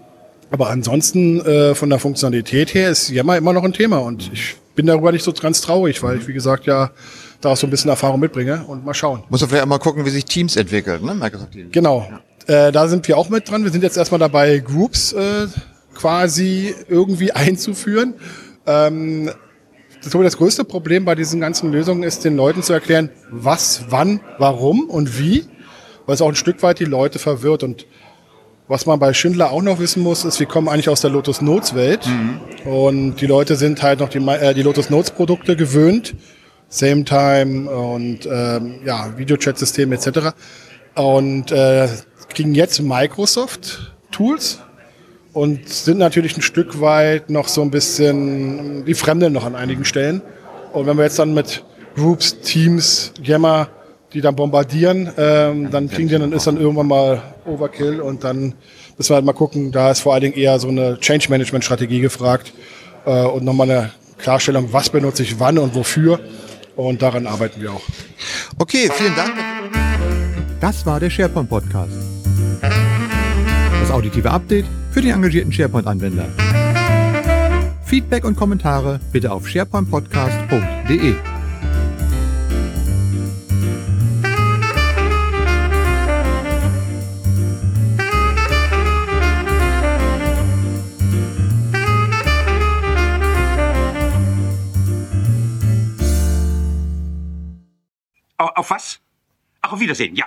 aber 0.52 0.70
ansonsten 0.70 1.42
äh, 1.42 1.76
von 1.76 1.90
der 1.90 2.00
Funktionalität 2.00 2.74
her 2.74 2.90
ist 2.90 3.10
Yammer 3.10 3.38
immer 3.38 3.54
noch 3.54 3.64
ein 3.64 3.74
Thema 3.74 4.00
und 4.00 4.32
ich 4.34 4.56
bin 4.76 4.86
darüber 4.86 5.12
nicht 5.12 5.24
so 5.24 5.34
ganz 5.34 5.62
traurig, 5.62 6.02
weil 6.04 6.18
ich, 6.18 6.28
wie 6.28 6.34
gesagt, 6.34 6.66
ja 6.66 6.92
da 7.42 7.50
auch 7.50 7.58
so 7.58 7.68
ein 7.68 7.70
bisschen 7.70 7.90
Erfahrung 7.90 8.20
mitbringe 8.20 8.64
und 8.66 8.86
mal 8.86 8.94
schauen. 8.94 9.24
Muss 9.30 9.42
man 9.42 9.50
vielleicht 9.50 9.64
auch 9.64 9.70
mal 9.70 9.78
gucken, 9.78 10.06
wie 10.06 10.10
sich 10.10 10.26
Teams 10.26 10.56
entwickeln, 10.56 11.04
ne? 11.06 11.14
Microsoft 11.14 11.52
Teams. 11.52 11.72
Genau. 11.72 12.08
Ja. 12.10 12.20
Äh, 12.48 12.72
da 12.72 12.88
sind 12.88 13.08
wir 13.08 13.18
auch 13.18 13.30
mit 13.30 13.50
dran. 13.50 13.64
Wir 13.64 13.72
sind 13.72 13.84
jetzt 13.84 13.98
erstmal 13.98 14.20
dabei, 14.20 14.60
Groups 14.60 15.14
äh, 15.14 15.48
quasi 15.96 16.76
irgendwie 16.88 17.32
einzuführen. 17.34 18.16
Ähm, 18.66 19.32
das 20.04 20.38
größte 20.38 20.64
Problem 20.66 21.04
bei 21.04 21.16
diesen 21.16 21.42
ganzen 21.42 21.72
Lösungen 21.72 22.04
ist, 22.04 22.24
den 22.26 22.36
Leuten 22.36 22.62
zu 22.62 22.74
erklären, 22.74 23.10
was, 23.32 23.86
wann, 23.90 24.20
warum 24.38 24.88
und 24.90 25.18
wie, 25.20 25.46
weil 26.06 26.14
es 26.16 26.22
auch 26.22 26.30
ein 26.30 26.36
Stück 26.36 26.62
weit 26.62 26.80
die 26.80 26.86
Leute 26.86 27.18
verwirrt. 27.18 27.64
Und 27.64 27.88
was 28.68 28.86
man 28.86 29.00
bei 29.00 29.14
Schindler 29.14 29.52
auch 29.52 29.64
noch 29.64 29.80
wissen 29.80 30.04
muss, 30.04 30.24
ist, 30.24 30.40
wir 30.40 30.46
kommen 30.46 30.70
eigentlich 30.70 30.90
aus 30.90 31.02
der 31.02 31.10
Lotus 31.10 31.42
Notes 31.42 31.74
Welt 31.74 32.06
mhm. 32.06 32.72
und 32.72 33.16
die 33.16 33.26
Leute 33.26 33.56
sind 33.56 33.82
halt 33.82 34.00
noch 34.00 34.10
die, 34.10 34.20
äh, 34.20 34.54
die 34.54 34.62
Lotus 34.62 34.92
Notes 34.92 35.10
Produkte 35.10 35.56
gewöhnt, 35.56 36.16
Same 36.68 37.04
Time 37.04 37.70
und 37.70 38.28
ähm, 38.32 38.80
ja, 38.86 39.18
Videochat-Systeme 39.18 39.96
etc. 39.96 40.36
Und 40.96 41.52
äh, 41.52 41.88
kriegen 42.36 42.54
jetzt 42.54 42.82
Microsoft 42.82 43.94
Tools 44.12 44.60
und 45.34 45.68
sind 45.68 45.98
natürlich 45.98 46.38
ein 46.38 46.42
Stück 46.42 46.80
weit 46.82 47.30
noch 47.30 47.48
so 47.48 47.62
ein 47.62 47.72
bisschen 47.72 48.86
die 48.86 48.94
Fremden 48.94 49.34
noch 49.34 49.46
an 49.46 49.56
einigen 49.56 49.86
Stellen. 49.86 50.22
Und 50.74 50.86
wenn 50.86 50.98
wir 50.98 51.06
jetzt 51.06 51.18
dann 51.18 51.34
mit 51.34 51.64
Groups, 51.96 52.40
Teams, 52.42 53.14
Yammer, 53.24 53.70
die 54.14 54.22
dann 54.22 54.36
bombardieren, 54.36 55.12
ähm, 55.18 55.72
dann 55.72 55.90
kriegen 55.90 56.10
die 56.10 56.18
dann 56.18 56.32
ist 56.32 56.48
dann 56.48 56.58
irgendwann 56.58 56.88
mal 56.88 57.22
Overkill 57.46 58.02
und 58.02 58.24
dann 58.24 58.54
müssen 58.98 59.10
wir 59.10 59.16
halt 59.16 59.26
mal 59.26 59.34
gucken, 59.34 59.72
da 59.72 59.92
ist 59.92 60.02
vor 60.02 60.14
allen 60.14 60.22
Dingen 60.22 60.36
eher 60.36 60.60
so 60.60 60.68
eine 60.68 61.00
Change 61.00 61.30
Management 61.30 61.66
Strategie 61.66 62.00
gefragt 62.02 62.54
äh, 63.06 63.24
und 63.24 63.44
nochmal 63.44 63.70
eine 63.70 63.92
Klarstellung, 64.18 64.72
was 64.72 64.90
benutze 64.90 65.24
ich 65.24 65.40
wann 65.40 65.58
und 65.58 65.76
wofür. 65.76 66.20
Und 66.76 67.02
daran 67.02 67.28
arbeiten 67.28 67.62
wir 67.62 67.72
auch. 67.72 67.82
Okay, 68.58 68.90
vielen 68.94 69.16
Dank. 69.16 69.34
Das 70.60 70.86
war 70.86 71.00
der 71.00 71.10
SharePoint 71.10 71.50
Podcast. 71.50 72.15
Auditive 73.96 74.30
Update 74.30 74.66
für 74.92 75.00
den 75.00 75.12
engagierten 75.12 75.54
SharePoint-Anwender. 75.54 76.28
Feedback 77.86 78.26
und 78.26 78.36
Kommentare 78.36 79.00
bitte 79.14 79.32
auf 79.32 79.48
sharepointpodcast.de. 79.48 81.16
Auf 98.38 98.70
was? 98.70 99.00
Ach, 99.62 99.72
auf 99.72 99.80
Wiedersehen, 99.80 100.16
ja. 100.18 100.26